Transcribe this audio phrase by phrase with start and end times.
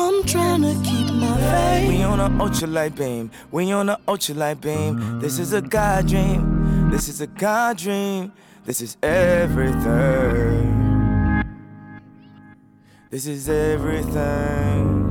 [0.00, 1.88] I'm trying to keep my faith.
[1.88, 3.32] We on a ultra light beam.
[3.50, 5.18] We on a ultra light beam.
[5.18, 6.90] This is a God dream.
[6.90, 8.32] This is a God dream.
[8.64, 9.82] This is everything.
[13.10, 15.04] This is everything.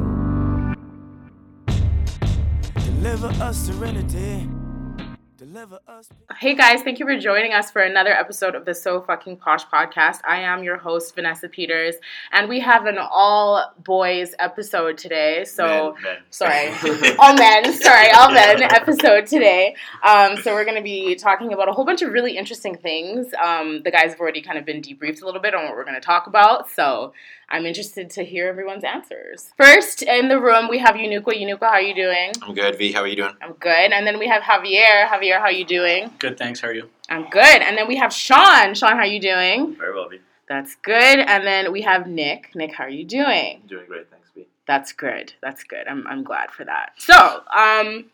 [2.85, 4.47] Deliver us serenity.
[6.37, 9.65] Hey guys, thank you for joining us for another episode of the So Fucking Posh
[9.65, 10.19] podcast.
[10.27, 11.95] I am your host, Vanessa Peters,
[12.31, 15.45] and we have an all boys episode today.
[15.45, 16.17] So, Men, men.
[16.29, 16.69] sorry,
[17.19, 19.75] all men, sorry, all men episode today.
[20.03, 23.33] Um, so, we're going to be talking about a whole bunch of really interesting things.
[23.43, 25.85] Um, the guys have already kind of been debriefed a little bit on what we're
[25.85, 26.69] going to talk about.
[26.69, 27.13] So,
[27.49, 29.51] I'm interested to hear everyone's answers.
[29.57, 31.33] First, in the room, we have Yunuka.
[31.33, 32.31] Yunuka, how are you doing?
[32.41, 32.77] I'm good.
[32.77, 33.33] V, how are you doing?
[33.41, 33.91] I'm good.
[33.93, 35.07] And then we have Javier.
[35.07, 36.11] Javier, how are you doing?
[36.19, 36.59] Good, thanks.
[36.59, 36.89] How are you?
[37.09, 37.61] I'm good.
[37.61, 38.73] And then we have Sean.
[38.73, 39.75] Sean, how are you doing?
[39.77, 40.19] Very well, V.
[40.49, 41.19] That's good.
[41.19, 42.51] And then we have Nick.
[42.53, 43.61] Nick, how are you doing?
[43.67, 44.45] Doing great, thanks, V.
[44.67, 45.33] That's good.
[45.41, 45.87] That's good.
[45.89, 46.91] I'm, I'm glad for that.
[46.97, 47.15] So,
[47.55, 48.05] um,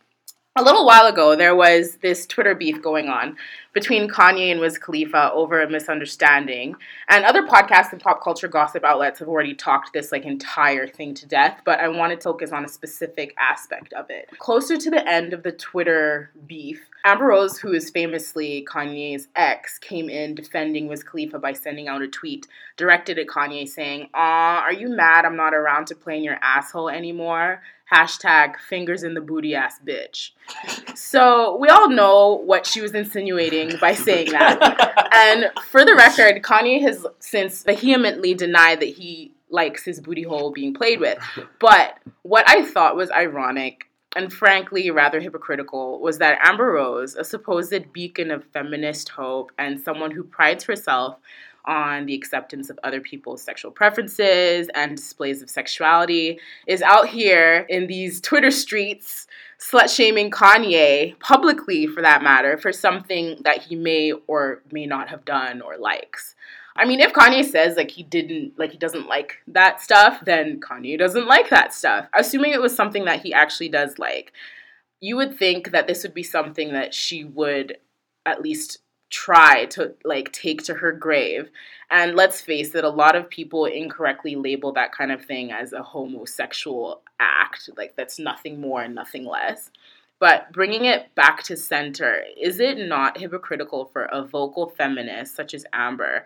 [0.56, 3.36] a little while ago, there was this Twitter beef going on
[3.74, 6.76] between Kanye and Wiz Khalifa over a misunderstanding.
[7.10, 11.16] And other podcasts and pop culture gossip outlets have already talked this like entire thing
[11.16, 14.30] to death, but I wanted to focus on a specific aspect of it.
[14.38, 19.80] Closer to the end of the Twitter beef, Amber Rose, who is famously Kanye's ex,
[19.80, 24.60] came in defending Wiz Khalifa by sending out a tweet directed at Kanye saying, Aw,
[24.60, 27.64] are you mad I'm not around to play in your asshole anymore?
[27.94, 30.32] Hashtag fingers in the booty ass bitch.
[30.96, 35.10] So we all know what she was insinuating by saying that.
[35.14, 40.52] and for the record, Kanye has since vehemently denied that he likes his booty hole
[40.52, 41.20] being played with.
[41.60, 43.86] But what I thought was ironic
[44.16, 49.80] and frankly rather hypocritical was that Amber Rose, a supposed beacon of feminist hope and
[49.80, 51.18] someone who prides herself
[51.66, 57.66] on the acceptance of other people's sexual preferences and displays of sexuality, is out here
[57.70, 59.28] in these Twitter streets
[59.60, 65.10] slut shaming Kanye publicly, for that matter, for something that he may or may not
[65.10, 66.36] have done or likes.
[66.76, 70.60] I mean, if Kanye says like he didn't, like he doesn't like that stuff, then
[70.60, 72.08] Kanye doesn't like that stuff.
[72.14, 74.34] Assuming it was something that he actually does like,
[75.00, 77.78] you would think that this would be something that she would
[78.26, 78.80] at least
[79.14, 81.52] try to like take to her grave.
[81.92, 85.72] And let's face it, a lot of people incorrectly label that kind of thing as
[85.72, 87.70] a homosexual act.
[87.78, 89.70] Like that's nothing more and nothing less.
[90.20, 95.54] But bringing it back to center, is it not hypocritical for a vocal feminist such
[95.54, 96.24] as Amber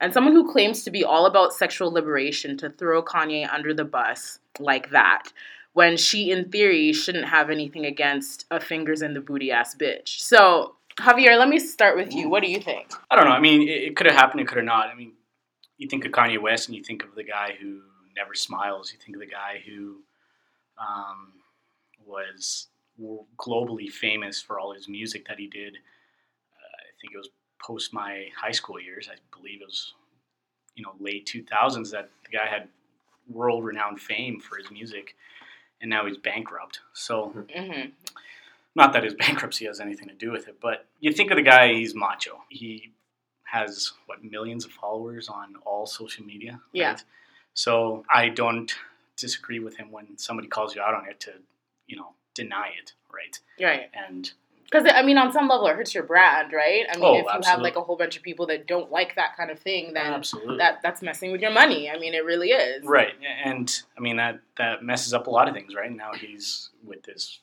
[0.00, 3.84] and someone who claims to be all about sexual liberation to throw Kanye under the
[3.84, 5.32] bus like that?
[5.74, 10.20] When she, in theory, shouldn't have anything against a fingers in the booty ass bitch.
[10.20, 12.28] So, Javier, let me start with you.
[12.28, 12.92] What do you think?
[13.10, 13.32] I don't know.
[13.32, 14.40] I mean, it, it could have happened.
[14.40, 14.88] It could have not.
[14.88, 15.12] I mean,
[15.78, 17.80] you think of Kanye West, and you think of the guy who
[18.16, 18.92] never smiles.
[18.92, 19.96] You think of the guy who
[20.78, 21.32] um,
[22.06, 22.68] was
[23.38, 25.74] globally famous for all his music that he did.
[25.74, 27.30] Uh, I think it was
[27.64, 29.08] post my high school years.
[29.10, 29.94] I believe it was,
[30.74, 32.68] you know, late 2000s that the guy had
[33.28, 35.14] world renowned fame for his music,
[35.80, 36.80] and now he's bankrupt.
[36.92, 37.90] So, Mm-hmm.
[38.74, 41.42] Not that his bankruptcy has anything to do with it, but you think of the
[41.42, 42.42] guy, he's macho.
[42.48, 42.92] He
[43.44, 46.60] has, what, millions of followers on all social media?
[46.72, 46.96] Yeah.
[47.54, 48.72] So I don't
[49.16, 51.32] disagree with him when somebody calls you out on it to,
[51.86, 53.38] you know, deny it, right?
[53.60, 53.90] Right.
[53.92, 54.30] And
[54.64, 56.86] Because, I mean, on some level, it hurts your brand, right?
[56.88, 59.16] I mean, Oh, if you have like a whole bunch of people that don't like
[59.16, 60.58] that kind of thing, then absolutely.
[60.58, 61.90] that that's messing with your money.
[61.90, 62.84] I mean, it really is.
[62.84, 63.14] Right,
[63.44, 65.74] and I mean that that messes up a lot of things.
[65.74, 67.40] Right now, he's with this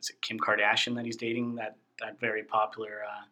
[0.00, 3.24] is it Kim Kardashian that he's dating that that very popular uh,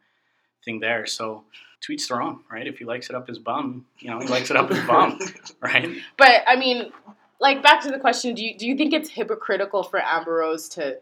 [0.65, 1.07] thing there.
[1.07, 1.45] So
[1.87, 2.67] tweets their own, right?
[2.67, 5.19] If he likes it up his bum, you know, he likes it up his bum,
[5.61, 5.89] right?
[6.17, 6.93] But I mean,
[7.41, 10.69] like back to the question: Do you do you think it's hypocritical for Amber Rose
[10.71, 10.99] to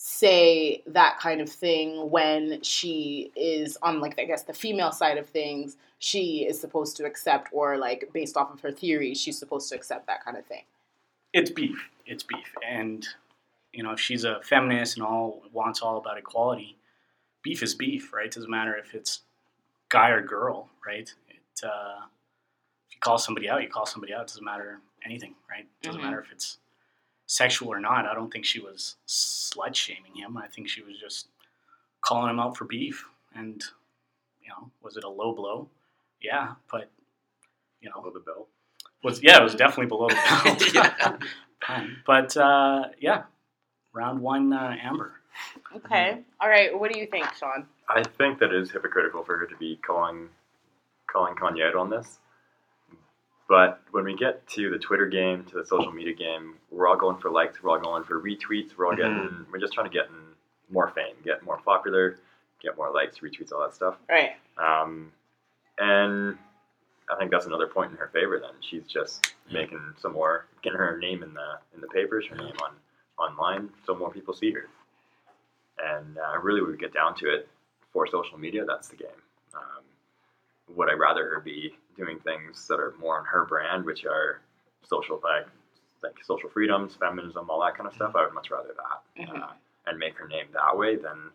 [0.00, 5.18] say that kind of thing when she is on like I guess the female side
[5.18, 5.76] of things?
[6.00, 9.74] She is supposed to accept, or like based off of her theories, she's supposed to
[9.74, 10.62] accept that kind of thing.
[11.32, 11.88] It's beef.
[12.06, 13.06] It's beef, and
[13.78, 16.76] you know, if she's a feminist and all wants all about equality,
[17.44, 18.28] beef is beef, right?
[18.28, 19.20] doesn't matter if it's
[19.88, 21.08] guy or girl, right?
[21.28, 22.00] It uh,
[22.88, 24.22] if you call somebody out, you call somebody out.
[24.22, 25.66] It doesn't matter anything, right?
[25.80, 26.04] It doesn't Mhm.
[26.06, 26.58] matter if it's
[27.26, 28.04] sexual or not.
[28.04, 30.36] I don't think she was slut shaming him.
[30.36, 31.28] I think she was just
[32.00, 33.08] calling him out for beef.
[33.32, 33.62] And
[34.42, 35.68] you know, was it a low blow?
[36.20, 36.90] Yeah, but
[37.80, 38.48] you know, below the bell.
[39.04, 40.18] was yeah, it was definitely below the
[40.80, 41.22] belt.
[42.06, 43.24] But uh, yeah,
[43.98, 45.12] round one, uh, Amber.
[45.74, 46.20] Okay.
[46.40, 46.78] All right.
[46.78, 47.66] What do you think, Sean?
[47.88, 50.28] I think that it is hypocritical for her to be calling
[51.06, 52.18] calling Kanye out on this.
[53.48, 56.98] But when we get to the Twitter game, to the social media game, we're all
[56.98, 59.92] going for likes, we're all going for retweets, we're all getting, we're just trying to
[59.92, 60.16] get in
[60.70, 62.18] more fame, get more popular,
[62.62, 63.94] get more likes, retweets, all that stuff.
[64.06, 64.32] Right.
[64.58, 65.12] Um,
[65.78, 66.36] and
[67.10, 68.38] I think that's another point in her favor.
[68.38, 72.36] Then she's just making some more, getting her name in the in the papers, her
[72.36, 72.72] name on
[73.18, 74.68] online, so more people see her.
[75.78, 77.48] And uh, really, when we get down to it,
[77.92, 79.08] for social media, that's the game.
[79.54, 79.82] Um,
[80.76, 84.40] would I rather her be doing things that are more on her brand, which are
[84.82, 85.46] social like
[86.02, 88.14] like social freedoms, feminism, all that kind of stuff?
[88.14, 89.42] I would much rather that Mhm.
[89.42, 89.52] uh,
[89.86, 91.30] and make her name that way than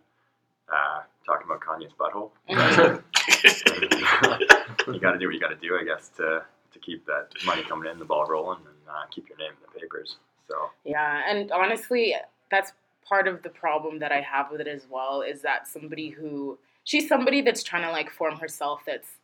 [0.70, 2.32] uh, talking about Kanye's butthole.
[4.94, 7.30] you got to do what you got to do, I guess, to to keep that
[7.46, 10.18] money coming in, the ball rolling, and uh, keep your name in the papers.
[10.50, 12.16] So Yeah, and honestly,
[12.52, 12.74] that's
[13.08, 16.58] part of the problem that I have with it as well is that somebody who
[16.84, 19.18] she's somebody that's trying to like form herself that's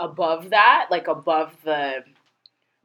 [0.00, 2.04] above that, like above the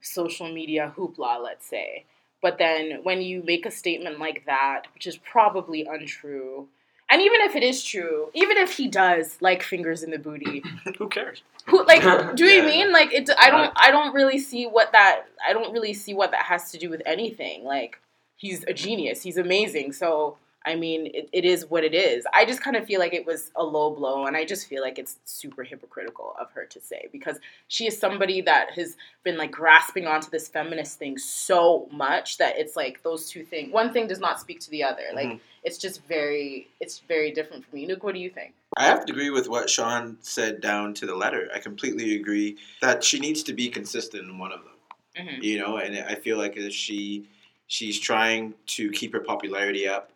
[0.02, 2.06] social media hoopla, let's say.
[2.42, 6.68] But then when you make a statement like that, which is probably untrue,
[7.10, 10.64] and even if it is true, even if he does like fingers in the booty,
[10.98, 11.42] Who cares?
[11.68, 12.02] who like
[12.36, 12.66] do you Yeah.
[12.66, 16.14] mean like it i don't i don't really see what that i don't really see
[16.16, 18.00] what that has to do with anything like
[18.38, 20.38] he's a genius he's amazing so
[20.70, 23.26] i mean it, it is what it is i just kind of feel like it
[23.26, 26.80] was a low blow and i just feel like it's super hypocritical of her to
[26.80, 27.38] say because
[27.68, 32.58] she is somebody that has been like grasping onto this feminist thing so much that
[32.58, 35.40] it's like those two things one thing does not speak to the other like Mhm.
[35.64, 39.04] it's just very it's very different for me Nuke, what do you think I have
[39.06, 41.50] to agree with what Sean said down to the letter.
[41.54, 45.26] I completely agree that she needs to be consistent in one of them.
[45.26, 45.44] Mhm.
[45.44, 47.28] You know, and I feel like if she
[47.68, 50.12] she's trying to keep her popularity up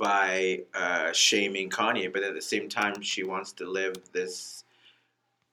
[0.00, 4.64] by uh, shaming Kanye, but at the same time she wants to live this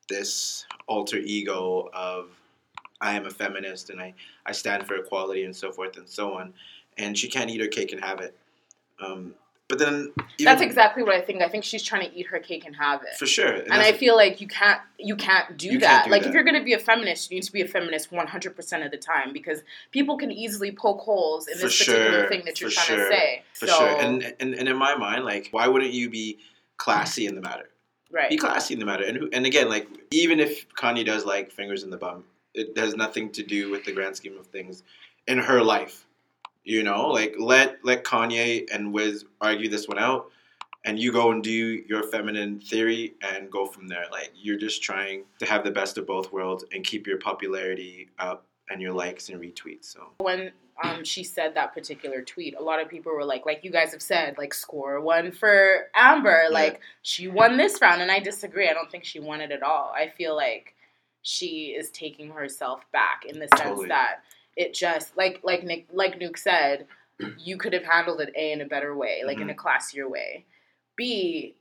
[0.08, 2.30] this alter ego of
[3.02, 4.14] I am a feminist and I,
[4.46, 6.54] I stand for equality and so forth and so on.
[6.98, 8.36] And she can't eat her cake and have it.
[9.00, 9.36] Um,
[9.70, 11.42] but then even, That's exactly what I think.
[11.42, 13.18] I think she's trying to eat her cake and have it.
[13.18, 13.48] for sure.
[13.52, 15.88] and that's- I feel like you can't you can't do You that.
[15.88, 16.30] can't do like that.
[16.30, 18.92] if you're going to be a feminist, you need to be a feminist 100% of
[18.92, 19.62] the time because
[19.92, 23.10] people can easily poke holes in For this particular thing that you're for trying sure,
[23.10, 23.44] to say.
[23.54, 23.88] For so, sure.
[24.02, 26.40] And, and and in my mind, like, why wouldn't you be
[26.78, 27.70] classy in the matter?
[28.10, 28.30] right.
[28.30, 29.04] Be classy in the matter.
[29.04, 32.24] And and again, like, even if Kanye does like fingers in the bum,
[32.54, 34.82] it has nothing to do with the grand scheme of things
[35.28, 36.06] in her life.
[36.68, 40.30] You know, like let let Kanye and Wiz argue this one out,
[40.84, 44.04] and you go and do your feminine theory and go from there.
[44.12, 48.10] Like you're just trying to have the best of both worlds and keep your popularity
[48.20, 49.86] up and your likes and retweets.
[49.86, 50.52] So when
[50.84, 53.94] um, she said that particular tweet, a lot of people were like, like you guys
[53.94, 56.44] have said, like score one for Amber.
[56.44, 56.54] Yeah.
[56.54, 58.68] Like she won this round, and I disagree.
[58.68, 59.94] I don't think she won it at all.
[59.96, 60.76] I feel like
[61.22, 63.88] she is taking herself back in the sense Totally.
[63.88, 64.18] that
[64.58, 66.88] it just like like Nick like Nuke said,
[67.38, 69.68] you could have handled it a in a better way, like in a Mm-hmm.
[69.68, 70.44] classier way.
[70.98, 71.56] B,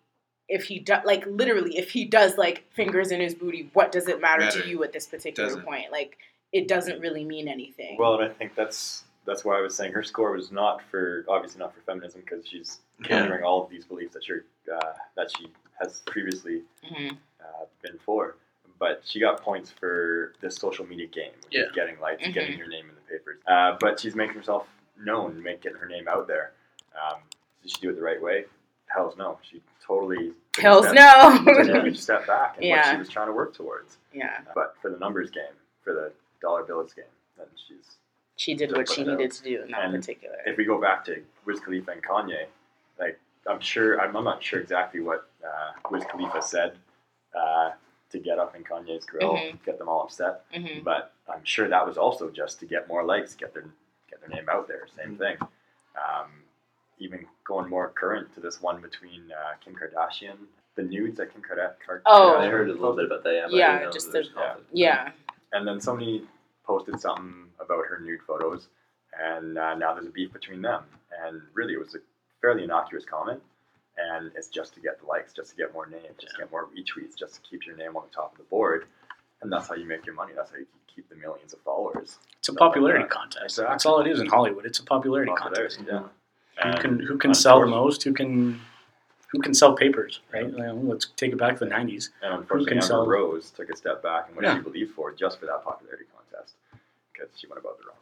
[0.48, 4.08] if he does like literally, if he does like fingers in his booty, what does
[4.08, 4.62] it matter, Matter.
[4.62, 5.64] to you at this particular Doesn't.
[5.64, 5.92] point?
[5.92, 6.16] Like
[6.52, 7.96] it doesn't really mean anything.
[7.98, 11.24] Well, and I think that's that's why I was saying her score was not for
[11.28, 13.08] obviously not for feminism because she's Yeah.
[13.08, 14.32] countering all of these beliefs that she
[14.72, 15.48] uh, that she
[15.80, 17.18] has previously Mhm.
[17.40, 18.36] uh, been for.
[18.78, 21.62] But she got points for this social media game, which Yeah.
[21.62, 22.34] is getting likes, Mhm.
[22.34, 23.40] getting your name in the papers.
[23.46, 26.52] Uh, but she's making herself known, make getting her name out there.
[26.94, 27.20] Um,
[27.62, 28.44] did she do it the right way?
[28.86, 29.38] Hell's no.
[29.42, 31.38] She totally took Hells no.
[31.44, 32.92] took a huge step back in what Yeah.
[32.92, 33.98] she was trying to work towards.
[34.12, 37.04] yeah, But for the numbers game, for the dollar bills game,
[37.38, 37.98] then she's
[38.38, 39.16] she did what she it out.
[39.16, 40.36] needed to do in that And particular.
[40.44, 42.46] if we go back to Wiz Khalifa and Kanye,
[42.98, 46.76] like I'm sure I'm, I'm not sure exactly what uh, Wiz Khalifa said
[47.34, 47.70] uh,
[48.10, 49.62] to get up in Kanye's grill, Mhm.
[49.64, 53.02] get them all upset, hmm but I'm sure that was also just to get more
[53.04, 53.66] likes, get their
[54.08, 54.86] get their name out there.
[54.96, 55.36] Same thing.
[55.96, 56.30] Um,
[56.98, 60.36] even going more current to this one between uh, Kim Kardashian,
[60.76, 62.00] the nudes that Kim Kardashian.
[62.06, 62.36] Oh.
[62.38, 63.50] I heard a little bit about that.
[63.50, 64.70] Yeah, Yeah, just that the- conflict.
[64.72, 65.10] Yeah,
[65.52, 66.26] And then somebody
[66.64, 68.68] posted something about her nude photos,
[69.18, 70.84] and uh, now there's a beef between them.
[71.24, 71.98] And really, it was a
[72.40, 73.42] fairly innocuous comment,
[73.98, 76.50] and it's just to get the likes, just to get more names, just to get
[76.50, 78.86] more retweets, just to keep your name on the top of the board.
[79.42, 80.32] And that's how you make your money.
[80.34, 82.16] That's how you keep the millions of followers.
[82.38, 83.10] It's a like popularity that.
[83.10, 83.44] contest.
[83.44, 83.72] Exactly.
[83.72, 84.64] That's all it is in Hollywood.
[84.66, 86.12] It's a popularity, Popularity, contest.
[86.58, 86.72] yeah.
[86.72, 88.02] Who can who can sell the most?
[88.04, 88.60] Who can
[89.32, 90.20] who can sell papers?
[90.32, 90.50] Right.
[90.50, 92.10] Well, let's take it back to the '90s.
[92.22, 94.56] And unfortunately, can Amber sell- Rose took a step back and what Yeah.
[94.56, 96.54] she believed for just for that popularity contest
[97.12, 97.96] because she went about the wrong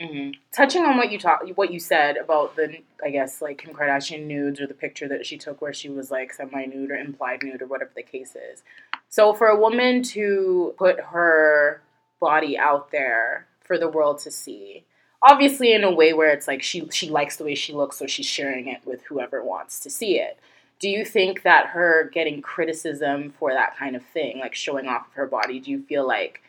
[0.00, 0.06] way.
[0.06, 3.72] hmm touching on what you talk, what you said about the, I guess like Kim
[3.74, 6.96] Kardashian nudes or the picture that she took where she was like semi nude or
[6.96, 8.62] implied nude or whatever the case is.
[9.08, 11.82] So for a woman to put her
[12.20, 14.84] body out there for the world to see.
[15.22, 18.06] Obviously, in a way where it's like she she likes the way she looks, so
[18.06, 20.38] she's sharing it with whoever wants to see it.
[20.78, 25.08] Do you think that her getting criticism for that kind of thing, like showing off
[25.08, 26.42] of her body, do you feel like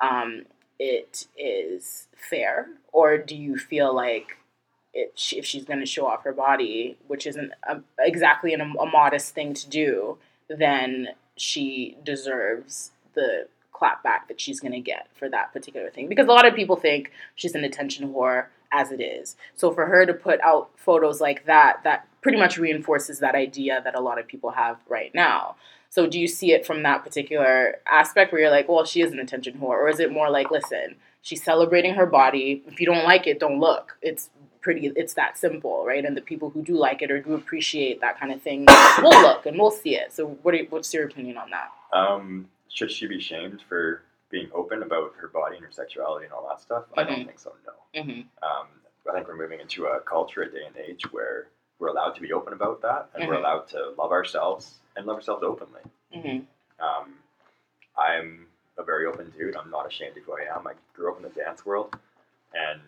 [0.00, 0.44] um,
[0.80, 4.38] it is fair, or do you feel like
[4.94, 8.86] it, if she's going to show off her body, which isn't a, exactly an, a
[8.86, 10.16] modest thing to do,
[10.48, 16.08] then she deserves the clap back that she's going to get for that particular thing.
[16.08, 19.36] Because a lot of people think she's an attention whore as it is.
[19.54, 23.80] So for her to put out photos like that, that pretty much reinforces that idea
[23.84, 25.56] that a lot of people have right now.
[25.90, 29.12] So do you see it from that particular aspect where you're like, well, she is
[29.12, 32.62] an attention whore, or is it more like, listen, she's celebrating her body.
[32.68, 33.98] If you don't like it, don't look.
[34.00, 34.30] It's
[34.60, 34.92] pretty.
[34.94, 36.04] It's that simple, right?
[36.04, 38.66] And the people who do like it or do appreciate that kind of thing
[39.02, 40.12] will look and we'll see it.
[40.12, 40.54] So what?
[40.54, 41.70] Are, what's your opinion on that?
[41.92, 46.32] Um, should she be shamed for being open about her body and her sexuality and
[46.32, 46.84] all that stuff?
[46.96, 47.08] I Mhm.
[47.08, 47.52] don't think so.
[47.66, 48.00] No.
[48.00, 48.20] Mm-hmm.
[48.44, 48.66] Um,
[49.10, 51.48] I think we're moving into a culture, a day and age where
[51.80, 53.40] we're allowed to be open about that, and we're Mhm.
[53.40, 55.80] allowed to love ourselves and love ourselves openly.
[56.14, 56.44] Mm-hmm.
[56.84, 57.14] Um,
[57.98, 58.46] I'm
[58.78, 59.56] a very open dude.
[59.56, 60.66] I'm not ashamed of who I am.
[60.66, 61.96] I grew up in the dance world,
[62.54, 62.80] and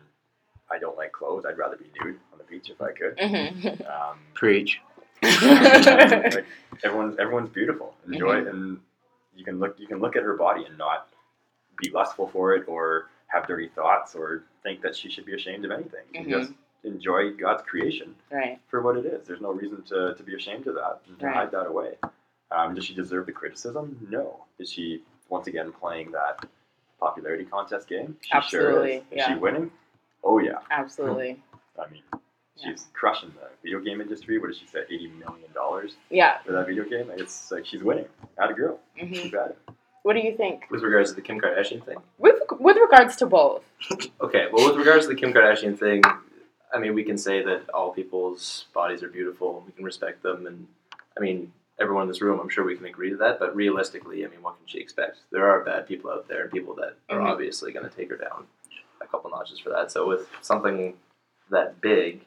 [0.70, 1.44] I don't like clothes.
[1.46, 3.16] I'd rather be nude on the beach if I could.
[3.18, 3.82] Mm-hmm.
[3.86, 4.80] Um, Preach.
[5.22, 6.44] like,
[6.84, 7.94] everyone's everyone's beautiful.
[8.06, 8.46] Enjoy Mm-hmm.
[8.48, 8.80] it, and
[9.34, 11.08] you can look you can look at her body and not
[11.78, 15.64] be lustful for it or have dirty thoughts or think that she should be ashamed
[15.64, 16.04] of anything.
[16.12, 16.30] You Mhm.
[16.40, 16.52] Just
[16.84, 18.58] enjoy God's creation right.
[18.68, 19.26] for what it is.
[19.26, 21.34] There's no reason to, to be ashamed of that and to Right.
[21.34, 21.92] hide that away.
[22.50, 24.06] Um, does she deserve the criticism?
[24.10, 24.44] No.
[24.58, 26.44] Is she once again playing that
[27.00, 28.16] popularity contest game?
[28.20, 29.00] She sure Absolutely, is.
[29.02, 29.28] Is yeah.
[29.34, 29.70] she winning?
[30.24, 30.58] Oh yeah.
[30.70, 31.40] Absolutely.
[31.78, 32.02] I mean,
[32.56, 32.70] Yeah.
[32.70, 34.38] she's crushing the video game industry.
[34.38, 34.80] What did she say?
[34.90, 36.38] Eighty million dollars Yeah.
[36.44, 37.10] for that video game.
[37.16, 38.06] It's like she's winning.
[38.38, 38.78] At a girl.
[38.98, 39.58] hmm She's at it.
[40.02, 41.96] What do you think With regards to the Kim Kardashian thing.
[42.18, 43.62] with with regards to both?
[44.20, 46.02] Okay, well, with regards to the Kim Kardashian thing,
[46.72, 49.58] I mean, we can say that all people's bodies are beautiful.
[49.58, 50.66] And we can respect them, and
[51.16, 53.38] I mean, everyone in this room, I'm sure we can agree to that.
[53.38, 55.18] But realistically, I mean, what can she expect?
[55.30, 57.30] There are bad people out there, and people that are Mhm.
[57.30, 58.46] obviously going to take her down
[59.00, 59.90] a couple notches for that.
[59.90, 60.96] So with something
[61.50, 62.24] that big,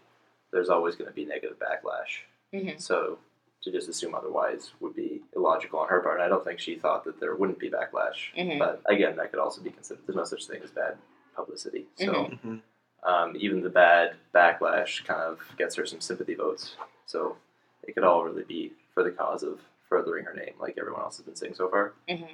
[0.52, 2.20] there's always going to be negative backlash.
[2.54, 2.80] Mhm.
[2.80, 3.18] So
[3.64, 6.16] to just assume otherwise would be illogical on her part.
[6.16, 8.32] And I don't think she thought that there wouldn't be backlash.
[8.36, 8.60] Mhm.
[8.60, 10.06] But again, that could also be considered.
[10.06, 10.98] There's no such thing as bad
[11.36, 11.88] publicity.
[11.96, 12.40] So Mhm.
[12.42, 12.62] Mhm.
[13.06, 16.76] Um, even the bad backlash kind of gets her some sympathy votes.
[17.06, 17.38] So
[17.84, 21.18] it could all really be for the cause of furthering her name, like everyone else
[21.18, 21.94] has been saying so far.
[22.10, 22.30] Mhm.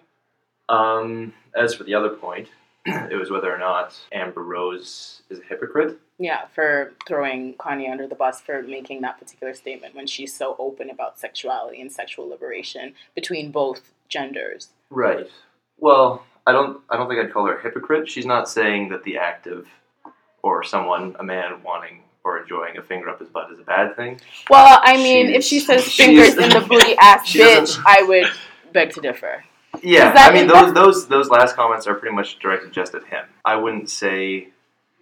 [0.69, 2.47] Um, as for the other point,
[2.85, 5.99] it was whether or not Amber Rose is a hypocrite.
[6.17, 10.55] Yeah, for throwing Kanye under the bus for making that particular statement when she's so
[10.57, 14.69] open about sexuality and sexual liberation between both genders.
[14.89, 15.29] Right.
[15.77, 16.81] Well, I don't.
[16.89, 18.09] I don't think I'd call her a hypocrite.
[18.09, 19.67] She's not saying that the act of,
[20.43, 23.95] or someone, a man wanting or enjoying a finger up his butt is a bad
[23.95, 24.19] thing.
[24.49, 28.27] Well, I mean, if she says fingers in the booty ass bitch, I would
[28.73, 29.43] beg to differ.
[29.81, 33.25] Yeah, I mean those those those last comments are pretty much directed just at him.
[33.45, 34.49] I wouldn't say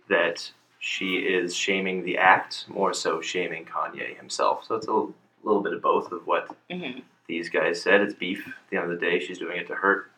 [0.10, 4.66] that she is shaming the act, more so shaming Kanye himself.
[4.66, 8.02] So it's a little, little bit of both of what hmm these guys said.
[8.02, 8.48] It's beef.
[8.48, 10.10] At the end of the day, she's doing it to hurt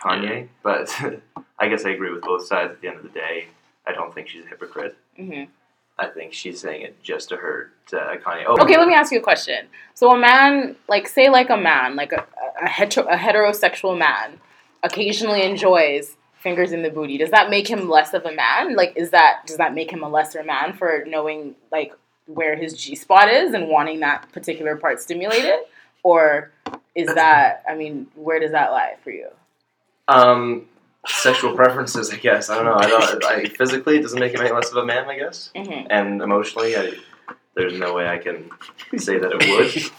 [0.00, 0.48] Kanye.
[0.62, 0.94] But
[1.58, 2.72] I guess I agree with both sides.
[2.72, 3.48] At the end of the day,
[3.86, 4.96] I don't think she's a hypocrite.
[5.16, 5.44] hmm
[5.98, 8.44] I think she's saying it just to hurt uh, Kanye.
[8.46, 9.66] Oh, Okay, let me ask you a question.
[9.92, 12.26] So a man, like say like a man, like a,
[12.62, 14.40] a, hetero, a heterosexual man,
[14.82, 17.18] occasionally enjoys fingers in the booty.
[17.18, 18.76] Does that make him less of a man?
[18.76, 21.92] Like is that does that make him a lesser man for knowing like
[22.26, 25.60] where his G spot is and wanting that particular part stimulated?
[26.02, 26.50] Or
[26.94, 29.28] is that I mean, where does that lie for you?
[30.08, 30.66] Um,
[31.06, 32.50] sexual preferences, I guess.
[32.50, 32.74] I don't know.
[32.74, 33.24] I don't.
[33.24, 35.50] I, physically, it doesn't make him any less of a man, I guess.
[35.56, 36.92] hmm And emotionally, I,
[37.54, 38.50] there's no way I can
[38.98, 39.48] say that it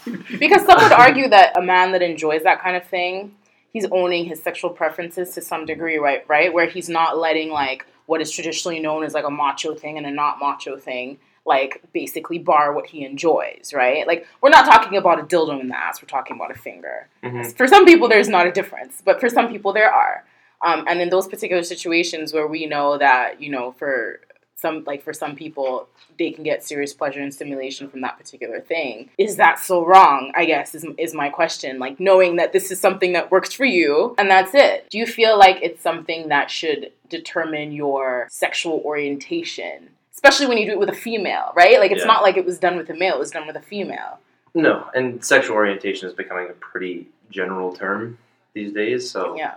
[0.06, 0.18] would.
[0.38, 3.34] Because some would argue that a man that enjoys that kind of thing,
[3.72, 6.24] he's owning his sexual preferences to some degree, right?
[6.28, 9.96] Right, where he's not letting like what is traditionally known as like a macho thing
[9.98, 14.06] and a not macho thing, like basically bar what he enjoys, right?
[14.06, 17.08] Like we're not talking about a dildo in the ass; we're talking about a finger.
[17.22, 17.56] Mhm.
[17.56, 20.24] For some people, there's not a difference, but for some people, there are.
[20.62, 24.20] Um, and in those particular situations where we know that you know for
[24.62, 25.88] some like for some people
[26.18, 30.30] they can get serious pleasure and stimulation from that particular thing is that so wrong
[30.36, 31.78] i guess is, is my question.
[31.78, 34.88] Like knowing that this is something that works for you and that's it.
[34.90, 39.90] Do you feel like it's something that should determine your sexual orientation?
[40.12, 41.78] Especially when you do it with a female right?
[41.80, 42.06] Like it's Yeah.
[42.14, 44.20] not like it was done with a male it was done with a female.
[44.54, 48.18] No, and sexual orientation is becoming a pretty general term
[48.54, 49.10] these days.
[49.10, 49.54] So yeah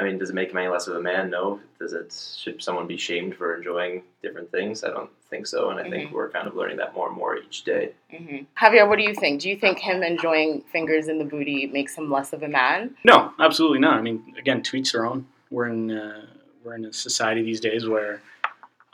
[0.00, 1.28] I mean, does it make him any less of a man?
[1.28, 1.60] No.
[1.78, 2.10] Does it?
[2.38, 4.82] Should someone be shamed for enjoying different things?
[4.82, 7.36] I don't think so, and I think we're kind of learning that more and more
[7.36, 7.92] each day.
[8.10, 9.42] hmm Javier, what do you think?
[9.42, 12.96] Do you think him enjoying fingers in the booty makes him less of a man?
[13.04, 13.98] No, absolutely not.
[13.98, 15.26] I mean, again, to each their own.
[15.50, 16.26] We're in uh,
[16.64, 18.22] we're in a society these days where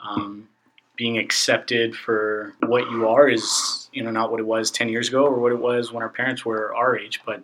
[0.01, 0.49] um,
[0.97, 5.07] being accepted for what you are is you know not what it was ten years
[5.07, 7.21] ago or what it was when our parents were our age.
[7.25, 7.43] But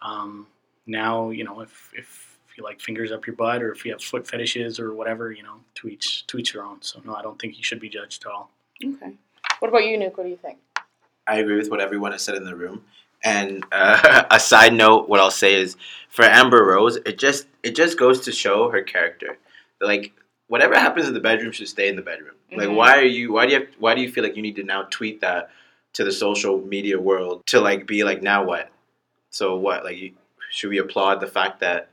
[0.00, 0.46] um,
[0.86, 2.29] now you know if if
[2.60, 5.42] you like fingers up your butt or if you have foot fetishes or whatever, you
[5.42, 6.78] know, to each to each their own.
[6.82, 8.50] So no, I don't think you should be judged at all.
[8.84, 9.12] Okay.
[9.58, 10.16] What about you, Nuke?
[10.16, 10.58] What do you think?
[11.26, 12.84] I agree with what everyone has said in the room.
[13.22, 15.76] And uh, a side note, what I'll say is,
[16.08, 19.38] for Amber Rose, it just it just goes to show her character.
[19.80, 20.12] Like
[20.48, 22.34] whatever happens in the bedroom should stay in the bedroom.
[22.52, 22.74] Like Mhm.
[22.76, 23.32] why are you?
[23.32, 23.60] Why do you?
[23.60, 25.50] Have, why do you feel like you need to now tweet that
[25.92, 28.70] to the social media world to like be like now what?
[29.30, 29.84] So what?
[29.84, 30.12] Like you,
[30.50, 31.90] should we applaud the fact that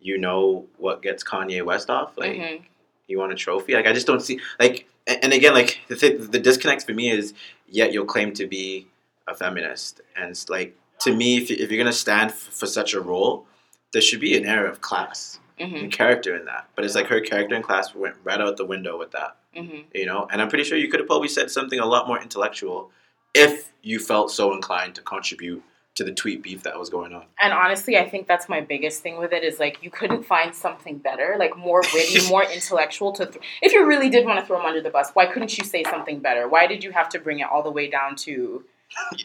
[0.00, 2.16] you know what gets Kanye West off?
[2.16, 2.62] Like Mhm.
[3.06, 3.74] you want a trophy?
[3.74, 4.86] Like I just don't see like.
[5.06, 7.34] And and again, like the th- the disconnect for me is
[7.68, 8.86] yet you'll claim to be
[9.26, 12.92] a feminist, and it's like to me, if, if you're gonna stand f- for such
[12.94, 13.46] a role,
[13.92, 15.82] there should be an air of class Mhm.
[15.84, 16.68] and character in that.
[16.74, 19.84] But it's like her character in class went right out the window with that, Mhm.
[19.94, 20.28] you know.
[20.30, 22.90] And I'm pretty sure you could have probably said something a lot more intellectual
[23.34, 25.62] if you felt so inclined to contribute
[25.98, 27.24] to the tweet beef that was going on.
[27.40, 30.54] And honestly, I think that's my biggest thing with it is like you couldn't find
[30.54, 33.26] something better, like more witty, more intellectual to.
[33.26, 35.64] Th- if you really did want to throw him under the bus, why couldn't you
[35.64, 36.48] say something better?
[36.48, 38.64] Why did you have to bring it all the way down to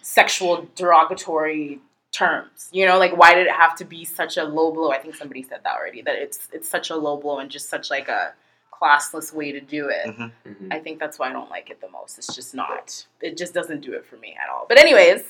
[0.02, 1.80] sexual derogatory
[2.12, 2.70] terms?
[2.72, 4.92] You know, like why did it have to be such a low blow?
[4.92, 6.02] I think somebody said that already.
[6.02, 8.34] That it's it's such a low blow and just such like a
[8.82, 10.08] classless way to do it.
[10.08, 10.32] Mhm.
[10.72, 12.18] I think that's why I don't like it the most.
[12.18, 13.06] It's just not.
[13.22, 14.66] It just doesn't do it for me at all.
[14.68, 15.24] But anyways,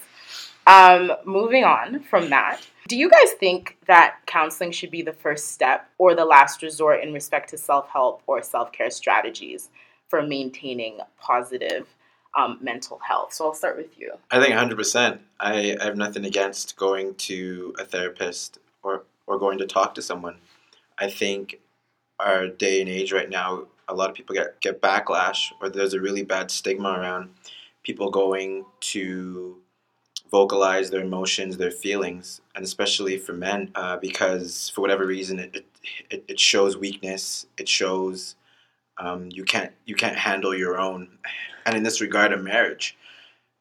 [0.68, 5.52] um, moving on from that, do you guys think that counseling should be the first
[5.52, 9.70] step or the last resort in respect to self help or self care strategies
[10.10, 11.88] for maintaining positive
[12.38, 13.34] um, mental health?
[13.34, 14.14] So I'll start with you.
[14.32, 15.20] I think 100%.
[15.40, 20.02] I, I have nothing against going to a therapist or, or going to talk to
[20.02, 20.38] someone.
[20.98, 21.60] I think
[22.20, 25.94] our day and age right now, a lot of people get, get backlash or there's
[25.94, 27.30] a really bad stigma around
[27.84, 29.58] people going to
[30.34, 35.64] vocalize their emotions, their feelings, and especially for men, uh, because for whatever reason, it,
[36.10, 37.46] it, it, shows weakness.
[37.56, 38.36] It shows
[38.98, 41.08] um, you can't you can't handle your own,
[41.68, 42.98] and in this regard, a marriage.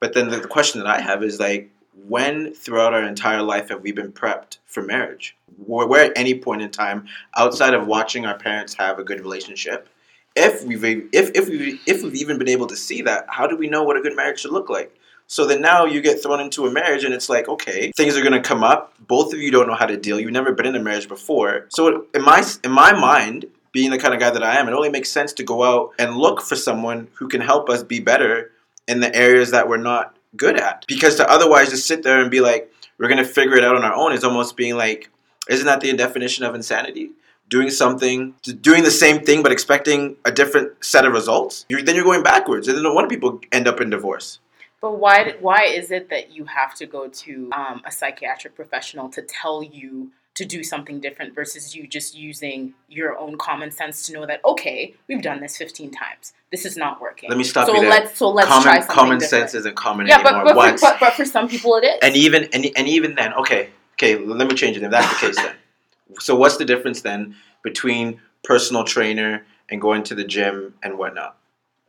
[0.01, 1.71] But then the, the question that I have is like,
[2.09, 5.37] when throughout our entire life have we been prepped for marriage?
[5.67, 7.07] Where, where at any point in time,
[7.37, 9.91] outside of watching our parents have a good relationship,
[10.35, 10.83] if we've
[11.13, 13.83] if if we if we've even been able to see that, how do we know
[13.83, 14.97] what a good marriage should look like?
[15.33, 18.23] So then now you get thrown into a marriage and it's like, okay, things are
[18.23, 18.93] gonna come up.
[19.01, 20.21] Both of you don't know how to deal.
[20.21, 21.69] You've never been in a marriage before.
[21.71, 24.75] So in my in my mind, being the kind of guy that I am, it
[24.75, 27.99] only makes sense to go out and look for someone who can help us be
[27.99, 28.51] better
[28.87, 30.85] in the areas that we're not good at.
[30.87, 33.85] Because to otherwise just sit there and be like, we're gonna figure it out on
[33.85, 35.09] our own is almost being like,
[35.49, 37.13] isn't that the definition of insanity?
[37.49, 41.65] Doing something, doing the same thing but expecting a different set of results.
[41.71, 44.39] You're, then you're going backwards, and then no wonder people end up in divorce.
[44.83, 49.09] But why why is it that you have to go to um, a psychiatric professional
[49.11, 54.07] to tell you to do something different versus you just using your own common sense
[54.07, 56.33] to know that okay, we've done this 15 times.
[56.51, 57.29] This is not working.
[57.29, 57.91] Let me stop so you there.
[57.91, 59.51] let's so let's common try something common different.
[59.51, 60.45] sense isn't common yeah, but anymore.
[60.47, 60.81] but, Once.
[60.81, 61.99] for, but but for some people it is.
[62.03, 64.83] and even and, and even then, okay, okay, let me change it.
[64.83, 65.55] If that's the case, then,
[66.19, 71.37] so what's the difference then between personal trainer and going to the gym and whatnot?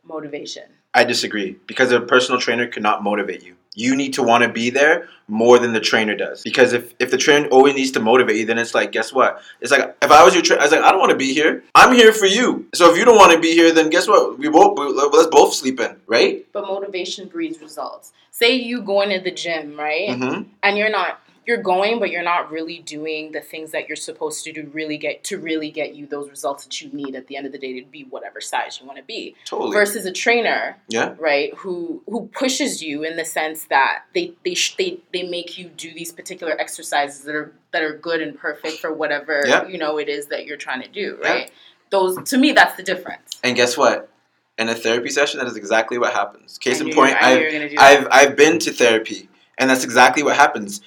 [0.06, 0.64] motivation.
[0.94, 3.56] I disagree because a personal trainer cannot motivate you.
[3.74, 6.42] You need to want to be there more than the trainer does.
[6.42, 9.42] Because if, if the trainer always needs to motivate you, then it's like, guess what?
[9.60, 11.34] It's like if I was your trainer, I was like, I don't want to be
[11.34, 11.64] here.
[11.74, 12.68] I'm here for you.
[12.72, 14.38] So if you don't want to be here, then guess what?
[14.38, 16.46] We both we, let's both sleep in, right?
[16.52, 18.12] But motivation breeds results.
[18.30, 20.10] Say you going to the gym, right?
[20.10, 20.42] Mm-hmm.
[20.62, 24.44] and you're not you're going but you're not really doing the things that you're supposed
[24.44, 27.36] to do really get to really get you those results that you need at the
[27.36, 29.72] end of the day to be whatever size you want to be Totally.
[29.72, 31.14] versus a trainer yeah.
[31.18, 35.58] right who who pushes you in the sense that they they sh- they, they make
[35.58, 39.66] you do these particular exercises that are that are good and perfect for whatever Yeah.
[39.66, 41.28] you know it is that you're trying to do Yeah.
[41.32, 41.50] right
[41.90, 44.08] those to me that's the difference And guess what?
[44.56, 46.58] In a therapy session, that is exactly what happens.
[46.58, 47.84] Case in point, I've, you were gonna do that.
[47.84, 49.28] I've I've been to therapy,
[49.58, 50.80] and that's exactly what happens.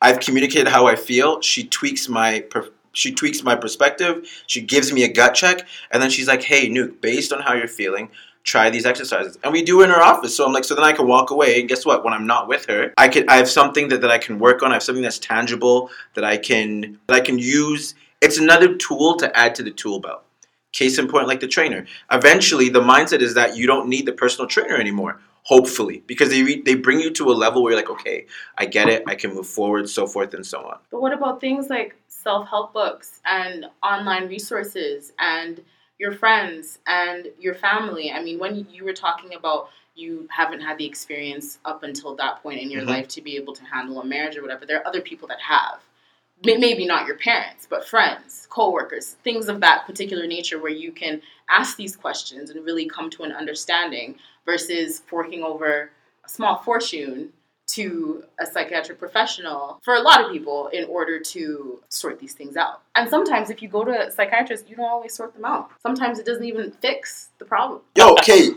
[0.00, 1.40] I've communicated how I feel.
[1.40, 4.26] She tweaks my per, she tweaks my perspective.
[4.46, 7.54] She gives me a gut check, and then she's like, "Hey, Nuke, based on how
[7.54, 8.10] you're feeling,
[8.44, 10.36] try these exercises." And we do it in her office.
[10.36, 12.04] So I'm like, so then I can walk away, and guess what?
[12.04, 14.62] When I'm not with her, I can I have something that, that I can work
[14.62, 14.70] on.
[14.70, 19.16] I have something that's tangible that I can that I can use It's another tool
[19.16, 20.22] to add to the tool belt.
[20.72, 21.86] Case in point, like the trainer.
[22.10, 25.20] Eventually, the mindset is that you don't need the personal trainer anymore.
[25.46, 28.26] Hopefully, because they re- they bring you to a level where you're like, okay,
[28.58, 30.78] I get it, I can move forward, so forth and so on.
[30.90, 35.60] But what about things like self help books and online resources and
[36.00, 38.10] your friends and your family?
[38.10, 42.42] I mean, when you were talking about you haven't had the experience up until that
[42.42, 42.88] point in your Mhm.
[42.88, 45.40] life to be able to handle a marriage or whatever, there are other people that
[45.40, 45.78] have.
[46.44, 51.22] Maybe not your parents, but friends, coworkers, things of that particular nature where you can
[51.48, 55.90] ask these questions and really come to an understanding versus forking over
[56.24, 57.32] a small fortune
[57.66, 62.56] to a psychiatric professional for a lot of people in order to sort these things
[62.56, 62.82] out.
[62.94, 65.70] And sometimes if you go to a psychiatrist, you don't always sort them out.
[65.82, 67.80] Sometimes it doesn't even fix the problem.
[67.96, 68.50] Yo, okay,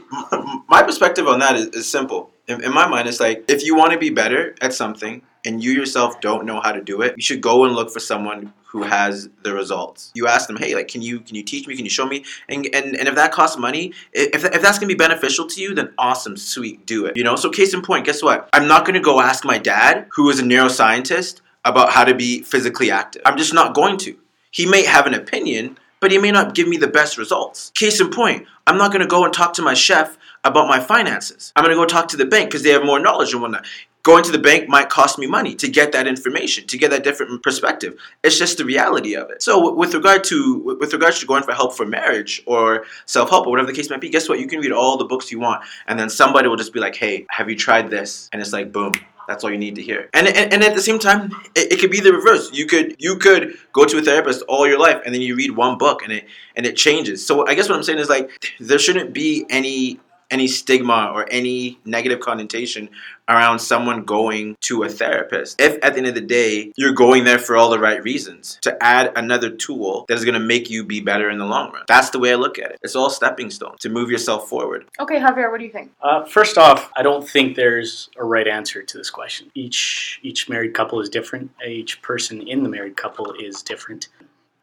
[0.70, 2.30] my perspective on that is, is simple.
[2.48, 5.64] In, in my mind, it's like if you want to be better at something and
[5.64, 8.54] you yourself don't know how to do it, you should go and look for someone
[8.72, 10.12] who has the results.
[10.14, 11.76] You ask them, hey, like, can you can you teach me?
[11.76, 12.24] Can you show me?
[12.48, 15.74] And and, and if that costs money, if, if that's gonna be beneficial to you,
[15.74, 17.18] then awesome, sweet, do it.
[17.18, 17.36] You know.
[17.36, 18.48] So case in point, guess what?
[18.54, 22.44] I'm not gonna go ask my dad, who is a neuroscientist, about how to be
[22.44, 23.24] physically active.
[23.26, 24.16] I'm just not going to.
[24.52, 27.72] He may have an opinion, but he may not give me the best results.
[27.76, 31.52] Case in point, I'm not to go and talk to my chef about my finances.
[31.56, 33.66] I'm to go talk to the bank because they have more knowledge and whatnot.
[34.04, 37.04] Going to the bank might cost me money to get that information, to get that
[37.04, 37.96] different perspective.
[38.24, 39.42] It's just the reality of it.
[39.44, 43.46] So, with regard to with regards to going for help for marriage or self help
[43.46, 44.40] or whatever the case might be, guess what?
[44.40, 46.96] You can read all the books you want, and then somebody will just be like,
[46.96, 48.94] "Hey, have you tried this?" And it's like, boom,
[49.30, 50.10] that's all you need to hear.
[50.16, 52.50] And, and, and at the same time, it, it could be the reverse.
[52.52, 55.52] You could you could go to a therapist all your life and then you read
[55.52, 57.26] one book and it and it changes.
[57.26, 60.00] So I guess what I'm saying is like there shouldn't be any
[60.32, 62.90] any stigma or any negative connotation
[63.28, 65.62] around someone going to a therapist.
[65.62, 68.58] If at the end of the day you're going there for all the right reasons
[68.64, 71.72] to add another tool that is going to make you be better in the long
[71.72, 71.84] run.
[71.88, 72.80] That's the way I look at it.
[72.84, 74.86] It's all stepping stone to move yourself forward.
[75.00, 75.92] Okay, Javier, what do you think?
[76.02, 79.52] Uh, first off, I don't think there's a right answer to this question.
[79.54, 81.52] Each each married couple is different.
[81.66, 84.10] Each person in the married couple is different.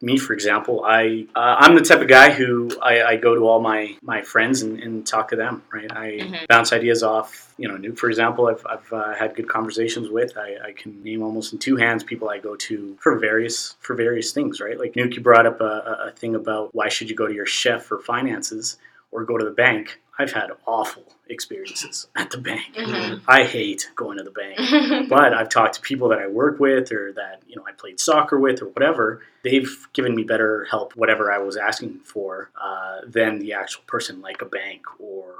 [0.02, 3.48] Me, for example, I uh, I'm the type of guy who I, I go to
[3.48, 5.62] all my my friends and, and talk to them.
[5.72, 6.46] Right, I Mhm.
[6.48, 7.54] bounce ideas off.
[7.56, 10.36] You know, Nuke, for example, I've, I've uh, had good conversations with.
[10.36, 13.94] I, I can name almost in two hands people I go to for various for
[13.94, 14.60] various things.
[14.60, 17.32] Right, like Nuke, you brought up a- a thing about why should you go to
[17.34, 18.76] your chef for finances
[19.10, 20.00] or go to the bank.
[20.18, 22.74] I've had awful experiences at the bank.
[22.74, 23.20] Mhm.
[23.28, 25.08] I hate going to the bank.
[25.08, 28.00] But I've talked to people that I work with or that, you know, I played
[28.00, 29.22] soccer with or whatever.
[29.44, 34.20] They've given me better help, whatever I was asking for, uh, than the actual person,
[34.20, 35.34] like a bank or.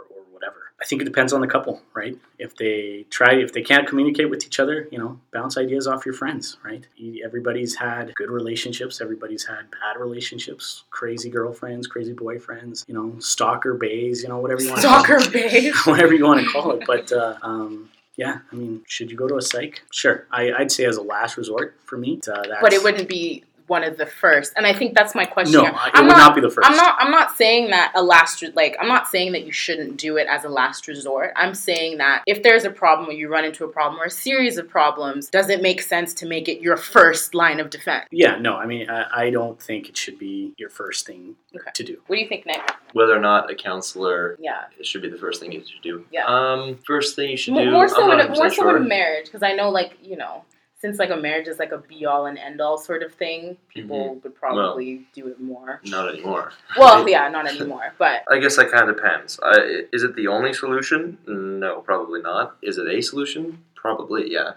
[0.80, 2.16] I think it depends on the couple, right?
[2.38, 6.04] If they try, if they can't communicate with each other, you know, bounce ideas off
[6.04, 6.86] your friends, right?
[7.24, 9.00] Everybody's had good relationships.
[9.00, 14.60] Everybody's had bad relationships, crazy girlfriends, crazy boyfriends, you know, stalker bays, you know, whatever
[14.60, 15.74] you want to Stalker babe.
[15.86, 16.84] whatever you want to call it.
[16.86, 19.82] But uh, um, yeah, I mean, should you go to a psych?
[19.90, 22.20] Sure, I, I'd say as a last resort for me.
[22.28, 24.52] Uh, that's, but it wouldn't be one of the first.
[24.56, 25.54] And I think that's my question.
[25.54, 25.72] No, here.
[25.74, 26.68] I- it I'm would not be the first.
[26.68, 26.96] I'm not.
[26.98, 28.42] I'm not saying that a last.
[28.42, 31.32] re- Like I'm not saying that you shouldn't do it as a last resort.
[31.36, 34.10] I'm saying that if there's a problem or you run into a problem or a
[34.10, 38.06] series of problems, does it make sense to make it your first line of defense?
[38.10, 41.70] Yeah, no, I mean, I, I don't think it should be your first thing Okay.
[41.74, 42.00] to do.
[42.06, 42.60] What do you think, Nick?
[42.92, 44.64] Whether or not a counselor Yeah.
[44.78, 46.04] it should be the first thing you should do.
[46.12, 46.26] Yeah.
[46.26, 47.70] Um, first thing you should More, do.
[47.70, 48.76] more so, I'm in a, more 100% so sure.
[48.76, 50.44] in a marriage, because I know, like you know,
[50.78, 53.56] since like a marriage is like a be all and end all sort of thing,
[53.68, 54.20] people Mm-hmm.
[54.22, 55.80] would probably do it more.
[55.84, 56.52] Not anymore.
[56.78, 59.40] Well, yeah, not anymore, but I guess that kind of depends.
[59.42, 61.18] I, is it the only solution?
[61.26, 62.56] No, probably not.
[62.62, 63.64] Is it a solution?
[63.74, 64.52] Probably, yeah.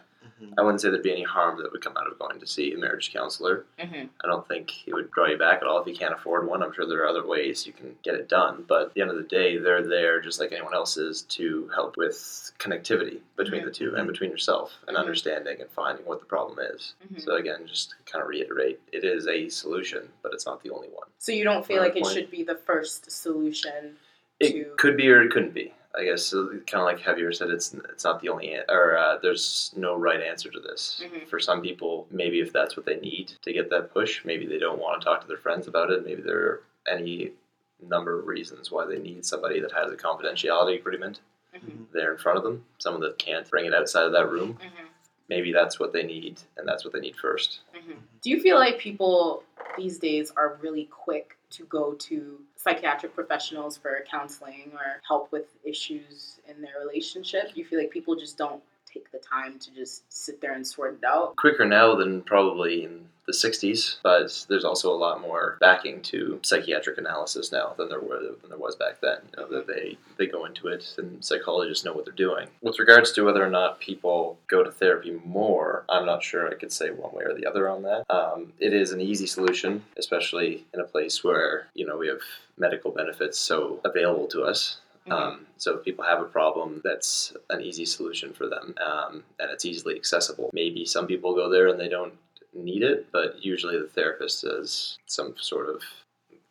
[0.58, 2.74] I wouldn't say there'd be any harm that would come out of going to see
[2.74, 3.66] a marriage counselor.
[3.80, 4.10] mhm.
[4.24, 6.62] I don't think it would draw you back at all if you can't afford one.
[6.64, 8.66] I'm sure there are other ways you can get it done.
[8.68, 11.70] But at the end of the day, they're there just like anyone else is to
[11.74, 15.00] help with connectivity between the 2 and between yourself and Mhm.
[15.02, 16.94] understanding and finding what the problem is.
[17.14, 17.22] Mhm.
[17.22, 20.70] So again, just to kind of reiterate, it is a solution, but it's not the
[20.72, 21.08] only one.
[21.18, 22.14] so you don't feel like it point.
[22.16, 23.98] should be the first solution.
[24.40, 25.74] It to- could be or it couldn't be.
[26.00, 28.98] I guess so kind of like Javier said, it's it's not the only an- or
[28.98, 31.04] uh, there's no right answer to this.
[31.04, 31.28] Mhm.
[31.28, 34.60] For some people, maybe if that's what they need to get that push, maybe they
[34.60, 36.06] don't want to talk to their friends about it.
[36.06, 37.34] Maybe there are any
[37.82, 41.20] number of reasons why they need somebody that has a confidentiality agreement
[41.54, 41.92] Mhm.
[41.92, 44.54] there in front of them, someone that can't bring it outside of that room.
[44.62, 44.86] Mhm.
[45.28, 47.60] Maybe that's what they need, and that's what they need first.
[47.76, 47.98] Mhm.
[48.22, 49.44] Do you feel like people
[49.78, 55.46] these days are really quick to go to psychiatric professionals for counseling or help with
[55.64, 57.52] issues in their relationship?
[57.56, 60.96] You feel like people just don't take the time to just sit there and sort
[60.96, 61.36] it out.
[61.36, 66.40] quicker now than probably in the 60s, but there's also a lot more backing to
[66.42, 69.20] psychiatric analysis now than there were than there was back then.
[69.38, 72.48] You know, that they they go into it and psychologists know what they're doing.
[72.62, 76.56] With regards to whether or not people go to therapy more, I'm not sure I
[76.56, 78.04] could say one way or the other on that.
[78.10, 82.22] Um, it is an easy solution, especially in a place where you know we have
[82.58, 84.78] medical benefits so available to us.
[85.10, 89.50] Um, so if people have a problem, that's an easy solution for them, um, and
[89.50, 90.52] it's easily accessible.
[90.54, 92.14] Maybe some people go there and they don't
[92.54, 95.82] need it, but usually the therapist has some sort of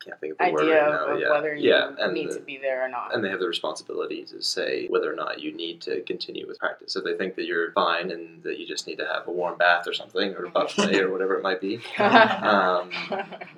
[0.04, 1.14] can't think of the word Idea right now.
[1.14, 3.12] of yeah, whether you yeah, and need the- to be there or not.
[3.12, 6.56] and they have the responsibility to say whether or not you need to continue with
[6.60, 6.94] practice.
[6.94, 9.58] If they think that you're fine and that you just need to have a warm
[9.58, 12.90] bath or something, or a buffet or whatever it might be, um,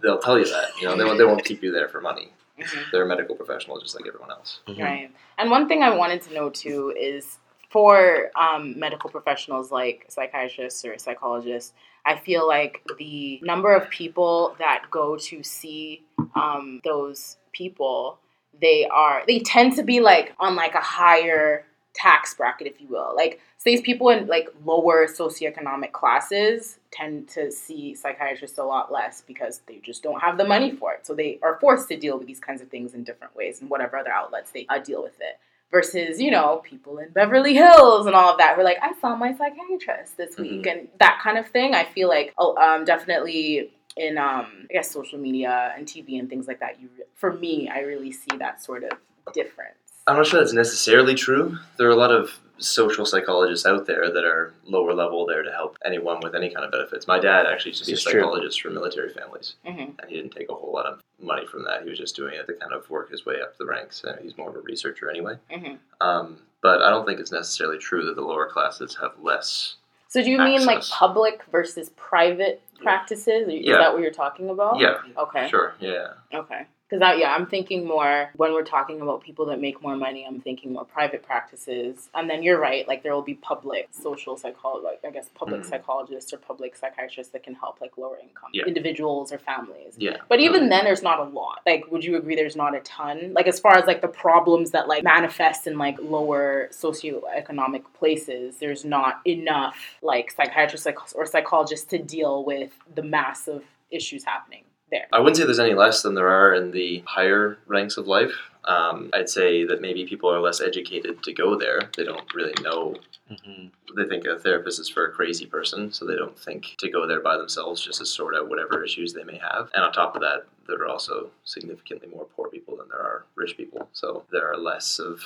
[0.02, 0.68] they'll tell you that.
[0.80, 2.32] You know, they won't, they won't keep you there for money.
[2.58, 2.90] Mhm.
[2.90, 4.60] They're a medical professional just like everyone else.
[4.78, 5.10] Right.
[5.38, 7.38] And one thing I wanted to know too is
[7.70, 11.72] for um, medical professionals like psychiatrists or psychologists,
[12.04, 16.02] I feel like the number of people that go to see
[16.34, 18.18] um, those people,
[18.60, 22.88] they are they tend to be like on like a higher tax bracket, if you
[22.88, 23.14] will.
[23.14, 28.90] Like so these people in like lower socioeconomic classes tend to see psychiatrists a lot
[28.90, 31.06] less because they just don't have the money for it.
[31.06, 33.68] So they are forced to deal with these kinds of things in different ways and
[33.68, 35.38] whatever other outlets they uh, deal with it.
[35.70, 38.92] Versus, you know, people in Beverly Hills and all of that who are like, I
[39.00, 41.76] saw my psychiatrist this week and that kind of thing.
[41.76, 46.28] I feel like oh, um, definitely in um, I guess social media and TV and
[46.28, 46.80] things like that.
[46.80, 48.92] You, for me, I really see that sort of
[49.32, 49.76] difference.
[50.10, 51.56] I'm not sure that's necessarily true.
[51.76, 55.52] There are a lot of social psychologists out there that are lower level there to
[55.52, 57.06] help anyone with any kind of benefits.
[57.06, 58.20] My dad actually used to be a This is true.
[58.22, 59.70] psychologist for military families, hmm
[60.00, 61.84] and he didn't take a whole lot of money from that.
[61.84, 64.02] He was just doing it to kind of work his way up the ranks.
[64.04, 65.36] Uh, he's more of a researcher anyway.
[65.48, 69.76] hmm Um, but I don't think it's necessarily true that the lower classes have less.
[70.08, 73.46] So do you mean like public versus private practices?
[73.46, 73.78] Is Yeah.
[73.78, 74.80] that what you're talking about?
[74.80, 75.48] Yeah, Okay.
[75.48, 76.14] sure, yeah.
[76.34, 76.66] Okay.
[76.90, 80.24] Because yeah, I'm thinking more when we're talking about people that make more money.
[80.26, 82.86] I'm thinking more private practices, and then you're right.
[82.88, 85.66] Like there will be public social psychology, like I guess public Mhm.
[85.66, 88.64] psychologists or public psychiatrists that can help like lower income Yeah.
[88.64, 89.94] individuals or families.
[89.98, 90.16] Yeah.
[90.28, 91.60] But even then, there's not a lot.
[91.64, 92.34] Like, would you agree?
[92.34, 93.32] There's not a ton.
[93.34, 98.56] Like as far as like the problems that like manifest in like lower socioeconomic places,
[98.56, 105.06] there's not enough like psychiatrists or psychologists to deal with the massive issues happening there.
[105.12, 108.32] I wouldn't say there's any less than there are in the higher ranks of life.
[108.64, 111.90] Um, I'd say that maybe people are less educated to go there.
[111.96, 112.96] They don't really know.
[113.28, 116.90] hmm They think a therapist is for a crazy person, so they don't think to
[116.90, 119.70] go there by themselves just to sort out whatever issues they may have.
[119.74, 123.24] And on top of that, there are also significantly more poor people than there are
[123.34, 123.88] rich people.
[123.92, 125.20] So there are less of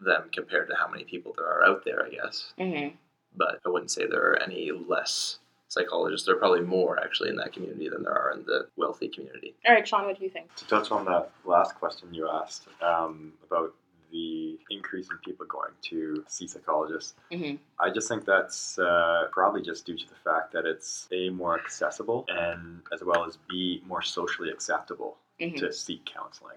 [0.00, 2.52] them compared to how many people there are out there, I guess.
[2.58, 2.96] Mm-hmm.
[3.36, 6.26] But I wouldn't say there are any less psychologists.
[6.26, 9.54] There are probably more actually in that community than there are in the wealthy community.
[9.66, 10.54] All right, Sean, what do you think?
[10.56, 13.74] To touch on that last question you asked um, about
[14.10, 17.56] the increase in people going to see psychologists, Mm-hmm.
[17.78, 21.60] I just think that's uh, probably just due to the fact that it's a more
[21.60, 25.56] accessible and as well as b more socially acceptable Mhm.
[25.58, 26.56] to seek counseling.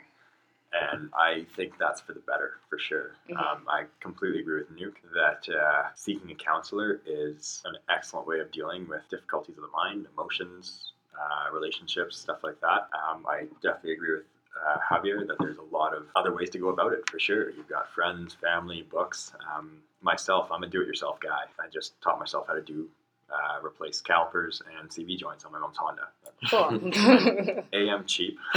[0.73, 3.15] And I think that's for the better, for sure.
[3.29, 3.37] Mhm.
[3.37, 8.39] Um, I completely agree with Nuke that uh, seeking a counselor is an excellent way
[8.39, 12.89] of dealing with difficulties of the mind, emotions, uh, relationships, stuff like that.
[12.93, 14.23] Um, I definitely agree with
[14.65, 17.49] uh, Javier that there's a lot of other ways to go about it, for sure.
[17.51, 19.33] You've got friends, family, books.
[19.53, 21.43] Um, myself, I'm a do-it-yourself guy.
[21.59, 22.89] I just taught myself how to do
[23.31, 26.07] uh, replace calipers and CV joints on my mom's Honda.
[26.49, 26.91] Cool.
[27.73, 28.37] A, I'm cheap,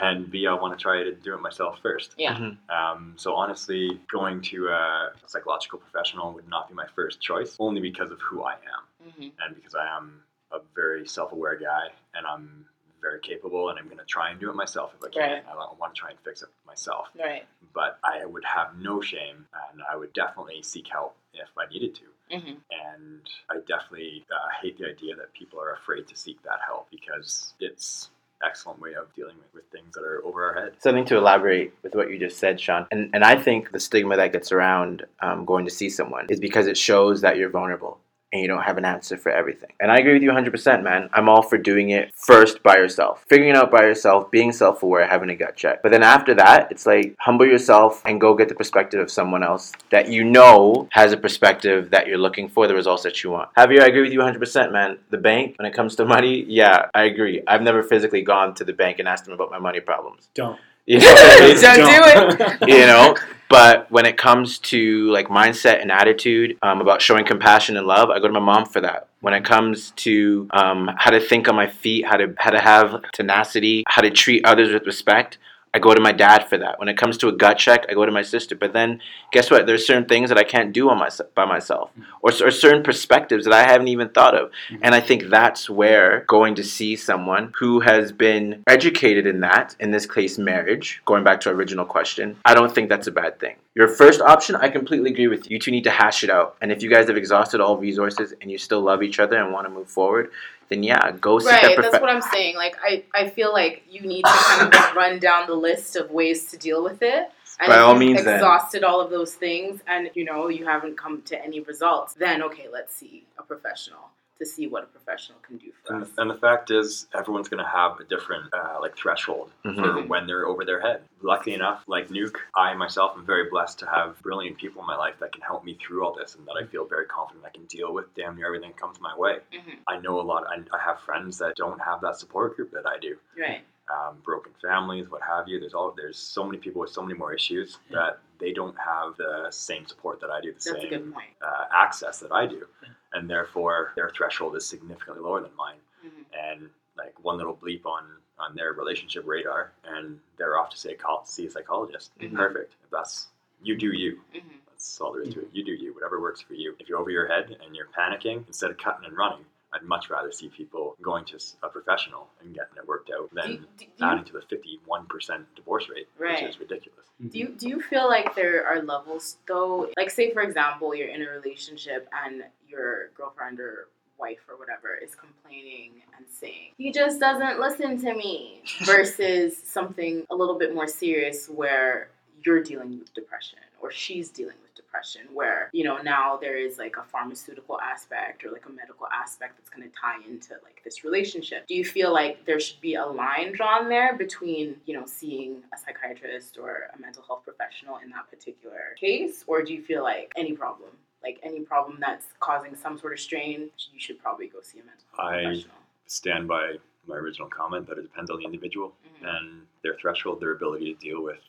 [0.00, 2.14] and B, I want to try to do it myself first.
[2.18, 2.34] yeah.
[2.34, 2.70] Mm-hmm.
[2.70, 7.80] Um, so honestly, going to a psychological professional would not be my first choice, only
[7.80, 9.28] because of who I am, Mm-hmm.
[9.44, 12.64] and because I am a very self-aware guy, and I'm
[13.02, 15.22] very capable, and I'm going to try and do it myself if I can.
[15.22, 15.44] Right.
[15.46, 17.44] I want to try and fix it myself, Right.
[17.74, 21.94] but I would have no shame, and I would definitely seek help if I needed
[21.96, 22.02] to.
[22.32, 22.48] Mm-hmm.
[22.48, 26.88] And I definitely uh, hate the idea that people are afraid to seek that help
[26.90, 28.10] because it's
[28.44, 30.72] excellent way of dealing with, with things that are over our head.
[30.78, 32.86] Something to elaborate with what you just said, Sean.
[32.90, 36.40] And, and I think the stigma that gets around um, going to see someone is
[36.40, 37.98] because it shows that you're vulnerable
[38.34, 39.70] and you don't have an answer for everything.
[39.78, 41.08] And I agree with you 100%, man.
[41.12, 44.82] I'm all for doing it first by yourself, figuring it out by yourself, being self
[44.82, 45.82] aware, having a gut check.
[45.84, 49.44] But then after that, it's like humble yourself and go get the perspective of someone
[49.44, 53.30] else that you know has a perspective that you're looking for, the results that you
[53.30, 53.50] want.
[53.56, 54.98] Javier, I agree with you 100%, man.
[55.10, 57.40] The bank, when it comes to money, yeah, I agree.
[57.46, 60.28] I've never physically gone to the bank and asked them about my money problems.
[60.34, 60.58] Don't.
[60.86, 61.60] You know what I mean?
[61.62, 62.68] Don't do it.
[62.68, 63.14] you know
[63.54, 68.10] But when it comes to like mindset and attitude um, about showing compassion and love,
[68.10, 69.06] I go to my mom for that.
[69.20, 72.58] When it comes to um, how to think on my feet, how to how to
[72.58, 75.38] have tenacity, how to treat others with respect,
[75.74, 76.78] I go to my dad for that.
[76.78, 78.54] When it comes to a gut check, I go to my sister.
[78.54, 79.00] But then,
[79.32, 79.66] guess what?
[79.66, 82.02] There's certain things that I can't do on my, by myself, mm-hmm.
[82.22, 84.50] or, or certain perspectives that I haven't even thought of.
[84.50, 84.76] Mm-hmm.
[84.82, 89.74] And I think that's where going to see someone who has been educated in that,
[89.80, 93.12] in this case, marriage, going back to our original question, I don't think that's a
[93.12, 93.56] bad thing.
[93.74, 95.54] Your first option, I completely agree with you.
[95.54, 96.56] You two need to hash it out.
[96.62, 99.52] And if you guys have exhausted all resources and you still love each other and
[99.52, 100.30] want to move forward,
[100.68, 102.56] then yeah, go seek that Right, profe- that's what I'm saying.
[102.56, 106.10] Like, I, I feel like you need to kind of run down the list of
[106.10, 107.30] ways to deal with it.
[107.60, 108.34] And By all means, then.
[108.34, 112.14] exhausted all of those things, and you know you haven't come to any results.
[112.14, 116.02] Then okay, let's see a professional to see what a professional can do for And,
[116.02, 116.10] us.
[116.18, 120.08] and the fact is, everyone's going to have a different uh, like threshold for Mhm.
[120.08, 121.04] when they're over their head.
[121.22, 124.96] Luckily enough, like Nuke, I myself am very blessed to have brilliant people in my
[124.96, 127.50] life that can help me through all this, and that I feel very confident I
[127.50, 129.38] can deal with damn near everything that comes my way.
[129.52, 129.78] Mhm.
[129.86, 130.44] I know a lot.
[130.48, 133.16] I, I have friends that don't have that support group that I do.
[133.38, 133.64] Right.
[133.90, 135.60] um, broken families, what have you.
[135.60, 139.14] There's all there's so many people with so many more issues that they don't have
[139.18, 141.28] the same support that I do, the That's a same good point.
[141.42, 142.66] uh, access that I do,
[143.14, 145.78] and therefore their threshold is significantly lower than mine.
[146.04, 146.24] Mhm.
[146.38, 148.04] And like one little bleep on
[148.38, 152.10] on their relationship radar, and they're off to say call, see a psychologist.
[152.18, 152.34] Mhm.
[152.34, 152.74] Perfect.
[152.84, 153.28] If that's
[153.62, 154.20] you do you.
[154.34, 154.42] Mhm.
[154.66, 155.48] That's all there is to it.
[155.52, 155.94] You do you.
[155.94, 156.74] Whatever works for you.
[156.80, 159.46] If you're over your head and you're panicking, instead of cutting and running.
[159.74, 163.40] I'd much rather see people going to a professional and getting it worked out Do,
[163.40, 166.42] than you- do, you, adding to the 51% divorce rate, Right.
[166.42, 167.00] which is ridiculous.
[167.20, 167.28] Mm-hmm.
[167.28, 169.90] do you do you feel like there are levels though?
[169.96, 174.94] Like, say for example, you're in a relationship and your girlfriend or wife or whatever
[174.94, 180.72] is complaining and saying he just doesn't listen to me versus something a little bit
[180.74, 182.08] more serious where
[182.44, 186.78] you're dealing with depression or she's dealing with depression where you know now there is
[186.78, 190.80] like a pharmaceutical aspect or like a medical aspect that's going to tie into like
[190.84, 191.66] this relationship.
[191.66, 195.62] Do you feel like there should be a line drawn there between you know seeing
[195.74, 199.44] a psychiatrist or a mental health professional in that particular case?
[199.46, 200.90] Or do you feel like any problem
[201.22, 204.84] like any problem that's causing some sort of strain you should probably go see a
[204.84, 205.74] mental health I- professional?
[206.06, 206.74] Stand by
[207.06, 209.36] my original comment that it depends on the individual Mhm.
[209.36, 211.40] and their threshold, their ability to deal with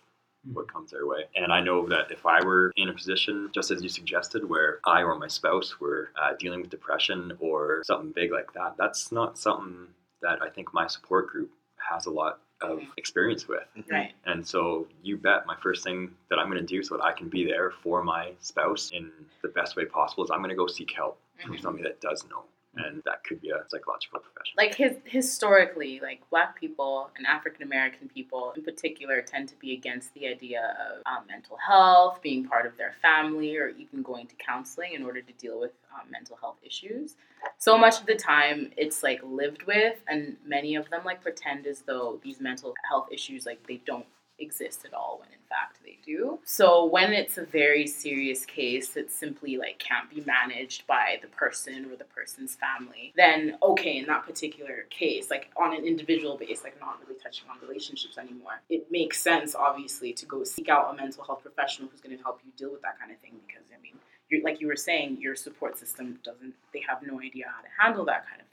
[0.54, 1.26] what comes their way.
[1.36, 4.80] And I know that if I were in a position, just as you suggested, where
[4.86, 9.12] I or my spouse were uh, dealing with depression or something big like that, that's
[9.12, 9.88] not something
[10.22, 13.68] that I think my support group has a lot of experience with.
[13.92, 17.04] right And so you bet my first thing that I'm going to do so that
[17.04, 20.50] I can be there for my spouse in the best way possible is I'm going
[20.50, 21.62] to go seek help from Mhm.
[21.62, 22.44] somebody that does know.
[22.78, 24.54] And that could be a psychological profession.
[24.58, 29.74] like his, historically like black people and african american people in particular tend to be
[29.74, 34.28] against the idea of um, mental health being part of their family or even going
[34.28, 37.16] to counseling in order to deal with um, mental health issues
[37.58, 41.66] so much of the time it's like lived with and many of them like pretend
[41.68, 44.06] as though these mental health issues like they don't
[44.40, 46.40] exist at all when in fact they do.
[46.44, 51.28] So when it's a very serious case that simply like can't be managed by the
[51.28, 56.38] person or the person's family, then okay, in that particular case, like on an individual
[56.38, 60.70] base, like not really touching on relationships anymore, it makes sense obviously to go seek
[60.70, 63.20] out a mental health professional who's going to help you deal with that kind of
[63.20, 67.22] thing because I mean, like you were saying, your support system doesn't, they have no
[67.22, 68.45] idea how to handle that kind of.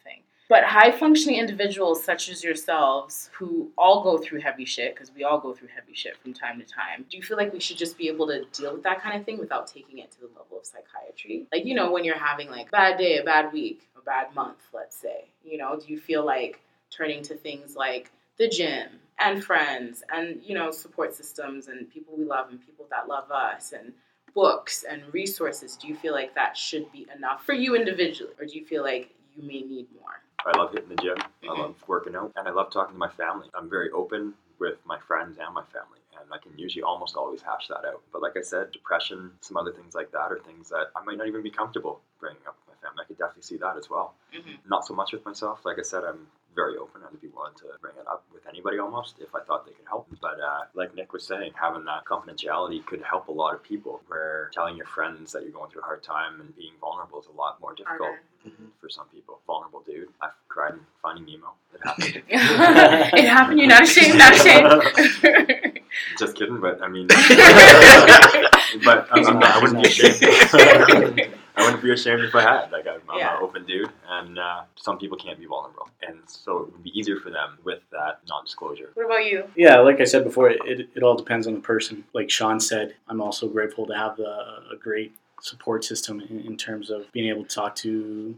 [0.53, 5.25] But high functioning individuals such as yourselves, who all go through heavy shit, because we
[5.25, 7.79] all go through heavy shit from time to time, do you feel like we should
[7.79, 10.27] just be able to deal with that kind of thing without taking it to the
[10.27, 11.47] level of psychiatry?
[11.51, 14.35] Like, you know, when you're having like a bad day, a bad week, a bad
[14.35, 16.61] month, let's say, you know, do you feel like
[16.91, 22.13] turning to things like the gym and friends and, you know, support systems and people
[22.15, 23.95] we love and people that love us and
[24.35, 28.35] books and resources, do you feel like that should be enough for you individually?
[28.39, 30.21] Or do you feel like you may need more?
[30.45, 31.19] I love hitting the gym.
[31.43, 31.59] I Mhm.
[31.59, 33.49] love working out, and I love talking to my family.
[33.55, 37.43] I'm very open with my friends and my family, and I can usually almost always
[37.43, 38.03] hash that out.
[38.13, 41.19] But like I said, depression, some other things like that, are things that I might
[41.19, 43.03] not even be comfortable bringing up family.
[43.03, 44.15] I could definitely see that as well.
[44.35, 44.59] Mhm.
[44.69, 45.65] Not so much with myself.
[45.65, 47.01] Like I said, I'm very open.
[47.03, 49.87] I'd be willing to bring it up with anybody almost if I thought they could
[49.89, 50.07] help.
[50.21, 54.03] But uh, like Nick was saying, having that confidentiality could help a lot of people.
[54.09, 57.27] Where telling your friends that you're going through a hard time and being vulnerable is
[57.27, 58.11] a lot more difficult
[58.43, 58.57] Harder.
[58.81, 59.41] for some people.
[59.47, 60.09] Vulnerable dude.
[60.21, 61.55] I've cried in Finding Nemo.
[61.75, 62.23] It happened.
[62.29, 63.59] it happened.
[63.59, 64.19] You're not ashamed.
[64.19, 65.81] Not ashamed.
[66.19, 67.19] Just kidding, but I mean, but
[69.11, 71.33] not, I wouldn't be ashamed.
[71.57, 72.71] I wouldn't be ashamed if I had.
[72.73, 73.37] Like I'm, I'm Yeah.
[73.37, 76.99] an open dude, and uh, some people can't be vulnerable, and so it would be
[76.99, 78.91] easier for them with that non-disclosure.
[78.95, 79.45] What about you?
[79.55, 80.61] Yeah, like I said before, it,
[80.95, 82.05] it all depends on the person.
[82.15, 86.57] Like Sean said, I'm also grateful to have a, a great support system in, in
[86.57, 87.91] terms of being able to talk to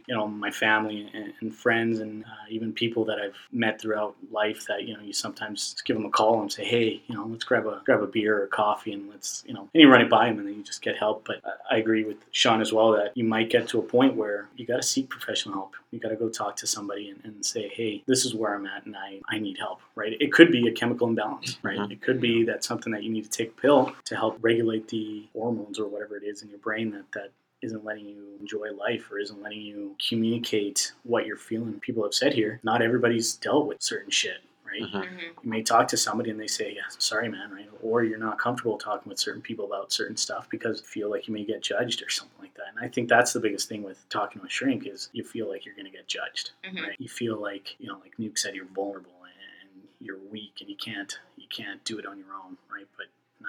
[0.07, 4.17] you know my family and, and friends and uh, even people that I've met throughout
[4.33, 7.27] life that you know you sometimes give them a call and say hey you know
[7.27, 10.01] let's grab a grab a beer or coffee and let's you know and you run
[10.01, 11.25] it by them and then you just get help.
[11.27, 14.15] But I- I agree with Sean as well that you might get to a point
[14.15, 15.75] where you got to seek professional help.
[15.91, 18.67] You got to go talk to somebody and, and say hey this is where I'm
[18.67, 20.17] at and I, I need help right?
[20.21, 21.79] It could be a chemical imbalance right?
[21.79, 21.93] Mhm.
[21.93, 24.89] it could be that something that you need to take a pill to help regulate
[24.89, 27.31] the hormones or whatever it is in your brain that that
[27.63, 31.81] isn't letting you enjoy life or isn't letting you communicate what you're feeling.
[31.81, 34.83] People have said here, not everybody's dealt with certain shit, right?
[34.83, 34.93] Mhm.
[34.93, 35.19] Mm-hmm.
[35.45, 37.71] You may talk to somebody and they say, yeah, sorry, man, right?
[37.83, 41.27] Or you're not comfortable talking with certain people about certain stuff because you feel like
[41.27, 42.67] you may get judged or something like that.
[42.77, 45.49] And I think that's the biggest thing with talking to a shrink is you feel
[45.49, 46.83] like you're going to get judged, Mhm.
[46.83, 46.97] right?
[47.01, 50.77] You feel like, you know, like Nuke said, you're vulnerable and you're weak and you
[50.77, 52.87] can't, you can't do it on your own, right?
[52.99, 53.07] But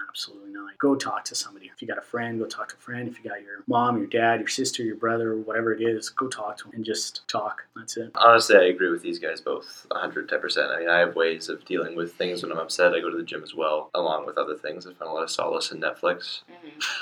[0.10, 0.78] Absolutely not.
[0.78, 1.70] Go talk to somebody.
[1.74, 3.08] If you got a friend, go talk to a friend.
[3.08, 6.28] If you got your mom, your dad, your sister, your brother, whatever it is, go
[6.28, 7.64] talk to them and just talk.
[7.76, 8.12] That's it.
[8.16, 10.76] Honestly, I agree with these guys both 110%.
[10.76, 12.94] I mean, I have ways of dealing with things when I'm upset.
[12.94, 14.86] I go to the gym as well, along with other things.
[14.88, 16.42] I find a lot of solace in Netflix.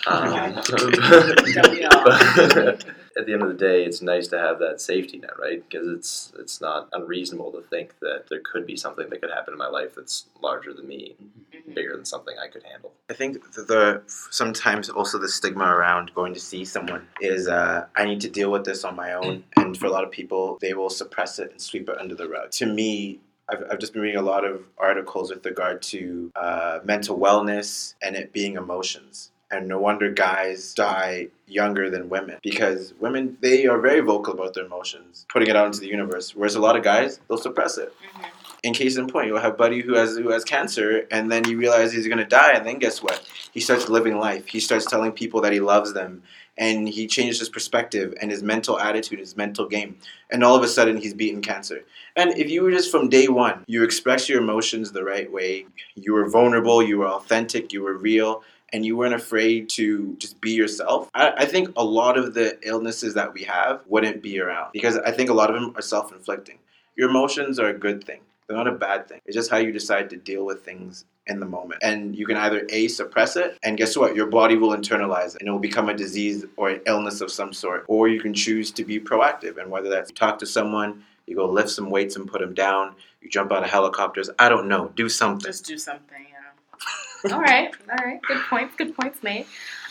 [0.07, 2.03] Um, Don't we all?
[2.03, 2.85] but
[3.17, 5.63] at the end of the day, it's nice to have that safety net, right?
[5.67, 9.53] Because it's it's not unreasonable to think that there could be something that could happen
[9.53, 11.73] in my life that's larger than me, Mhm.
[11.73, 12.82] bigger than something I could handle.
[13.09, 17.85] I think the, the sometimes also the stigma around going to see someone is uh,
[17.95, 20.57] I need to deal with this on my own, and for a lot of people,
[20.61, 22.51] they will suppress it and sweep it under the rug.
[22.51, 23.19] To me.
[23.49, 27.93] I've, I've just been reading a lot of articles with regard to uh, mental wellness
[28.01, 29.31] and it being emotions.
[29.51, 34.53] And no wonder guys die younger than women because women, they are very vocal about
[34.53, 36.33] their emotions, putting it out into the universe.
[36.33, 38.29] Whereas a lot of guys, they'll suppress it Mhm.
[38.63, 41.57] In case in point, you'll have Buddy who has who has cancer, and then you
[41.57, 43.21] realize he's gonna die, and then guess what?
[43.51, 44.47] He starts living life.
[44.47, 46.23] He starts telling people that he loves them,
[46.57, 49.97] and he changes his perspective and his mental attitude, his mental game,
[50.31, 51.83] and all of a sudden he's beaten cancer.
[52.15, 55.65] And if you were just from day one, you express your emotions the right way,
[55.95, 58.43] you were vulnerable, you were authentic, you were real.
[58.71, 61.07] And you weren't afraid to just be yourself.
[61.13, 64.97] I, I think a lot of the illnesses that we have wouldn't be around because
[64.97, 66.57] I think a lot of them are self inflicting.
[66.95, 68.21] Your emotions are a good thing.
[68.47, 69.21] They're not a bad thing.
[69.25, 71.81] It's just how you decide to deal with things in the moment.
[71.83, 74.15] And you can either A, suppress it, and guess what?
[74.15, 77.31] Your body will internalize it and it will become a disease or an illness of
[77.31, 77.85] some sort.
[77.87, 79.57] Or you can choose to be proactive.
[79.57, 82.95] And whether that's talk to someone, you go lift some weights and put them down,
[83.21, 85.45] you jump out of helicopters, I don't know, do something.
[85.45, 87.31] Just do something, yeah.
[87.33, 88.21] all right, all right.
[88.23, 89.45] Good points, good points made.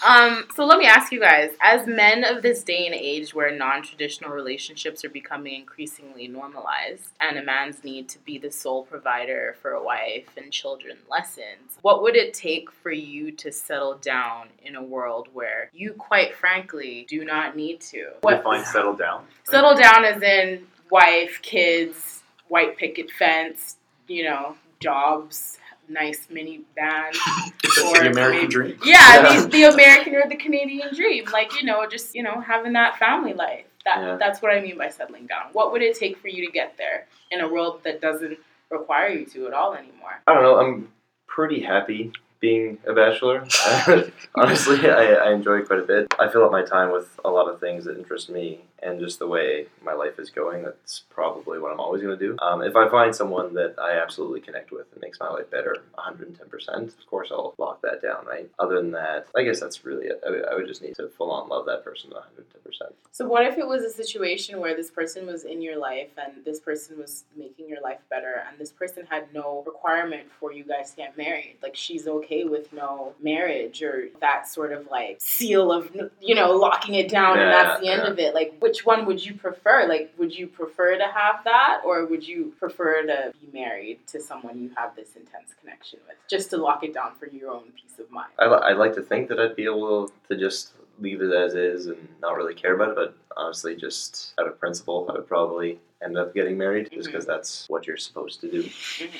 [0.04, 3.56] Um, so let me ask you guys, as men of this day and age where
[3.56, 9.56] non-traditional relationships are becoming increasingly normalized and a man's need to be the sole provider
[9.62, 14.48] for a wife and children lessens, what would it take for you to settle down
[14.64, 18.10] in a world where you quite frankly do not need to?
[18.22, 19.24] What Define settle down.
[19.44, 23.76] settle down as in wife, kids, white picket fence,
[24.08, 25.58] you know, jobs,
[25.92, 27.14] nice mini minivan,
[27.86, 28.78] or the American maybe- dream.
[28.84, 29.40] Yeah, Yeah.
[29.42, 32.98] The, the American or the Canadian dream, like you know, just you know, having that
[32.98, 33.64] family life.
[33.84, 34.16] That Yeah.
[34.16, 35.46] that's what I mean by settling down.
[35.52, 38.38] What would it take for you to get there in a world that doesn't
[38.70, 40.20] require you to at all anymore?
[40.26, 40.56] I don't know.
[40.60, 40.88] I'm
[41.26, 43.44] pretty happy being a bachelor.
[44.34, 46.12] Honestly, I, I enjoy it quite a bit.
[46.18, 49.18] I fill up my time with a lot of things that interest me, and just
[49.18, 52.36] the way my life is going, that's probably what I'm always going to do.
[52.42, 55.76] Um, if I find someone that I absolutely connect with and makes my life better
[55.96, 58.50] 110%, of course I'll lock that down, right?
[58.58, 60.20] Other than that, I guess that's really it.
[60.26, 62.92] I, would- I would just need to full on love that person 110%.
[63.12, 66.44] So what if it was a situation where this person was in your life and
[66.44, 70.64] this person was making your life better and this person had no requirement for you
[70.64, 71.56] guys to get married?
[71.62, 76.52] Like she's okay with no marriage or that sort of like seal of you know
[76.52, 78.10] locking it down and that's the Yeah, end yeah.
[78.10, 78.34] of it.
[78.34, 79.86] Like which one would you prefer?
[79.86, 84.18] Like would you prefer to have that or would you prefer to be married to
[84.18, 87.64] someone you have this intense connection with just to lock it down for your own
[87.76, 88.30] peace of mind?
[88.38, 91.88] I, I'd like to think that I'd be able to just leave it as is
[91.88, 95.78] and not really care about it, but honestly, just out of principle, I would probably
[96.02, 98.62] end up getting married just because that's what you're supposed to do.
[98.62, 99.10] Mhm.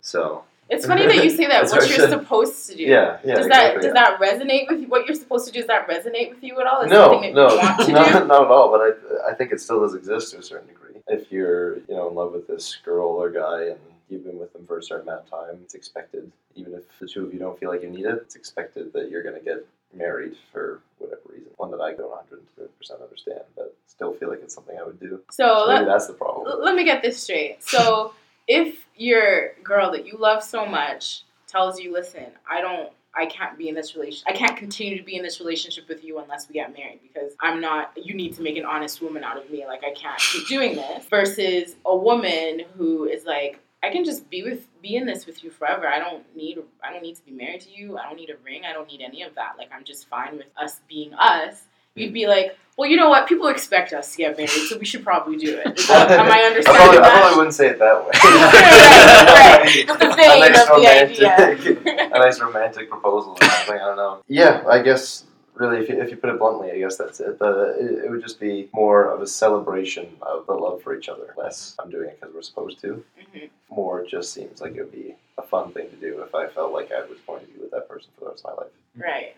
[0.00, 1.68] So, It's funny that you say that.
[1.70, 2.82] What you're supposed to do.
[2.82, 3.34] yeah, yeah.
[3.36, 4.88] does that does that resonate with you?
[4.88, 5.58] What you're supposed to do?
[5.60, 6.80] Does that resonate with you at all?
[6.82, 8.70] Is No, that no, you want to not, not at all.
[8.70, 10.96] But I, I think it still does exist to a certain degree.
[11.08, 14.52] If you're, you know, in love with this girl or guy and you've been with
[14.52, 16.30] them for a certain amount of time, it's expected.
[16.54, 19.10] Even if the two of you don't feel like you need it, it's expected that
[19.10, 21.48] you're going to get married for whatever reason.
[21.56, 25.20] One that I don't 100% understand, but still feel like it's something I would do.
[25.30, 26.60] So So maybe that's the problem.
[26.62, 27.62] let me get this straight.
[27.62, 28.12] So
[28.46, 33.58] if your girl that you love so much tells you, "Listen, I don't." I can't
[33.58, 34.24] be in this relation.
[34.26, 37.32] I can't continue to be in this relationship with you unless we get married because
[37.40, 37.92] I'm not.
[37.94, 39.66] You need to make an honest woman out of me.
[39.66, 41.04] Like I can't keep doing this.
[41.10, 45.42] Versus a woman who is like, I can just be with be in this with
[45.42, 45.88] you forever.
[45.88, 47.98] I don't need I don't need to be married to you.
[47.98, 48.62] I don't need a ring.
[48.64, 49.54] I don't need any of that.
[49.58, 51.64] Like I'm just fine with us being us.
[51.94, 53.28] You'd be like, well, you know what?
[53.28, 55.76] People expect us to get married, so we should probably do it.
[55.88, 58.10] that, am I I understanding probably, I probably wouldn't say it that way.
[58.24, 59.86] right, right.
[59.86, 62.06] The a vein nice of the romantic, idea.
[62.14, 63.74] a nice romantic proposal or something.
[63.74, 64.22] I don't know.
[64.26, 65.24] Yeah, I guess
[65.54, 67.38] really, if you, if you put it bluntly, I guess that's it.
[67.38, 71.10] But it, it would just be more of a celebration of the love for each
[71.10, 71.34] other.
[71.36, 73.04] Less I'm doing it because we're supposed to.
[73.34, 73.50] Mhm.
[73.70, 76.72] More just seems like it would be a fun thing to do if I felt
[76.72, 78.72] like I was going to be with that person for the rest of my life.
[78.96, 79.36] Right.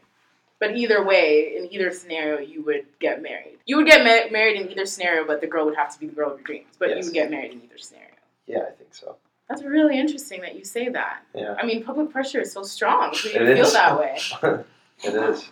[0.65, 3.59] But either way, in either scenario, you would get married.
[3.67, 6.07] You would get ma- married in either scenario, but the girl would have to be
[6.07, 6.69] the girl of your dreams.
[6.79, 8.09] But you would get married in either scenario.
[8.47, 9.17] Yeah, I think so.
[9.49, 11.21] That's really interesting that you say that.
[11.35, 13.73] Yeah, I mean, public pressure is so strong for you It feel is.
[13.75, 14.19] that way.
[15.05, 15.51] it is.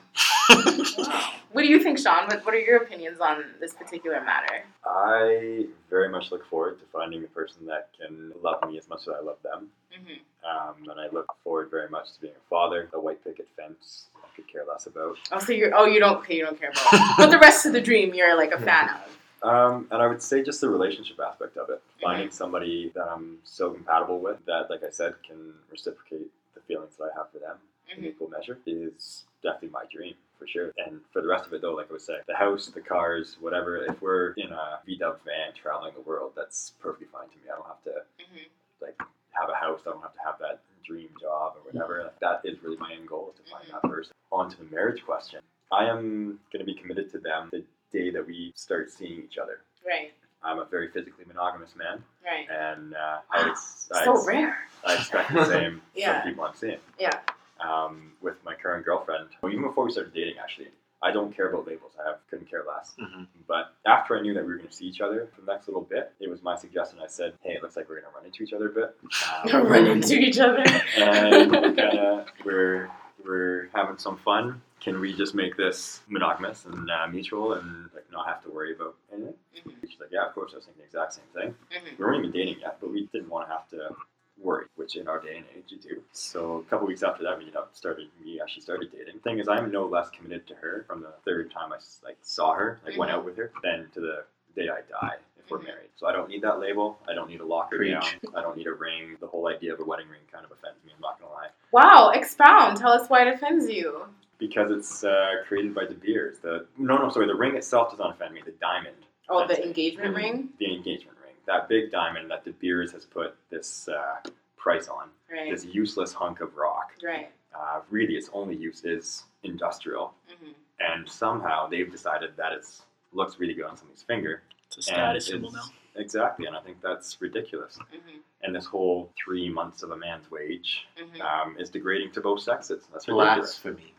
[0.99, 1.33] Wow.
[1.53, 2.27] What do you think, Sean?
[2.27, 4.65] What, what are your opinions on this particular matter?
[4.87, 9.03] I very much look forward to finding a person that can love me as much
[9.03, 9.69] as I love them.
[9.93, 10.13] hmm
[10.49, 12.89] Um, and I look forward very much to being a father.
[12.93, 15.17] The white picket fence, I could care less about.
[15.31, 17.73] Oh, so you're oh you don't okay, you don't care about, but the rest of
[17.75, 19.49] the dream you're like a fan of.
[19.49, 21.83] Um, and I would say just the relationship aspect of it.
[22.01, 26.97] Finding somebody that I'm so compatible with that, like I said, can reciprocate the feelings
[26.99, 27.57] that I have for them
[27.95, 28.07] in Mhm.
[28.07, 30.73] equal measure is definitely my dream for sure.
[30.87, 33.37] And for the rest of it, though, like I was saying, the house, the cars,
[33.41, 37.43] whatever, if we're in a VW van traveling the world, that's perfectly fine to me.
[37.53, 38.49] I don't have to Mhm.
[38.81, 39.81] like have a house.
[39.87, 42.03] I don't have to have that dream job or whatever.
[42.03, 44.15] Like, that is really my end goal is to find that person.
[44.33, 45.41] On to the marriage question.
[45.71, 49.39] I am going to be committed to them the day that we start seeing each
[49.39, 49.61] other.
[49.87, 50.13] Right,
[50.43, 52.49] I'm a very physically monogamous man, right.
[52.51, 54.57] and uh, I, ex- I, So ex- rare.
[54.85, 56.21] I expect the same Yeah.
[56.23, 56.79] from people I'm seeing.
[56.99, 57.21] Yeah.
[57.67, 60.69] Um, with my current girlfriend, well, even before we started dating, actually,
[61.03, 61.93] I don't care about labels.
[62.03, 62.95] I have couldn't care less.
[63.01, 63.27] Mhm.
[63.49, 65.67] But after I knew that we were going to see each other for the next
[65.69, 66.99] little bit, it was my suggestion.
[67.03, 68.97] I said, "Hey, it looks like we're going to run into each other a bit."
[69.55, 70.63] Um, Run into each other.
[70.97, 72.89] and kinda we're
[73.25, 74.63] we're having some fun.
[74.81, 78.75] Can we just make this monogamous and uh, mutual and like not have to worry
[78.75, 79.35] about anything?
[79.57, 79.89] Mhm.
[79.89, 80.53] She's like, yeah, of course.
[80.53, 81.55] I was thinking the exact same thing.
[81.73, 81.99] Mhm.
[81.99, 83.95] We weren't even dating yet, but we didn't want to have to
[84.43, 86.03] worry, which in our day and age you do.
[86.13, 88.09] So a couple weeks after that, we ended up started.
[88.25, 89.21] We actually started dating.
[89.21, 92.55] Thing is, I'm no less committed to her from the third time I like saw
[92.55, 93.15] her, like went Mhm.
[93.15, 94.25] out with her, than to the
[94.57, 95.65] day I die if we're Mhm.
[95.67, 95.91] married.
[95.97, 97.01] So I don't need that label.
[97.09, 97.93] I don't need a locker Preach.
[97.93, 98.35] down.
[98.37, 99.17] I don't need a ring.
[99.21, 100.93] The whole idea of a wedding ring kind of offends me.
[100.95, 101.49] I'm not gonna lie.
[101.73, 102.77] Wow, expound.
[102.77, 104.07] Tell us why it offends you.
[104.39, 106.41] because it's uh, created by De Beers.
[106.41, 108.43] The no, no, sorry, the ring itself does not offend me.
[108.45, 108.97] The diamond,
[109.29, 109.67] Oh, the offends me.
[109.69, 110.17] engagement Mm.
[110.17, 110.53] ring.
[110.59, 115.09] the engagement ring, that big diamond that De Beers has put this uh, price on,
[115.31, 116.93] Right, this useless hunk of rock.
[117.05, 117.31] right.
[117.55, 120.53] Uh, really, its only use is industrial, mm-hmm.
[120.81, 122.65] and somehow they've decided that it
[123.13, 124.43] looks really good on somebody's finger.
[124.69, 125.65] It's a status symbol now.
[125.97, 127.77] Exactly, and I think that's ridiculous.
[127.77, 132.21] hmm And this whole three months of a man's wage hmm um, is degrading to
[132.21, 132.85] both sexes.
[132.93, 133.59] That's ridiculous.
[133.59, 133.95] Blasphemy.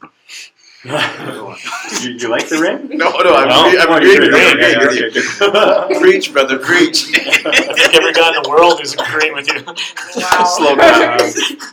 [2.04, 2.90] you, you like the ring?
[2.98, 3.68] No, no, I'm, No?
[3.68, 4.36] agree- I'm Oh, agreeing with you.
[4.36, 7.06] I'm agreeing, agreeing okay, okay, Preach, brother, preach.
[7.46, 9.64] Every guy in the world is agreeing with you.
[9.66, 10.44] Wow.
[10.58, 11.20] Slow down.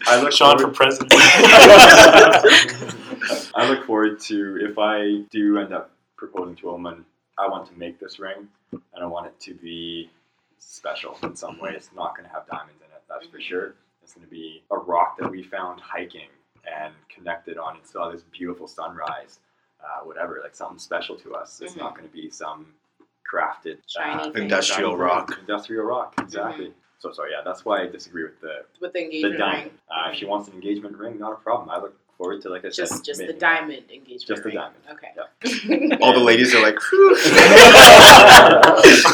[0.07, 1.13] I look Sean for president.
[3.55, 7.05] I look forward to if I do end up proposing to a woman,
[7.39, 10.11] I want to make this ring, and I want it to be
[10.59, 11.73] special in some way.
[11.75, 13.75] It's not going to have diamonds in it, that's for sure.
[14.03, 16.29] It's going to be a rock that we found hiking
[16.67, 19.39] and connected on and saw this beautiful sunrise,
[19.83, 21.61] uh, whatever, like something special to us.
[21.63, 22.67] It's not going to be some
[23.31, 24.31] crafted Shiny uh.
[24.33, 25.39] Industrial diamond rock.
[25.41, 26.73] Industrial rock, exactly.
[26.99, 29.65] So, so yeah, that's why I disagree with the With the the diamond.
[29.65, 29.71] ring.
[29.91, 31.71] Uh, if she wants an engagement ring, not a problem.
[31.71, 34.83] I look forward to, like I said, Just, just the diamond engagement Just the diamond.
[34.91, 35.97] Okay.
[36.03, 37.17] All the ladies are like, "Whew."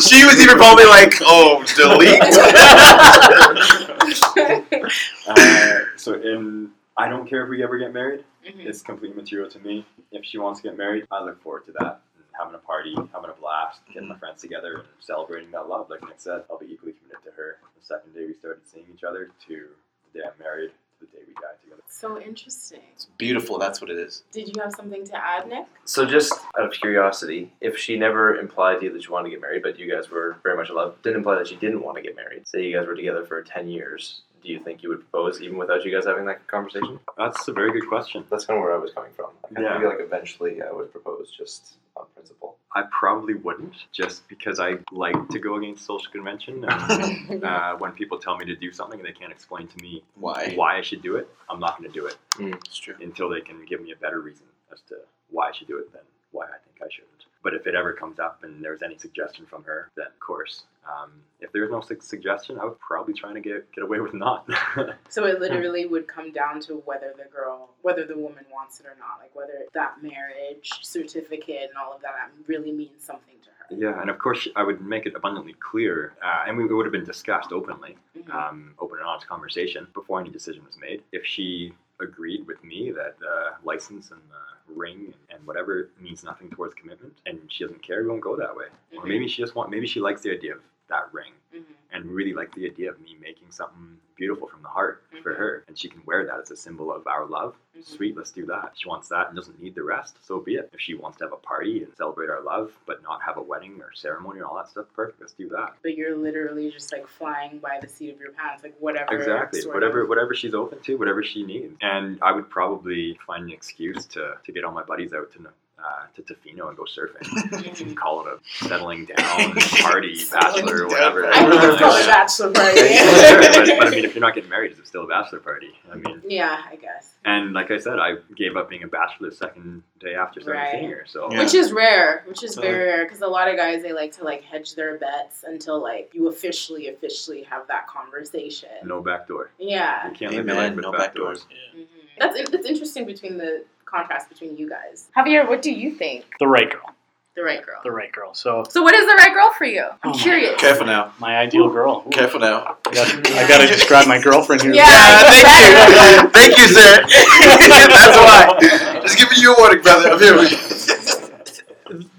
[0.00, 2.22] she was even probably like, oh, delete.
[5.28, 8.24] uh, so, in I don't care if we ever get married.
[8.44, 8.66] Mhm.
[8.66, 9.84] It's completely material to me.
[10.12, 12.00] If she wants to get married, I look forward to that.
[12.38, 15.88] Having a party, having a blast, getting my friends together, and celebrating that love.
[15.88, 17.56] Like Nick said, I'll be equally committed to her.
[17.78, 19.66] The second day we started seeing each other to
[20.12, 21.82] the day I'm married to the day we die together.
[21.88, 22.80] So interesting.
[22.94, 24.22] It's Beautiful, that's what it is.
[24.32, 25.66] Did you have something to add, Nick?
[25.84, 29.30] So, just out of curiosity, if she never implied to you that she wanted to
[29.30, 31.82] get married, but you guys were very much in love, didn't imply that she didn't
[31.82, 32.46] want to get married.
[32.46, 34.22] Say you guys were together for ten years.
[34.46, 37.00] Do do you think you would propose even without you guys having that conversation?
[37.18, 38.24] That's a very good question.
[38.30, 39.30] That's kind of where I was coming from.
[39.56, 39.78] I Yeah.
[39.80, 42.56] feel like eventually I would propose just on principle.
[42.72, 46.64] I probably wouldn't, just because I like to go against social convention.
[46.64, 50.04] And, uh, when people tell me to do something and they can't explain to me
[50.14, 50.52] Why?
[50.54, 52.94] why I should do it, I'm not going to do it It's true.
[53.00, 54.94] until they can give me a better reason as to
[55.30, 57.15] why I should do it than why I think I shouldn't.
[57.46, 60.64] But if it ever comes up and there's any suggestion from her, then of course.
[60.84, 64.14] Um, if there's no su- suggestion, I would probably try to get get away with
[64.14, 64.48] not.
[65.08, 68.86] So it literally would come down to whether the girl, whether the woman wants it
[68.86, 73.50] or not, like whether that marriage certificate and all of that really means something to
[73.58, 73.66] her.
[73.80, 76.84] yeah, and of course I would make it abundantly clear, uh, and we, it would
[76.86, 77.96] have been discussed openly.
[78.18, 78.34] Mhm.
[78.34, 81.04] um, open and honest conversation before any decision was made.
[81.12, 86.50] If she agreed with me that the license and the ring and whatever means nothing
[86.50, 88.66] towards commitment, and she doesn't care, we won't go that way.
[88.96, 89.08] Or Mhm.
[89.08, 91.64] maybe she just want, maybe she likes the idea of that ring Mhm.
[91.92, 95.36] And really like the idea of me making something beautiful from the heart for Mhm.
[95.38, 97.54] her, and she can wear that as a symbol of our love.
[97.76, 97.84] Mhm.
[97.84, 98.70] Sweet, let's do that.
[98.72, 100.70] If she wants that and doesn't need the rest, so be it.
[100.72, 103.42] If she wants to have a party and celebrate our love, but not have a
[103.42, 105.20] wedding or ceremony and all that stuff, perfect.
[105.20, 105.74] Let's do that.
[105.82, 109.12] But you're literally just like flying by the seat of your pants, like whatever.
[109.14, 109.60] Exactly.
[109.66, 111.76] Whatever of- whatever she's open to, whatever she needs.
[111.82, 115.42] And I would probably find an excuse to, to get all my buddies out to
[115.78, 117.22] uh, to Tofino and go surfing.
[117.76, 117.94] Mhm.
[117.96, 119.52] Call it a settling down
[119.82, 121.26] party, bachelor, or down whatever.
[121.26, 122.80] I think it's called a bachelor party.
[122.80, 125.70] but, but I mean, if you're not getting married, is it still a bachelor party?
[125.92, 127.14] I mean, yeah, I guess.
[127.24, 130.62] and like I said, I gave up being a bachelor the second day after starting
[130.62, 130.72] Right.
[130.72, 131.04] seeing her.
[131.06, 131.38] So Yeah.
[131.40, 134.24] Which is rare, which is very rare because a lot of guys they like to
[134.24, 138.68] like hedge their bets until like you officially officially have that conversation.
[138.84, 139.50] no back door.
[139.58, 140.08] Yeah.
[140.08, 140.68] You can't live your Amen.
[140.68, 141.40] life with No back back doors.
[141.44, 141.46] doors.
[141.74, 141.82] hmm
[142.18, 145.08] That's that's interesting between the contrast between you guys.
[145.16, 146.24] Javier, what do you think?
[146.38, 146.92] The right girl.
[147.34, 147.80] The right girl.
[147.84, 148.32] The right girl.
[148.34, 149.84] So So what is the right girl for you?
[150.02, 150.60] I'm Oh my curious.
[150.60, 151.12] Careful now.
[151.18, 152.02] my ideal girl.
[152.06, 152.76] Ooh, Careful now.
[152.86, 154.72] I got to describe my girlfriend here.
[154.74, 155.22] Yeah.
[155.30, 156.30] thank you.
[156.30, 157.02] thank you, sir.
[157.06, 159.00] That's why.
[159.02, 160.10] Just giving you a warning, brother.
[160.10, 160.58] I'm here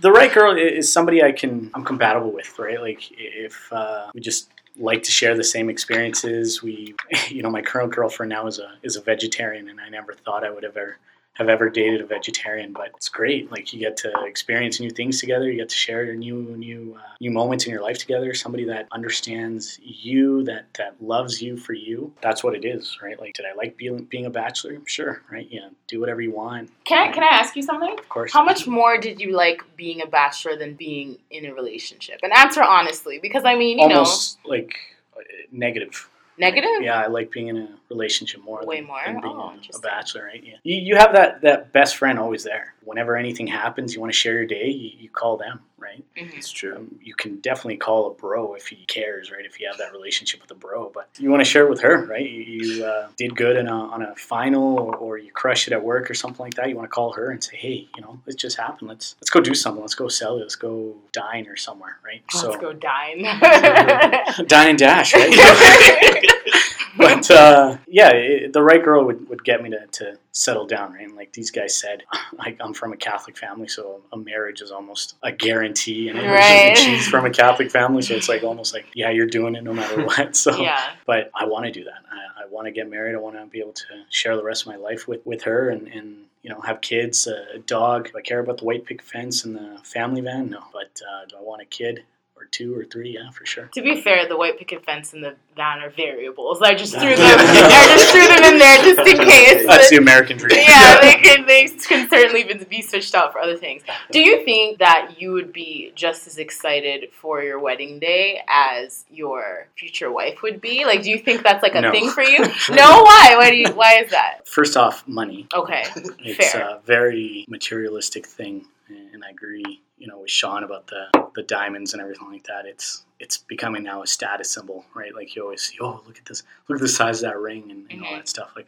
[0.01, 2.80] the right girl is somebody I can I'm compatible with, right?
[2.80, 4.49] Like if uh, we just
[4.80, 6.61] like to share the same experiences.
[6.61, 6.95] We,
[7.30, 10.43] you know, my current girlfriend now is a is a vegetarian, and I never thought
[10.45, 10.97] I would ever
[11.38, 13.52] have ever dated a vegetarian, but it's great.
[13.52, 15.50] Like you get to experience new things together.
[15.50, 18.34] You get to share your new new uh, new moments in your life together.
[18.34, 22.12] Somebody that understands you, that that loves you for you.
[22.22, 23.20] That's what it is, right?
[23.20, 24.78] Like, did I like being being a bachelor?
[24.86, 25.48] Sure, right?
[25.50, 27.92] Yeah, do whatever you want, Can I can I ask you something?
[27.98, 28.34] of course.
[28.34, 32.20] How much more did you like being a bachelor than being in a relationship?
[32.24, 34.74] And answer honestly, because I mean, you Almost like
[35.16, 35.22] uh,
[35.52, 36.10] negative.
[36.40, 36.82] know, negative.
[36.82, 38.66] Yeah, I like being in a relationship more.
[38.66, 39.00] Way than, more?
[39.06, 40.44] than being Oh, a- a, bachelor, right?
[40.44, 40.56] Yeah.
[40.64, 42.74] You, you have that that best friend always there.
[42.84, 46.04] Whenever anything happens, you want to share your day, you, you call them, right?
[46.18, 46.38] Mhm.
[46.38, 46.76] It's true.
[46.78, 49.46] Um, you can definitely call a bro if he cares, right?
[49.46, 51.82] If you have that relationship with a bro, but you want to share it with
[51.82, 52.28] her, right?
[52.30, 55.74] You, you uh, did good in a, on a final, or, or you crushed it
[55.74, 56.70] at work or something like that.
[56.70, 58.88] You want to call her and say, hey, you know, it just happened.
[58.90, 59.82] Let's let's go do something.
[59.82, 60.42] Let's go sell it.
[60.42, 62.24] Let's go dine or somewhere, right?
[62.34, 63.24] Let's go dine.
[64.48, 66.24] dine and dash, right?
[67.08, 70.93] but uh, yeah, it, the right girl would, would get me to, to settle down,
[70.93, 71.06] right?
[71.08, 72.04] And like these guys said,
[72.38, 76.10] like I'm from a Catholic family, so a marriage is almost a guarantee.
[76.10, 76.78] And, Right.
[76.78, 79.74] she's from a Catholic family, so it's like almost like yeah, you're doing it no
[79.74, 80.36] matter what.
[80.36, 80.91] So, yeah.
[81.06, 82.04] but I want to do that.
[82.12, 83.16] I, I want to get married.
[83.16, 85.70] I want to be able to share the rest of my life with, with her
[85.70, 88.12] and, and you know have kids, a dog.
[88.12, 90.50] Do I care about the white picket fence and the family van?
[90.50, 92.04] No, but uh, do I want a kid?
[92.40, 93.70] Or two or three, yeah, for sure.
[93.74, 96.62] To be fair, the white picket fence and the van are variables.
[96.62, 97.18] I just threw them.
[97.20, 99.66] I just threw them in there just in case.
[99.68, 100.60] That's the American dream.
[100.68, 103.82] yeah, they can they can certainly be, be switched out for other things.
[104.12, 109.06] Do you think that you would be just as excited for your wedding day as
[109.12, 110.86] your future wife would be?
[110.86, 111.92] Like, do you think that's like a No.
[111.92, 112.40] thing for you?
[112.70, 113.34] no, why?
[113.38, 113.70] Why do you?
[113.74, 114.48] Why is that?
[114.48, 115.48] First off, money.
[115.54, 115.84] Okay,
[116.20, 116.62] It's fair.
[116.62, 121.94] a very materialistic thing, and I agree, you know, with Sean about the the diamonds
[121.94, 122.66] and everything like that.
[122.66, 125.14] It's it's becoming now a status symbol, right?
[125.14, 127.72] Like you always see, oh, look at this, look at the size of that ring,
[127.72, 128.18] and, and all Mhm.
[128.18, 128.52] that stuff.
[128.56, 128.68] Like,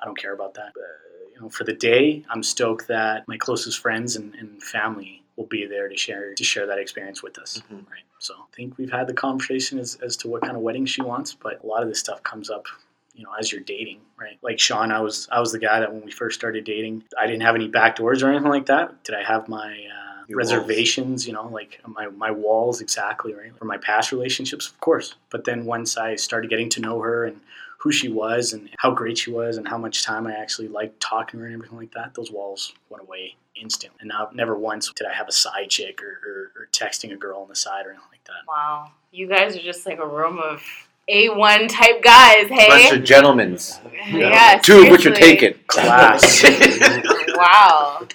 [0.00, 0.72] I don't care about that.
[0.76, 5.22] Uh, you know, for the day, I'm stoked that my closest friends and, and family
[5.36, 7.90] will be there to share to share that experience with us, Mhm.
[7.90, 8.04] right?
[8.18, 11.02] So I think we've had the conversation as, as to what kind of wedding she
[11.02, 12.66] wants, but a lot of this stuff comes up
[13.14, 14.38] you know as you're dating right?
[14.42, 17.26] Like sean i was i was the guy that when we first started dating i
[17.26, 19.02] didn't have any back doors or anything like that.
[19.04, 20.52] Did i have my uh, Your walls.
[20.52, 23.56] reservations you know like my, my walls exactly right?
[23.56, 25.14] For my past relationships of course.
[25.30, 27.40] But then once i started getting to know her and
[27.78, 30.98] who she was and how great she was and how much time i actually liked
[31.00, 33.96] talking to her and everything like that those walls went away instantly.
[34.00, 36.18] and now never once did i have a side chick or,
[36.56, 38.42] or, or texting a girl on the side or anything like that.
[38.48, 40.62] Wow, you guys are just like a room of
[41.10, 42.68] A1 type guys, hey?
[42.68, 43.78] Bunch of gentlemen's.
[44.08, 45.36] yeah, Two of which are seriously.
[45.50, 45.60] taken.
[45.66, 46.44] Class.
[47.36, 48.06] Wow.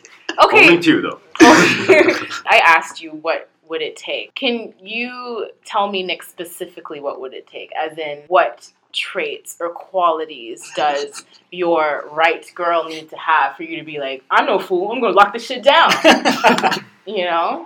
[0.45, 0.69] Okay.
[0.69, 1.19] Only two though.
[1.41, 4.33] I asked you what would it take.
[4.33, 7.71] Can you tell me Nick specifically what would it take?
[7.75, 13.77] As in what traits or qualities does your right girl need to have for you
[13.77, 15.91] to be like, I'm no fool, I'm gonna lock this shit down.
[17.05, 17.65] you know?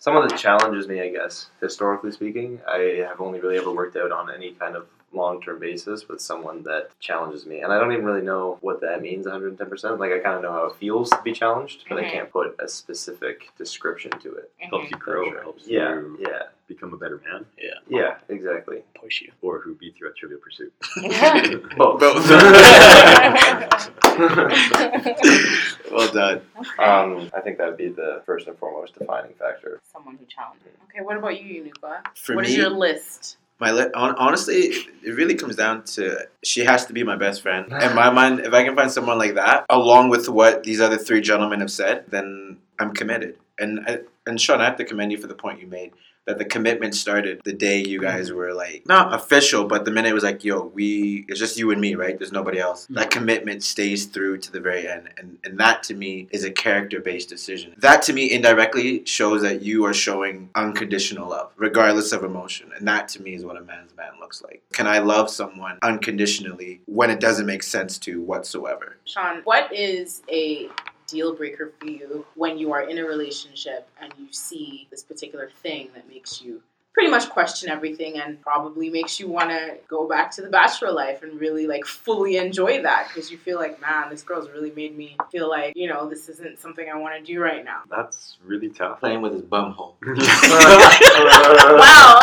[0.00, 4.12] Someone the challenges me, I guess, historically speaking, I have only really ever worked out
[4.12, 7.60] on any kind of long term basis with someone that challenges me.
[7.60, 9.98] And I don't even really know what that means 110%.
[9.98, 12.10] Like, I kind of know how it feels to be challenged, but I Mhm.
[12.12, 14.50] can't put a specific description to it.
[14.58, 15.24] Helps you grow.
[15.30, 15.42] Sure.
[15.42, 18.82] Helps Yeah, you yeah, become a better man, yeah, Yeah, exactly.
[18.94, 19.32] Push you.
[19.42, 20.72] or who beats you at Trivial Pursuit.
[21.76, 22.00] Both.
[25.90, 26.40] well done.
[26.78, 29.80] Um, I think that would be the first and foremost defining factor.
[29.92, 30.66] Someone who challenges.
[30.90, 32.02] Okay, what about you, Yunuka?
[32.14, 33.36] For What is me, your list?
[33.60, 37.72] My honestly, it really comes down to she has to be my best friend.
[37.72, 40.96] In my mind, if I can find someone like that, along with what these other
[40.96, 43.36] three gentlemen have said, then I'm committed.
[43.58, 43.98] And I,
[44.28, 45.92] and Sean, I have to commend you for the point you made
[46.28, 48.36] that the commitment started the day you guys mm-hmm.
[48.36, 51.70] were like not official, but the minute it was like, yo, we it's just you
[51.70, 52.18] and me, right?
[52.18, 52.84] There's nobody else.
[52.84, 52.94] Mm-hmm.
[52.94, 56.50] That commitment stays through to the very end, and and that to me is a
[56.50, 57.74] character based decision.
[57.78, 62.86] That to me indirectly shows that you are showing unconditional love, regardless of emotion, and
[62.86, 64.62] that to me is what a man's man looks like.
[64.74, 68.98] Can I love someone unconditionally when it doesn't make sense to whatsoever?
[69.06, 70.68] Sean, what is a
[71.08, 75.50] deal breaker for you when you are in a relationship and you see this particular
[75.62, 76.62] thing that makes you
[76.94, 80.90] pretty much question everything and probably makes you want to go back to the bachelor
[80.90, 84.72] life and really like fully enjoy that because you feel like man this girl's really
[84.72, 87.82] made me feel like you know this isn't something i want to do right now
[87.88, 88.98] That's really tough.
[88.98, 89.94] Playing with his bum hole.
[90.02, 90.10] wow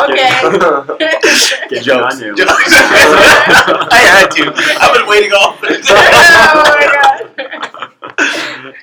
[0.04, 0.30] okay
[1.70, 2.20] Get Jokes.
[2.22, 2.36] on.
[2.36, 2.52] Jokes.
[2.70, 2.72] I
[4.04, 4.52] had to.
[4.80, 5.56] I've been waiting all.
[5.62, 7.05] oh my god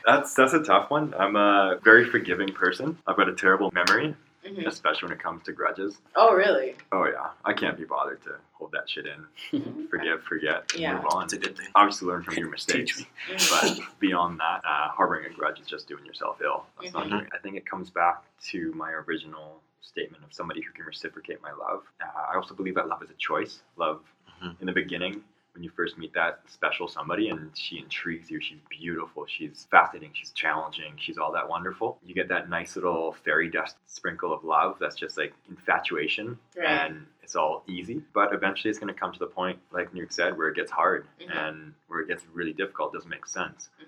[0.06, 1.14] That's that's a tough one.
[1.18, 2.98] I'm a very forgiving person.
[3.08, 4.68] I've got a terrible memory, Mhm.
[4.68, 5.98] especially when it comes to grudges.
[6.16, 9.88] oh really Oh yeah, I can't be bothered to hold that shit in.
[9.90, 10.96] Forgive, forget, Yeah.
[10.96, 11.22] move on.
[11.22, 11.68] That's a good thing.
[11.76, 13.00] Obviously, learn from your mistakes.
[13.00, 13.08] me.
[13.50, 16.66] But beyond that, uh, harboring a grudge is just doing yourself ill.
[16.82, 17.10] That's not Mhm.
[17.12, 17.30] doing.
[17.34, 21.52] I think it comes back to my original statement of somebody who can reciprocate my
[21.54, 21.84] love.
[22.02, 23.62] Uh, I also believe that love is a choice.
[23.78, 24.02] Love
[24.42, 24.60] Mhm.
[24.60, 25.24] in the beginning.
[25.54, 30.10] When you first meet that special somebody and she intrigues you, she's beautiful, she's fascinating,
[30.14, 32.00] she's challenging, she's all that wonderful.
[32.04, 36.66] You get that nice little fairy dust sprinkle of love that's just like infatuation Right.
[36.68, 38.02] and it's all easy.
[38.14, 40.72] But eventually it's going to come to the point, like Nuke said, where it gets
[40.72, 41.36] hard Mhm.
[41.38, 43.70] and where it gets really difficult, It doesn't make sense.
[43.80, 43.86] Mhm.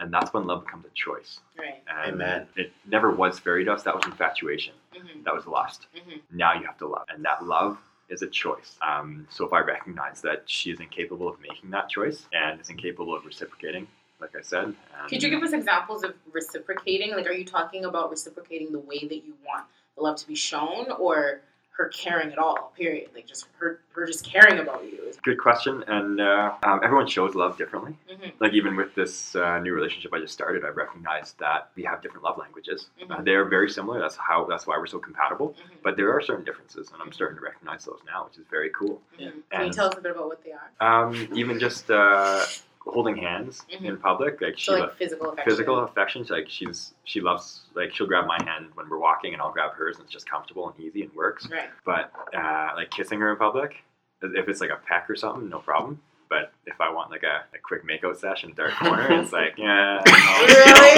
[0.00, 1.40] And that's when love becomes a choice.
[1.58, 2.46] right And Amen.
[2.54, 5.24] It never was fairy dust, that was infatuation, Mhm.
[5.24, 5.88] that was lust.
[5.96, 6.22] Mhm.
[6.30, 7.06] Now you have to love.
[7.08, 8.76] And that love is a choice.
[8.86, 12.70] Um, so if I recognize that she is incapable of making that choice and is
[12.70, 13.86] incapable of reciprocating,
[14.20, 14.74] like I said.
[15.08, 17.12] Could you give us examples of reciprocating?
[17.12, 20.34] Like, are you talking about reciprocating the way that you want the love to be
[20.34, 21.40] shown, or
[21.78, 22.72] her caring at all?
[22.76, 23.08] Period.
[23.14, 24.98] Like, just her, her just caring about you.
[25.22, 25.84] Good question.
[25.86, 27.96] And uh, um, everyone shows love differently.
[28.10, 28.32] Mhm.
[28.40, 32.02] Like even with this uh, new relationship I just started, I recognized that we have
[32.02, 32.88] different love languages.
[33.00, 33.24] Uh, Mhm.
[33.24, 34.00] they are very similar.
[34.00, 34.44] That's how.
[34.44, 35.50] That's why we're so compatible.
[35.50, 35.76] Mhm.
[35.84, 38.70] But there are certain differences, and I'm starting to recognize those now, which is very
[38.70, 39.00] cool.
[39.18, 39.32] Mhm.
[39.50, 40.70] Can you tell us a bit about what they are?
[40.80, 42.44] Um, even just uh,
[42.92, 43.84] holding hands Mhm.
[43.84, 45.50] in public, like she So, like lo- physical affection.
[45.50, 46.26] physical affection.
[46.28, 49.72] Like she's she loves like she'll grab my hand when we're walking, and I'll grab
[49.74, 51.48] hers, and it's just comfortable and easy and works.
[51.50, 51.70] Right.
[51.84, 53.76] But uh, like kissing her in public,
[54.22, 56.00] if it's like a peck or something, no problem.
[56.30, 60.02] But if I want like a, a quick makeout session, dark corner, it's like yeah.
[60.04, 60.94] Really?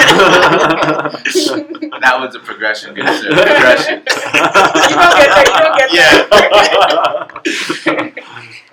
[2.01, 3.29] That was a progression, good sir.
[3.35, 3.99] Progression.
[3.99, 5.47] You don't get there.
[5.93, 8.25] You don't get there.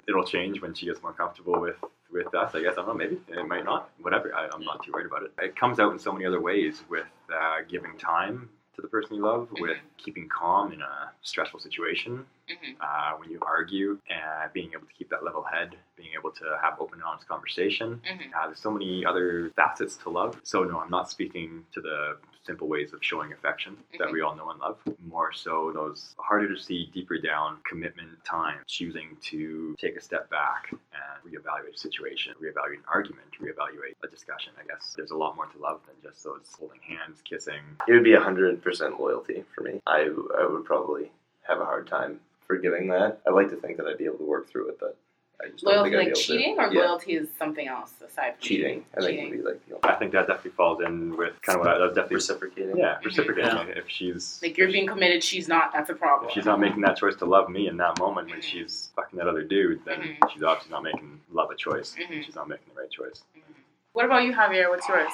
[0.08, 1.76] It'll change when she gets more comfortable with
[2.24, 2.54] with us.
[2.56, 2.94] I guess I don't know.
[2.94, 3.90] Maybe it might not.
[4.02, 4.34] Whatever.
[4.36, 5.32] I, I'm not too worried about it.
[5.42, 9.16] It comes out in so many other ways with uh, giving time to the person
[9.16, 12.76] you love, with keeping calm in a stressful situation, Mhm.
[12.80, 16.58] uh, when you argue, uh, being able to keep that level head, being able to
[16.62, 18.00] have open and honest conversation.
[18.06, 18.32] Mhm.
[18.36, 20.40] Uh, there's so many other facets to love.
[20.44, 22.18] So no, I'm not speaking to the
[22.48, 24.78] simple ways of showing affection that we all know and love.
[25.06, 30.30] More so those harder to see, deeper down commitment time, choosing to take a step
[30.30, 30.80] back and
[31.26, 34.54] reevaluate a situation, reevaluate an argument, reevaluate a discussion.
[34.60, 37.62] I guess there's a lot more to love than just those holding hands, kissing.
[37.88, 39.82] It would be hundred percent loyalty for me.
[39.86, 41.12] I I would probably
[41.48, 43.20] have a hard time forgiving that.
[43.28, 44.96] I like to think that I'd be able to work through it, but I just
[44.96, 45.07] don't
[45.62, 46.80] Loyalty, like be able cheating, or yeah.
[46.82, 48.84] loyalty is something else aside from cheating.
[48.98, 49.30] I think Cheating.
[49.30, 51.78] would be like the I think that definitely falls in with kind of what I,
[51.80, 52.78] that's definitely Reciprocating.
[52.78, 53.68] yeah reciprocating.
[53.68, 53.74] Yeah.
[53.78, 55.72] If she's Like you're being committed, she's not.
[55.74, 56.30] That's a problem.
[56.30, 58.44] if she's not making that choice to love me in that moment when Mhm.
[58.44, 60.32] she's fucking that other dude, then Mhm.
[60.32, 61.96] she's obviously not making love a choice.
[61.96, 62.24] Mhm.
[62.24, 63.24] She's not making the right choice.
[63.94, 64.70] What about you, Javier?
[64.70, 65.12] What's yours?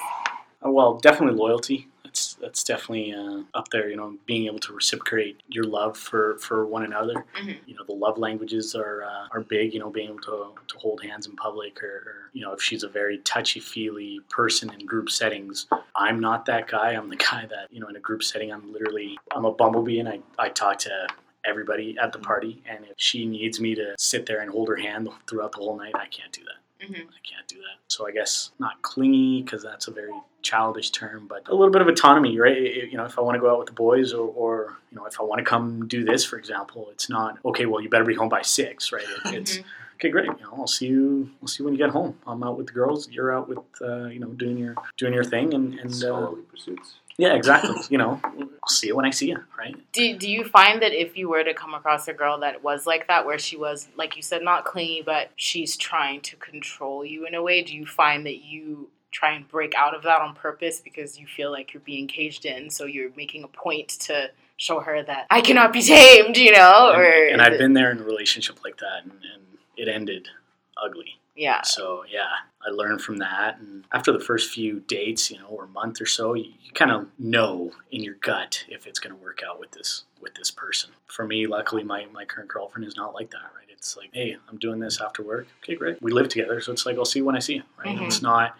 [0.64, 1.88] Uh, well, definitely loyalty.
[2.04, 3.88] That's that's definitely uh, up there.
[3.88, 7.24] You know, being able to reciprocate your love for, for one another.
[7.36, 7.58] Mhm.
[7.66, 9.74] You know, the love languages are uh, are big.
[9.74, 12.62] You know, being able to, to hold hands in public, or, or you know, if
[12.62, 16.92] she's a very touchy feely person in group settings, I'm not that guy.
[16.92, 19.98] I'm the guy that you know, in a group setting, I'm literally I'm a bumblebee,
[19.98, 21.08] and I I talk to
[21.44, 22.62] everybody at the party.
[22.66, 25.76] And if she needs me to sit there and hold her hand throughout the whole
[25.76, 26.63] night, I can't do that.
[26.84, 27.06] Mhm.
[27.08, 27.78] I can't do that.
[27.88, 30.12] So I guess not clingy because that's a very
[30.42, 32.56] childish term, but a little bit of autonomy, right?
[32.56, 34.96] I- You know, if I want to go out with the boys, or, or you
[34.96, 37.66] know, if I want to come do this, for example, it's not okay.
[37.66, 39.02] Well, you better be home by six, right?
[39.26, 39.64] It, it's Mhm.
[39.94, 40.26] okay, great.
[40.26, 41.30] You know, I'll see you.
[41.40, 42.18] I'll see you when you get home.
[42.26, 43.08] I'm out with the girls.
[43.10, 46.94] You're out with, uh, you know, doing your doing your thing, and and uh, pursuits.
[47.16, 47.76] Yeah, exactly.
[47.90, 49.76] you know, I'll see you when I see you, right?
[49.92, 52.86] Do, do you find that if you were to come across a girl that was
[52.86, 57.04] like that, where she was, like you said, not clingy, but she's trying to control
[57.04, 60.20] you in a way, do you find that you try and break out of that
[60.20, 62.68] on purpose because you feel like you're being caged in?
[62.68, 66.90] So you're making a point to show her that I cannot be tamed, you know?
[66.92, 69.42] And, or and I've been there in a relationship like that, and, and
[69.76, 70.28] it ended
[70.82, 71.18] ugly.
[71.36, 71.62] Yeah.
[71.62, 72.28] So yeah,
[72.66, 73.58] I learned from that.
[73.58, 76.90] And after the first few dates, you know, or month or so, you, you kind
[76.90, 80.50] of know in your gut if it's going to work out with this with this
[80.50, 80.90] person.
[81.06, 83.42] For me, luckily, my my current girlfriend is not like that.
[83.56, 83.68] Right?
[83.70, 85.46] It's like, hey, I'm doing this after work.
[85.62, 86.00] Okay, great.
[86.00, 87.62] We live together, so it's like I'll see you when I see you.
[87.78, 87.96] Right?
[87.96, 88.06] Mhm.
[88.06, 88.56] It's not.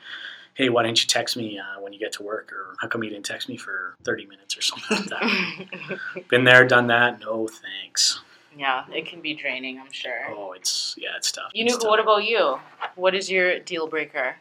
[0.54, 2.52] Hey, why didn't you text me uh, when you get to work?
[2.52, 6.28] Or how come you didn't text me for 30 minutes or something like that?
[6.28, 7.18] Been there, done that.
[7.20, 8.20] No thanks.
[8.56, 10.26] Yeah, it can be draining, I'm sure.
[10.30, 11.50] Oh, it's yeah, it's tough.
[11.54, 12.58] You It's knew, what about you?
[12.96, 14.36] What is your deal breaker?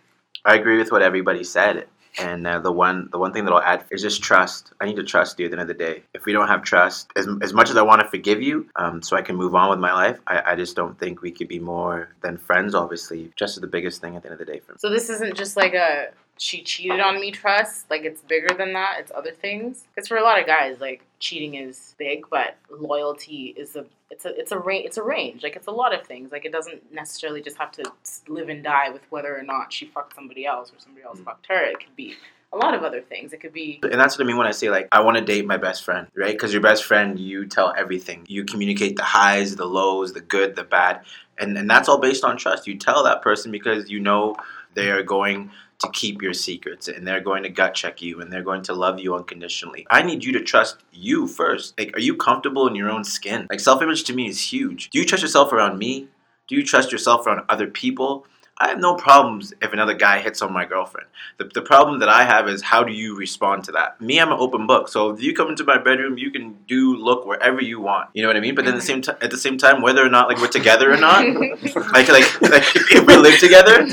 [0.45, 1.87] I agree with what everybody said.
[2.19, 4.71] And uh, the one the one thing that I'll add is just trust.
[4.79, 6.03] I need to trust you at the end of the day.
[6.13, 9.01] If we don't have trust, as, as much as I want to forgive you, um,
[9.01, 11.47] so I can move on with my life, I, I just don't think we could
[11.47, 12.75] be more than friends.
[12.75, 14.77] Obviously, trust is the biggest thing at the end of the day for me.
[14.79, 17.89] So this isn't just like a she cheated on me trust.
[17.89, 18.97] Like it's bigger than that.
[18.99, 19.85] It's other things.
[19.93, 24.25] Because for a lot of guys, like cheating is big, but loyalty is a it's
[24.25, 24.85] a it's a range.
[24.85, 25.43] It's a range.
[25.43, 26.31] Like it's a lot of things.
[26.31, 27.83] Like it doesn't necessarily just have to
[28.27, 31.25] live and die with whether or not she fucked somebody else or somebody else mm.
[31.25, 31.63] fucked her.
[31.65, 32.15] It could be
[32.51, 33.33] a lot of other things.
[33.33, 35.23] It could be And that's what I mean when I say like I want to
[35.23, 36.33] date my best friend, right?
[36.33, 38.25] Because your best friend, you tell everything.
[38.27, 41.01] You communicate the highs, the lows, the good, the bad,
[41.39, 42.67] and and that's all based on trust.
[42.67, 44.35] You tell that person because you know
[44.75, 48.31] they are going to keep your secrets and they're going to gut check you and
[48.31, 49.85] they're going to love you unconditionally.
[49.89, 51.77] I need you to trust you first.
[51.77, 53.47] Like, are you comfortable in your own skin?
[53.49, 54.89] Like, self image to me is huge.
[54.89, 56.07] Do you trust yourself around me?
[56.47, 58.25] Do you trust yourself around other people?
[58.57, 61.07] I have no problems if another guy hits on my girlfriend.
[61.37, 63.99] The, the problem that I have is how do you respond to that?
[63.99, 64.87] Me, I'm an open book.
[64.89, 68.09] So if you come into my bedroom, you can do look wherever you want.
[68.13, 68.53] You know what I mean?
[68.53, 70.47] But then at the same time, at the same time, whether or not like we're
[70.47, 71.25] together or not,
[71.93, 73.87] like like like if we live together,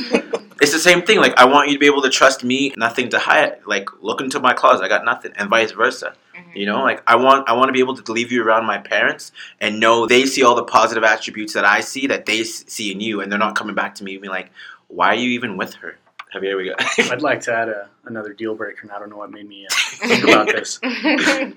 [0.60, 1.18] it's the same thing.
[1.18, 3.60] Like I want you to be able to trust me, nothing to hide.
[3.66, 6.14] Like look into my closet, I got nothing, and vice versa.
[6.54, 8.78] You know, like I want I want to be able to leave you around my
[8.78, 9.30] parents
[9.60, 12.90] and know they see all the positive attributes that I see that they s- see
[12.90, 14.50] in you, and they're not coming back to me and be like,
[14.88, 15.96] "Why are you even with her?"
[16.32, 17.10] Have you ever got?
[17.12, 19.66] I'd like to add a, another deal breaker, and I don't know what made me
[19.66, 19.74] uh,
[20.08, 20.80] think about this.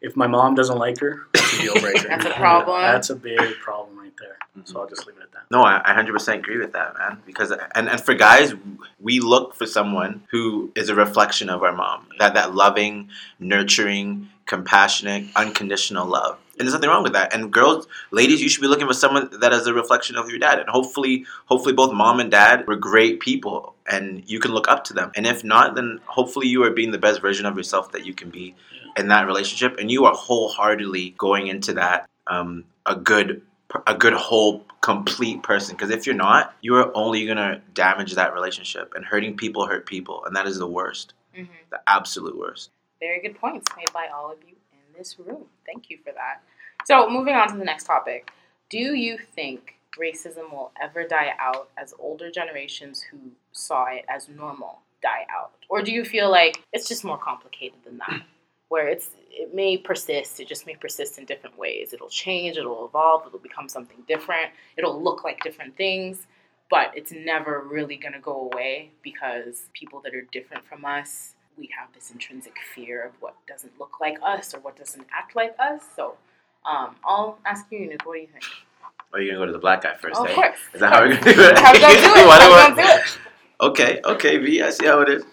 [0.00, 2.06] If my mom doesn't like her, that's a deal breaker.
[2.08, 2.80] That's a problem.
[2.82, 4.38] That's a big problem there.
[4.64, 5.44] So I'll just leave it at that.
[5.50, 7.22] No, I I 100% agree with that, man.
[7.26, 8.54] Because and, and for guys,
[9.00, 12.06] we look for someone who is a reflection of our mom.
[12.18, 16.38] That that loving, nurturing, compassionate, unconditional love.
[16.58, 17.32] And there's nothing wrong with that.
[17.32, 20.40] And girls, ladies, you should be looking for someone that is a reflection of your
[20.40, 20.58] dad.
[20.58, 24.82] And hopefully, hopefully both mom and dad were great people and you can look up
[24.84, 25.12] to them.
[25.14, 28.12] And if not, then hopefully you are being the best version of yourself that you
[28.12, 28.56] can be
[28.96, 33.42] in that relationship and you are wholeheartedly going into that um, a good
[33.86, 38.14] a good whole complete person because if you're not you are only going to damage
[38.14, 41.48] that relationship and hurting people hurt people and that is the worst Mhm.
[41.70, 45.44] the absolute worst Very good points made by all of you in this room.
[45.66, 46.40] Thank you for that.
[46.84, 48.32] So, moving on to the next topic.
[48.70, 53.18] Do you think racism will ever die out as older generations who
[53.52, 55.52] saw it as normal die out?
[55.68, 58.22] Or do you feel like it's just more complicated than that?
[58.68, 61.92] Where it's it may persist, it just may persist in different ways.
[61.92, 66.26] It'll change, it'll evolve, it'll become something different, it'll look like different things,
[66.70, 71.68] but it's never really gonna go away because people that are different from us we
[71.78, 75.54] have this intrinsic fear of what doesn't look like us or what doesn't act like
[75.58, 75.82] us.
[75.96, 76.14] So
[76.64, 78.44] um, I'll ask you, Nick, what do you think?
[79.12, 80.16] oh are you gonna go to the black guy first?
[80.18, 80.28] Oh, eh?
[80.30, 80.58] of course.
[80.74, 81.58] Is that how we're gonna do it?
[81.58, 82.26] Have them do it.
[82.26, 83.20] Why Have do them I- do
[83.60, 85.24] Okay, okay, V, I see how it is.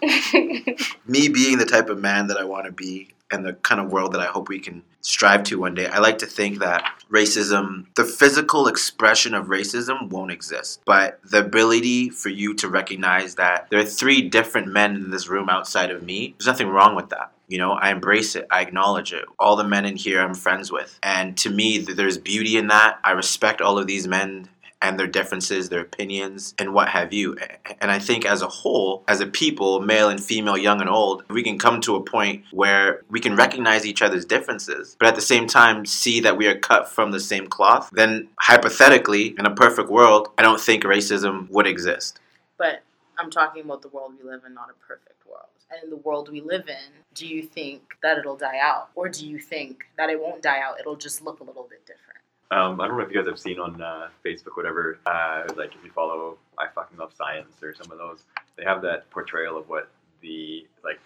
[1.05, 3.91] me being the type of man that I want to be and the kind of
[3.91, 6.83] world that I hope we can strive to one day, I like to think that
[7.11, 10.81] racism, the physical expression of racism won't exist.
[10.85, 15.27] But the ability for you to recognize that there are three different men in this
[15.27, 17.31] room outside of me, there's nothing wrong with that.
[17.47, 18.47] You know, I embrace it.
[18.49, 19.25] I acknowledge it.
[19.37, 20.99] All the men in here I'm friends with.
[21.03, 22.99] And to me, there's beauty in that.
[23.03, 24.49] I respect all of these men
[24.85, 27.35] and their differences, their opinions, and what have you.
[27.81, 31.23] And I think as a whole, as a people, male and female, young and old,
[31.29, 35.15] we can come to a point where we can recognize each other's differences, but at
[35.15, 37.89] the same time see that we are cut from the same cloth.
[37.93, 42.19] Then, hypothetically, in a perfect world, I don't think racism would exist.
[42.57, 42.83] but
[43.17, 45.47] I'm talking about the world we live in, not a perfect world.
[45.71, 48.89] And in the world we live in, do you think that it'll die out?
[48.93, 50.79] Or do you think that it won't die out?
[50.79, 52.19] It'll just look a little bit different?
[52.51, 54.99] Um, I don't know if you guys have seen on uh, Facebook, whatever.
[55.05, 58.23] Uh, like if you follow I fucking love science or some of those,
[58.57, 59.89] they have that portrayal of what
[60.21, 60.99] the like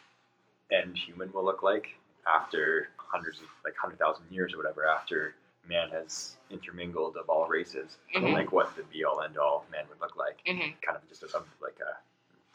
[0.71, 1.87] end human will look like
[2.27, 5.33] after hundreds of like hundred thousand years or whatever after
[5.67, 7.97] man has intermingled of all races.
[8.15, 8.33] Mhm.
[8.33, 10.39] Like what the be all end all man would look like.
[10.45, 10.79] Mhm.
[10.81, 11.97] Kind of just a some like a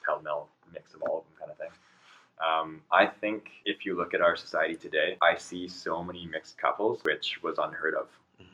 [0.05, 1.71] pell mell mix of all of them kind of thing.
[2.45, 6.59] Um, I think if you look at our society today, I see so many mixed
[6.59, 8.09] couples, which was unheard of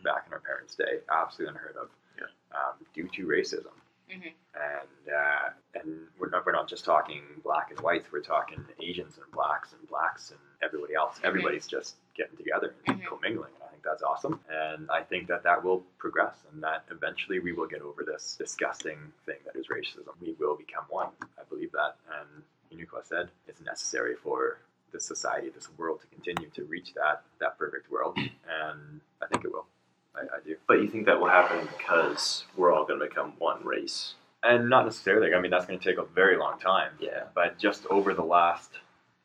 [0.05, 2.27] back in our parents' day, absolutely unheard of, Yeah.
[2.59, 3.73] um, due to racism.
[4.11, 4.33] Mhm.
[4.55, 8.11] And uh, and we're not we're not just talking black and whites.
[8.11, 11.21] We're talking Asians and blacks and blacks and everybody else.
[11.23, 13.07] Everybody's just getting together and Mhm.
[13.07, 13.53] commingling.
[13.55, 14.41] And I think that's awesome.
[14.49, 18.35] And I think that that will progress, and that eventually we will get over this
[18.37, 20.19] disgusting thing that is racism.
[20.21, 21.13] We will become one.
[21.39, 21.97] I believe that.
[22.13, 24.59] And Inuqua said it's necessary for
[24.93, 29.45] this society, this world to continue to reach that that perfect world, and I think
[29.45, 29.67] it will.
[30.15, 30.57] I, I do.
[30.67, 34.15] But you think that will happen because we're all going to become one race?
[34.43, 35.35] and not necessarily.
[35.35, 36.93] I mean, that's going to take a very long time.
[36.99, 37.25] Yeah.
[37.35, 38.71] But just over the last,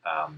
[0.04, 0.36] um,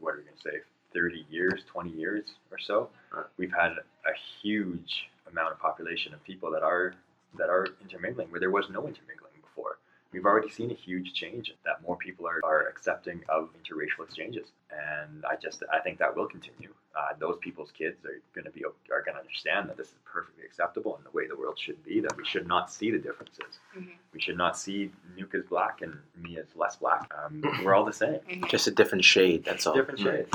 [0.00, 0.56] what are we going to say,
[0.94, 3.26] thirty years, twenty years or so, Right.
[3.36, 6.94] we've had a huge amount of population of people that are
[7.36, 9.27] that are intermingling where there was no intermingling.
[10.12, 14.48] We've already seen a huge change that more people are, are accepting of interracial exchanges,
[14.72, 16.72] and I just I think that will continue.
[16.98, 19.94] Uh, those people's kids are going to be are going to understand that this is
[20.06, 22.00] perfectly acceptable and the way the world should be.
[22.00, 23.58] That we should not see the differences.
[23.76, 23.90] Mhm.
[24.14, 27.12] We should not see Nuke as black and me as less black.
[27.22, 28.20] Um, we're all the same.
[28.20, 28.48] Mhm.
[28.48, 29.44] Just a different shade.
[29.44, 29.74] That's all.
[29.74, 30.30] Different shades.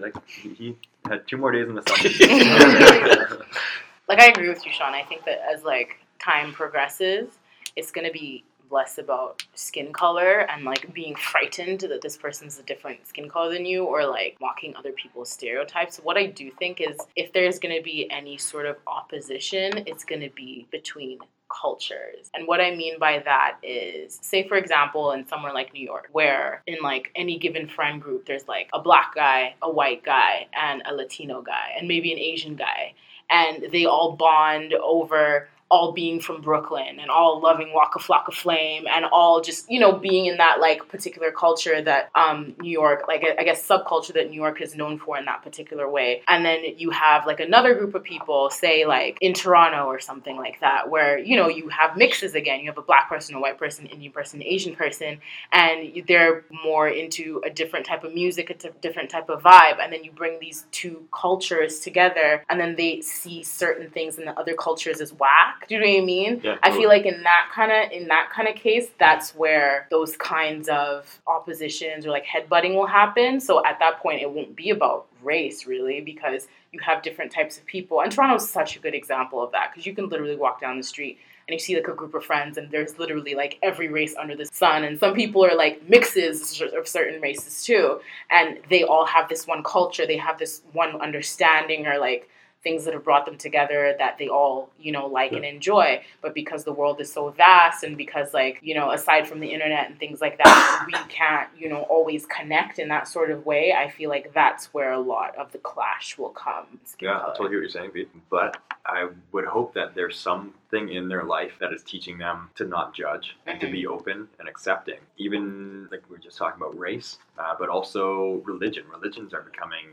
[0.00, 0.76] like he, he
[1.08, 3.38] had two more days in the sun.
[4.08, 4.92] like I agree with you, Sean.
[4.92, 7.28] I think that as like time progresses,
[7.76, 8.42] it's gonna be
[8.74, 13.52] less about skin color and like being frightened that this person's a different skin color
[13.52, 15.98] than you or like mocking other people's stereotypes.
[15.98, 20.30] What I do think is if there's gonna be any sort of opposition, it's gonna
[20.30, 21.20] be between
[21.62, 22.30] cultures.
[22.34, 26.08] And what I mean by that is, say for example, in somewhere like New York,
[26.12, 30.48] where in like any given friend group, there's like a black guy, a white guy,
[30.52, 32.94] and a Latino guy, and maybe an Asian guy
[33.30, 38.84] and they all bond over all being from Brooklyn and all loving Waka Flocka Flame
[38.88, 43.06] and all just you know being in that like particular culture that um, New York
[43.08, 46.22] like I guess subculture that New York is known for in that particular way.
[46.28, 50.36] And then you have like another group of people say like in Toronto or something
[50.36, 52.60] like that where you know you have mixes again.
[52.60, 55.18] You have a black person a white person Indian person Asian person
[55.50, 59.82] and they're more into a different type of music a t- different type of vibe.
[59.82, 64.24] And then you bring these two cultures together and then they see certain things in
[64.24, 66.40] the other cultures as whack do you know what I mean?
[66.42, 69.86] Yeah, I feel like in that kind of in that kind of case that's where
[69.90, 73.40] those kinds of oppositions or like headbutting will happen.
[73.40, 77.56] So at that point it won't be about race really because you have different types
[77.56, 78.00] of people.
[78.00, 80.82] And Toronto's such a good example of that because you can literally walk down the
[80.82, 84.14] street and you see like a group of friends and there's literally like every race
[84.16, 84.84] under the sun.
[84.84, 88.00] And some people are like mixes of certain races too.
[88.30, 90.06] And they all have this one culture.
[90.06, 92.28] They have this one understanding or like
[92.64, 96.34] things that have brought them together that they all you know like and enjoy but
[96.34, 99.88] because the world is so vast and because like you know aside from the internet
[99.88, 103.72] and things like that we can't you know always connect in that sort of way
[103.72, 106.66] i feel like that's where a lot of the clash will come
[107.00, 108.08] Yeah, I totally hear what you're saying, Pete.
[108.30, 108.56] But
[108.86, 112.94] I would hope that there's something in their life that is teaching them to not
[112.94, 114.98] judge and to be open and accepting.
[115.18, 118.84] Even like we were just talking about race, uh, but also religion.
[118.90, 119.86] Religions are becoming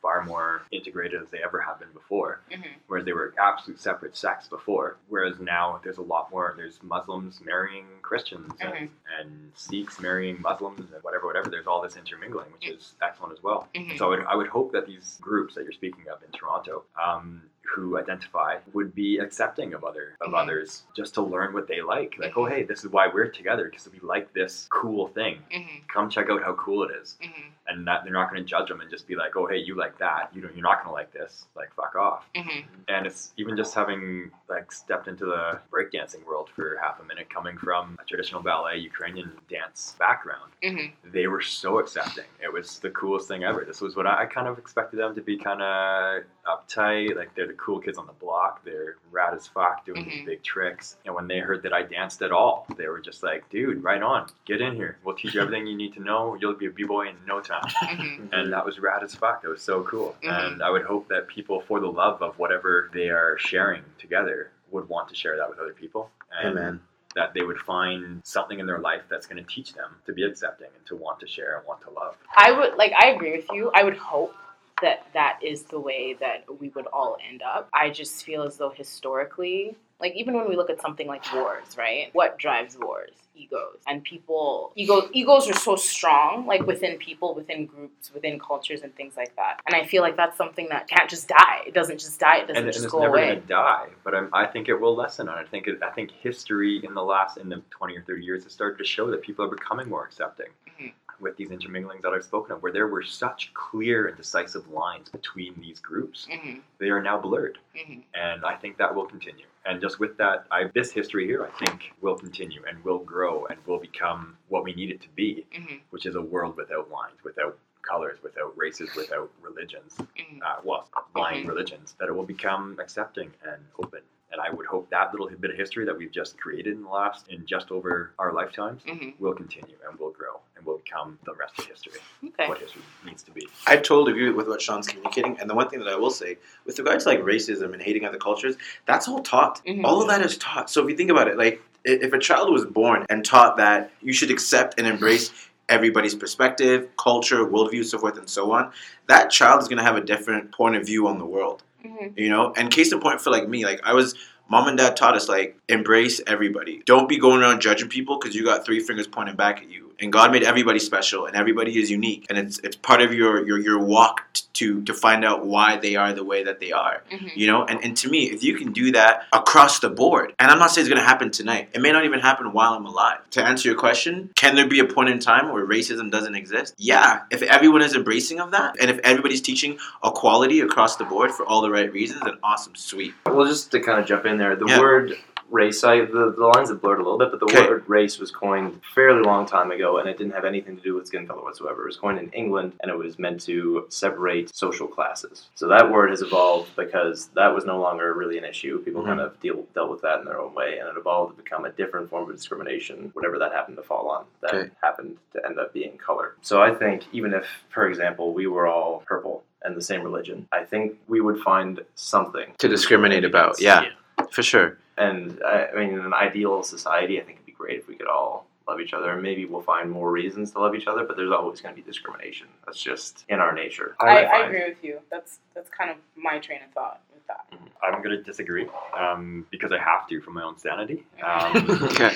[0.00, 2.40] far more integrated as they ever have been before.
[2.50, 2.64] Mhm.
[2.86, 4.96] Whereas they were absolute separate sects before.
[5.08, 6.54] Whereas now there's a lot more.
[6.56, 11.50] There's Muslims marrying Christians and, and Sikhs marrying Muslims and whatever, whatever.
[11.50, 13.68] There's all this intermingling, which is excellent as well.
[13.74, 13.98] Mhm.
[13.98, 16.84] So I would, I would hope that these groups that you're speaking of in Toronto,
[17.02, 17.42] um,
[17.74, 20.38] who identify would be accepting of other of Mhm.
[20.42, 22.16] others just to learn what they like.
[22.18, 25.42] Like, oh hey, this is why we're together because we like this cool thing.
[25.52, 25.86] Mhm.
[25.88, 27.16] Come check out how cool it is.
[27.22, 27.44] Mhm.
[27.66, 29.74] And that they're not going to judge them and just be like, oh hey, you
[29.74, 30.30] like that.
[30.34, 31.46] You know, you're not going to like this.
[31.54, 32.24] Like, fuck off.
[32.34, 32.64] Mhm.
[32.88, 37.28] And it's even just having like stepped into the breakdancing world for half a minute,
[37.28, 40.92] coming from a traditional ballet Ukrainian dance background Mhm.
[41.04, 42.24] they were so accepting.
[42.42, 43.64] It was the coolest thing ever.
[43.64, 47.14] This was what I, I kind of expected them to be kind of uptight.
[47.16, 48.64] Like they're the cool kids on the block.
[48.64, 50.26] They're rad as fuck doing these Mhm.
[50.26, 50.96] big tricks.
[51.04, 54.02] And when they heard that I danced at all, they were just like, dude, right
[54.02, 54.28] on.
[54.46, 54.98] Get in here.
[55.04, 56.34] We'll teach you everything you need to know.
[56.40, 57.62] You'll be a b-boy in no time.
[57.68, 58.32] Mhm.
[58.32, 59.44] And that was rad as fuck.
[59.44, 60.16] It was so cool.
[60.22, 60.52] Mhm.
[60.52, 64.50] And I would hope that people, for the love of whatever they are sharing together,
[64.70, 66.10] would want to share that with other people.
[66.30, 66.80] And Amen.
[67.14, 70.22] that they would find something in their life that's going to teach them to be
[70.24, 72.16] accepting and to want to share and want to love.
[72.36, 72.92] I would like.
[73.00, 73.70] I agree with you.
[73.74, 74.34] I would hope
[74.82, 77.68] that that is the way that we would all end up.
[77.74, 81.76] I just feel as though historically, like even when we look at something like wars,
[81.76, 82.10] right?
[82.12, 83.10] What drives wars?
[83.34, 84.72] Egos and people.
[84.74, 89.34] Ego egos are so strong, like within people, within groups, within cultures, and things like
[89.36, 89.60] that.
[89.66, 91.62] And I feel like that's something that can't just die.
[91.66, 92.38] It doesn't just die.
[92.38, 93.36] It doesn't And, and just it's go never away.
[93.36, 95.28] to die, but I'm, I think it will lessen.
[95.28, 98.24] And I think it, I think history in the last in the 20 or 30
[98.24, 100.46] years has started to show that people are becoming more accepting
[100.80, 100.92] Mhm.
[101.20, 105.08] With these interminglings that I've spoken of, where there were such clear and decisive lines
[105.08, 106.26] between these groups.
[106.30, 107.58] hmm They are now blurred.
[107.76, 109.44] hmm and I think that will continue.
[109.66, 113.46] And just with that, I, this history here, I think, will continue and will grow
[113.46, 116.90] and will become what we need it to be, hmm which is a world without
[116.90, 119.96] lines, without colors, without races, without religions.
[119.98, 121.48] hmm Uh, well, blind Mhm.
[121.48, 121.94] religions.
[121.98, 124.02] That it will become accepting and open.
[124.30, 126.88] And I would hope that little bit of history that we've just created in the
[126.88, 131.18] last, in just over our lifetimes, hmm will continue and will grow and will become
[131.24, 132.46] the rest of history, Okay.
[132.48, 133.48] what history needs to be.
[133.66, 135.38] I totally agree with what Sean's communicating.
[135.40, 138.04] And the one thing that I will say, with regards to like racism and hating
[138.04, 138.56] other cultures,
[138.86, 139.64] that's all taught.
[139.64, 139.84] Mhm.
[139.84, 140.68] All of that is taught.
[140.70, 143.90] So if you think about it, like if a child was born and taught that
[144.02, 145.32] you should accept and embrace
[145.70, 148.72] everybody's perspective, culture, worldview, so forth and so on,
[149.06, 151.62] that child is going to have a different point of view on the world.
[151.82, 154.14] Hmm You know, and case in point for like me, like I was,
[154.48, 156.82] mom and dad taught us like embrace everybody.
[156.86, 159.87] Don't be going around judging people because you got three fingers pointing back at you.
[160.00, 163.44] And God made everybody special, and everybody is unique, and it's it's part of your
[163.46, 164.22] your your walk
[164.54, 167.02] to to find out why they are the way that they are.
[167.10, 170.34] hmm You know, and and to me, if you can do that across the board,
[170.38, 171.70] and I'm not saying it's going to happen tonight.
[171.72, 173.18] It may not even happen while I'm alive.
[173.30, 176.74] To answer your question, can there be a point in time where racism doesn't exist?
[176.78, 181.32] Yeah, if everyone is embracing of that, and if everybody's teaching equality across the board
[181.32, 183.14] for all the right reasons, then awesome, sweet.
[183.26, 184.78] Well, just to kind of jump in there, the Yeah.
[184.78, 185.16] word
[185.50, 187.66] race, I the, the lines have blurred a little bit, but the Okay.
[187.66, 190.82] word race was coined a fairly long time ago, and it didn't have anything to
[190.82, 191.82] do with skin color whatsoever.
[191.82, 195.46] It was coined in England, and it was meant to separate social classes.
[195.54, 198.78] So that word has evolved because that was no longer really an issue.
[198.84, 199.10] People mm-hmm.
[199.10, 201.64] kind of deal, dealt with that in their own way, and it evolved to become
[201.64, 204.24] a different form of discrimination, whatever that happened to fall on.
[204.42, 204.70] That Okay.
[204.82, 206.34] happened to end up being color.
[206.42, 210.46] So I think even if, for example, we were all purple and the same religion,
[210.52, 213.60] I think we would find something To discriminate about.
[213.60, 213.86] Yeah,
[214.30, 214.78] for sure.
[214.98, 217.94] And I, I mean, in an ideal society, I think it'd be great if we
[217.96, 219.12] could all love each other.
[219.12, 221.80] And maybe we'll find more reasons to love each other, but there's always going to
[221.80, 222.48] be discrimination.
[222.66, 223.96] That's just in our nature.
[224.00, 224.44] I, I find.
[224.54, 225.00] agree with you.
[225.10, 227.46] That's that's kind of my train of thought with that.
[227.82, 228.66] I'm going to disagree
[228.98, 231.06] um, because I have to for my own sanity.
[231.24, 232.14] Um, Okay.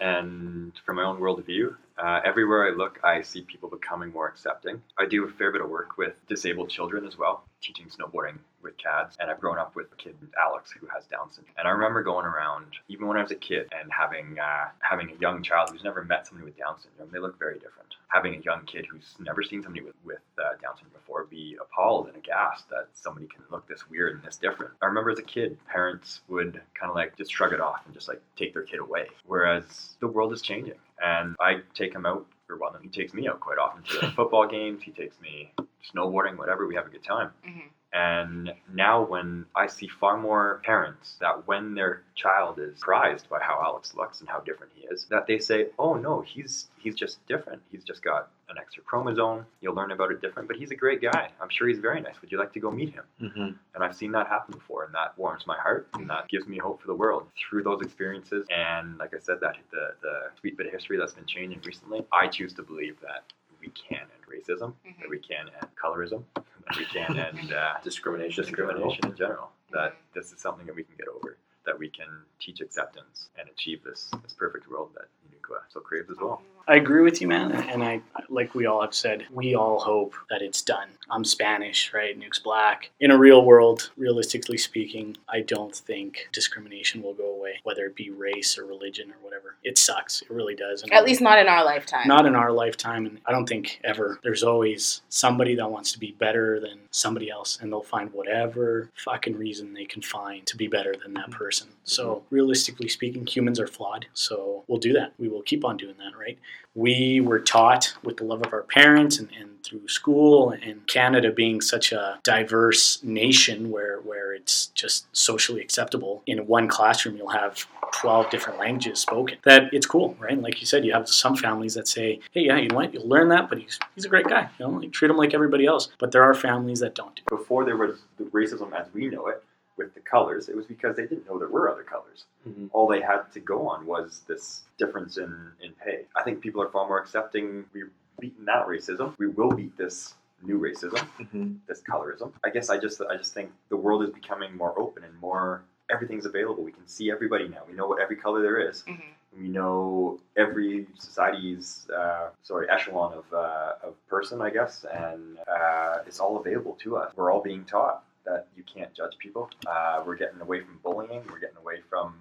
[0.00, 1.74] and from my own worldview.
[1.96, 4.82] Uh, everywhere I look, I see people becoming more accepting.
[4.98, 8.76] I do a fair bit of work with disabled children as well, teaching snowboarding with
[8.78, 9.16] CADS.
[9.20, 11.54] And I've grown up with a kid, Alex, who has Down syndrome.
[11.56, 15.10] And I remember going around, even when I was a kid, and having uh, having
[15.10, 17.10] a young child who's never met somebody with Down syndrome.
[17.12, 17.94] They look very different.
[18.08, 21.56] Having a young kid who's never seen somebody with, with uh, Down syndrome before be
[21.60, 24.72] appalled and aghast that somebody can look this weird and this different.
[24.82, 27.94] I remember as a kid, parents would kind of like just shrug it off and
[27.94, 29.06] just like take their kid away.
[29.26, 30.74] Whereas the world is changing.
[31.02, 34.46] And I take him out, or well, he takes me out quite often to football
[34.46, 34.82] games.
[34.82, 35.52] He takes me
[35.94, 36.66] snowboarding, whatever.
[36.66, 37.30] We have a good time.
[37.44, 37.60] hmm
[37.94, 43.38] And now, when I see far more parents that when their child is surprised by
[43.40, 46.96] how Alex looks and how different he is, that they say, "Oh no, he's he's
[46.96, 47.62] just different.
[47.70, 49.46] He's just got an extra chromosome.
[49.60, 51.30] You'll learn about it different, but he's a great guy.
[51.40, 52.20] I'm sure he's very nice.
[52.20, 54.94] Would you like to go meet him?" hmm And I've seen that happen before, and
[54.94, 58.44] that warms my heart, and that gives me hope for the world through those experiences.
[58.50, 62.04] And like I said, that the the sweet bit of history that's been changing recently,
[62.12, 65.00] I choose to believe that we can end racism, mm-hmm.
[65.00, 67.52] that we can end colorism, that we can end mm-hmm.
[67.52, 68.44] uh, Discrimination.
[68.44, 68.74] in general.
[68.74, 69.50] discrimination in general.
[69.72, 70.18] That mm-hmm.
[70.18, 71.38] this is something that we can get over.
[71.66, 72.08] That we can
[72.40, 76.42] teach acceptance and achieve this this perfect world that Unuqua so craves as well.
[76.66, 77.52] I agree with you, man.
[77.52, 78.00] And I,
[78.30, 80.88] like we all have said, we all hope that it's done.
[81.10, 82.18] I'm Spanish, right?
[82.18, 82.90] Nuke's black.
[83.00, 87.94] In a real world, realistically speaking, I don't think discrimination will go away, whether it
[87.94, 89.56] be race or religion or whatever.
[89.62, 90.22] It sucks.
[90.22, 90.82] It really does.
[90.82, 92.08] And At least not in our lifetime.
[92.08, 94.18] not in our lifetime, and I don't think ever.
[94.22, 98.90] There's always somebody that wants to be better than somebody else, and they'll find whatever
[98.94, 101.68] fucking reason they can find to be better than that person.
[101.84, 104.06] So, realistically speaking, humans are flawed.
[104.14, 105.12] So, we'll do that.
[105.18, 106.38] We will keep on doing that, right?
[106.74, 111.30] We were taught with the love of our parents and, and through school, and Canada
[111.30, 116.22] being such a diverse nation where, where it's just socially acceptable.
[116.26, 119.38] In one classroom, you'll have 12 different languages spoken.
[119.44, 120.40] That it's cool, right?
[120.40, 122.92] Like you said, you have some families that say, hey, yeah, you know what?
[122.92, 124.48] You'll learn that, but he's, he's a great guy.
[124.58, 125.88] You know, like, treat him like everybody else.
[125.98, 127.20] But there are families that don't.
[127.28, 129.42] Before there was the racism as we know it
[129.76, 132.24] with the colors, it was because they didn't know there were other colors.
[132.48, 132.68] Mhm.
[132.72, 136.06] All they had to go on was this difference in, in pay.
[136.14, 137.64] I think people are far more accepting.
[137.72, 137.90] We've
[138.20, 139.14] beaten that racism.
[139.18, 141.58] We will beat this new racism, Mhm.
[141.66, 142.32] this colorism.
[142.44, 145.62] I guess I just I just think the world is becoming more open and more
[145.90, 146.62] everything's available.
[146.64, 147.62] We can see everybody now.
[147.68, 148.82] We know what every color there is.
[148.84, 149.02] Mhm.
[149.36, 155.98] We know every society's uh, sorry echelon of, uh, of person, I guess, and uh,
[156.06, 157.12] it's all available to us.
[157.16, 159.50] We're all being taught that you can't judge people.
[159.66, 161.22] Uh, we're getting away from bullying.
[161.30, 162.14] We're getting away from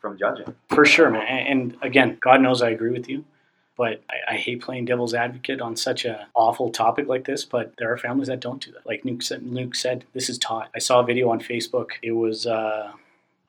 [0.00, 0.54] from judging.
[0.68, 1.22] For sure, man.
[1.26, 3.24] And again, God knows I agree with you.
[3.76, 7.44] But I, I hate playing devil's advocate on such a awful topic like this.
[7.44, 8.86] But there are families that don't do that.
[8.86, 10.70] Like Luke said, Luke said this is taught.
[10.74, 11.90] I saw a video on Facebook.
[12.02, 12.92] It was uh,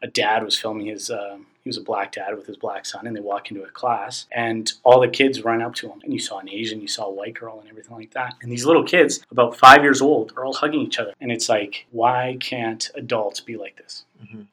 [0.02, 1.10] a dad was filming his.
[1.10, 1.38] Uh,
[1.70, 4.26] he was a black dad with his black son, and they walk into a class,
[4.32, 6.00] and all the kids run up to him.
[6.04, 8.34] And you saw an Asian, you saw a white girl, and everything like that.
[8.42, 11.14] And these little kids, about five years old, are all hugging each other.
[11.22, 14.06] And it's like, why can't adults be like this?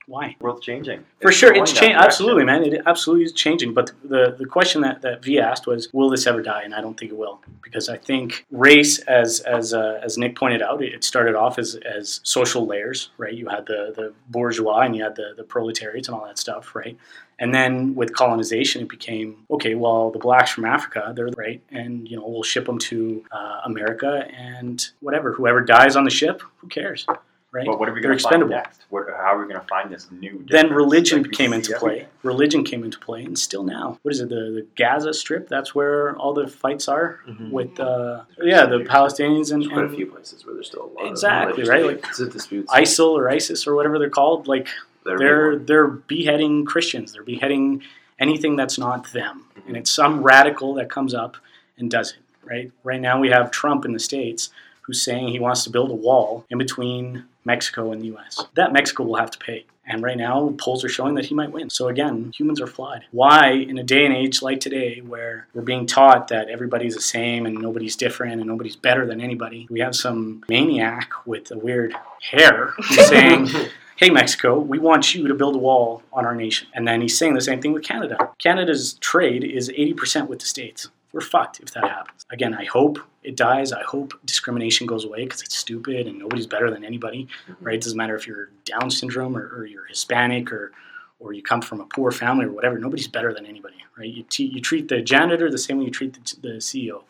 [0.07, 0.37] Why?
[0.39, 1.05] World's changing.
[1.21, 1.97] For It's sure, it's changing.
[1.97, 2.63] Absolutely, man.
[2.63, 3.75] It absolutely is changing.
[3.75, 6.63] But the, the question that, that V asked was, will this ever die?
[6.63, 7.41] And I don't think it will.
[7.63, 11.75] Because I think race, as as uh, as Nick pointed out, it started off as,
[11.75, 13.35] as social layers, right?
[13.35, 16.77] You had the, the bourgeois and you had the, the proletariats and all that stuff,
[16.77, 16.97] right?
[17.39, 19.75] And then with colonization, it became okay.
[19.75, 23.61] Well, the blacks from Africa, they're right, and you know we'll ship them to uh,
[23.67, 27.05] America, and whatever, whoever dies on the ship, who cares,
[27.53, 27.67] right?
[27.67, 28.81] But what are we They're going to find expendable next?
[28.89, 30.47] What, how are we going to find this new?
[30.49, 31.91] then religion Like, came into play.
[31.91, 32.09] everything.
[32.23, 34.31] Religion came into play, and still now, what is it?
[34.31, 35.47] The, the Gaza Strip.
[35.47, 37.51] That's where all the fights are Mhm.
[37.51, 41.03] with, uh, yeah, the Palestinians and, There's quite a few places where there's still a
[41.03, 41.85] lot Exactly, of right?
[41.85, 42.73] Like- It's a disputes.
[42.73, 44.49] ISIL or ISIS or whatever they're called.
[44.49, 44.69] Like
[45.07, 47.13] They're, they're they're beheading Christians.
[47.13, 47.83] They're beheading
[48.19, 51.37] anything that's not them, and it's some radical that comes up
[51.79, 52.19] and does it.
[52.45, 52.71] Right.
[52.85, 54.51] Right now, we have Trump in the states
[54.83, 58.45] who's saying he wants to build a wall in between Mexico and the U.S.
[58.55, 59.65] That Mexico will have to pay.
[59.89, 61.71] And right now, polls are showing that he might win.
[61.71, 63.05] So again, humans are flawed.
[63.13, 67.01] Why, in a day and age like today, where we're being taught that everybody's the
[67.01, 71.59] same and nobody's different and nobody's better than anybody, we have some maniac with a
[71.59, 73.49] weird hair saying,
[73.97, 76.69] hey mexico we want you to build a wall on our nation.
[76.75, 78.31] And then he's saying the same thing with canada.
[78.39, 80.89] Canada's trade is 80% with the states.
[81.13, 82.25] We're fucked if that happens.
[82.31, 83.73] Again i hope it dies.
[83.73, 87.65] I hope discrimination goes away because it's stupid and nobody's better than anybody mm-hmm.
[87.65, 87.77] right?
[87.77, 90.73] It doesn't matter if you're down syndrome or, or you're hispanic or
[91.19, 94.09] or you come from a poor family or whatever nobody's better than anybody right?
[94.09, 97.03] You, t- you treat the janitor the same way you treat the, the ceo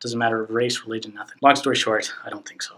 [0.00, 1.36] doesn't matter of race religion nothing.
[1.40, 2.74] Long story short i don't think so.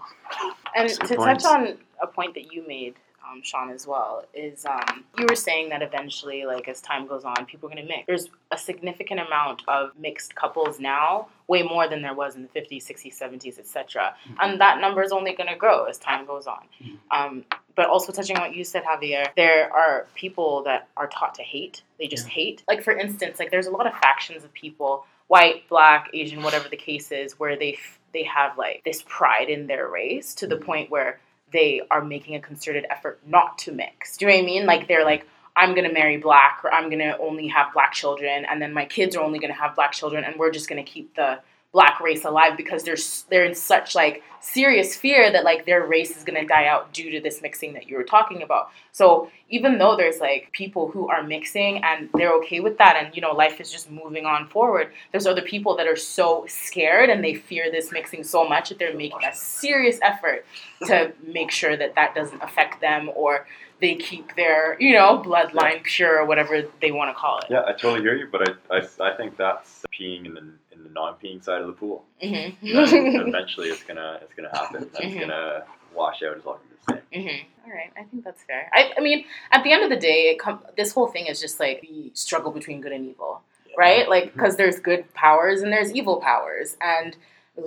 [0.76, 1.44] And Some to points.
[1.44, 2.94] touch on a point that you made,
[3.30, 7.24] um, Sean, as well, is um, you were saying that eventually, like as time goes
[7.24, 8.06] on, people are going to mix.
[8.06, 12.60] There's a significant amount of mixed couples now, way more than there was in the
[12.60, 14.14] 50s, 60s, 70s, etc.
[14.40, 16.64] And that number is only going to grow as time goes on.
[17.10, 17.44] Um,
[17.74, 21.42] but also touching on what you said, Javier, there are people that are taught to
[21.42, 21.82] hate.
[21.98, 22.62] They just hate.
[22.68, 26.68] Like for instance, like there's a lot of factions of people, white, black, Asian, whatever
[26.68, 30.46] the case is, where they f- they have like this pride in their race to
[30.46, 31.20] the point where
[31.52, 34.16] they are making a concerted effort not to mix.
[34.16, 34.66] Do you know what I mean?
[34.66, 35.26] Like they're like.
[35.58, 39.16] I'm gonna marry black, or I'm gonna only have black children, and then my kids
[39.16, 41.40] are only gonna have black children, and we're just gonna keep the
[41.72, 42.96] black race alive because they're
[43.28, 47.10] they're in such like serious fear that like their race is gonna die out due
[47.10, 48.70] to this mixing that you were talking about.
[48.92, 53.14] So even though there's like people who are mixing and they're okay with that, and
[53.14, 57.10] you know life is just moving on forward, there's other people that are so scared
[57.10, 60.46] and they fear this mixing so much that they're making a serious effort
[60.86, 63.46] to make sure that that doesn't affect them or
[63.80, 67.46] they keep their you know bloodline pure or whatever they want to call it.
[67.50, 70.84] Yeah, I totally hear you, but I, I, I think that's peeing in the in
[70.84, 72.04] the non-peeing side of the pool.
[72.22, 72.66] Mm-hmm.
[73.28, 74.88] eventually, it's gonna it's gonna happen.
[74.92, 75.20] That's Mhm.
[75.20, 77.22] gonna wash out as long as it's the same.
[77.28, 78.70] hmm All right, I think that's fair.
[78.74, 81.40] I, I mean, at the end of the day, it com- this whole thing is
[81.40, 83.42] just like the struggle between good and evil.
[83.76, 84.08] right?
[84.08, 87.16] Like because there's good powers and there's evil powers, and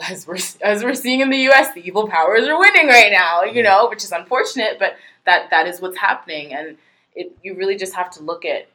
[0.10, 3.44] as we're as we're seeing in the U.S., the evil powers are winning right now.
[3.44, 4.96] You know, which is unfortunate, but
[5.26, 6.78] that that is what's happening, and
[7.16, 8.68] it you really just have to look at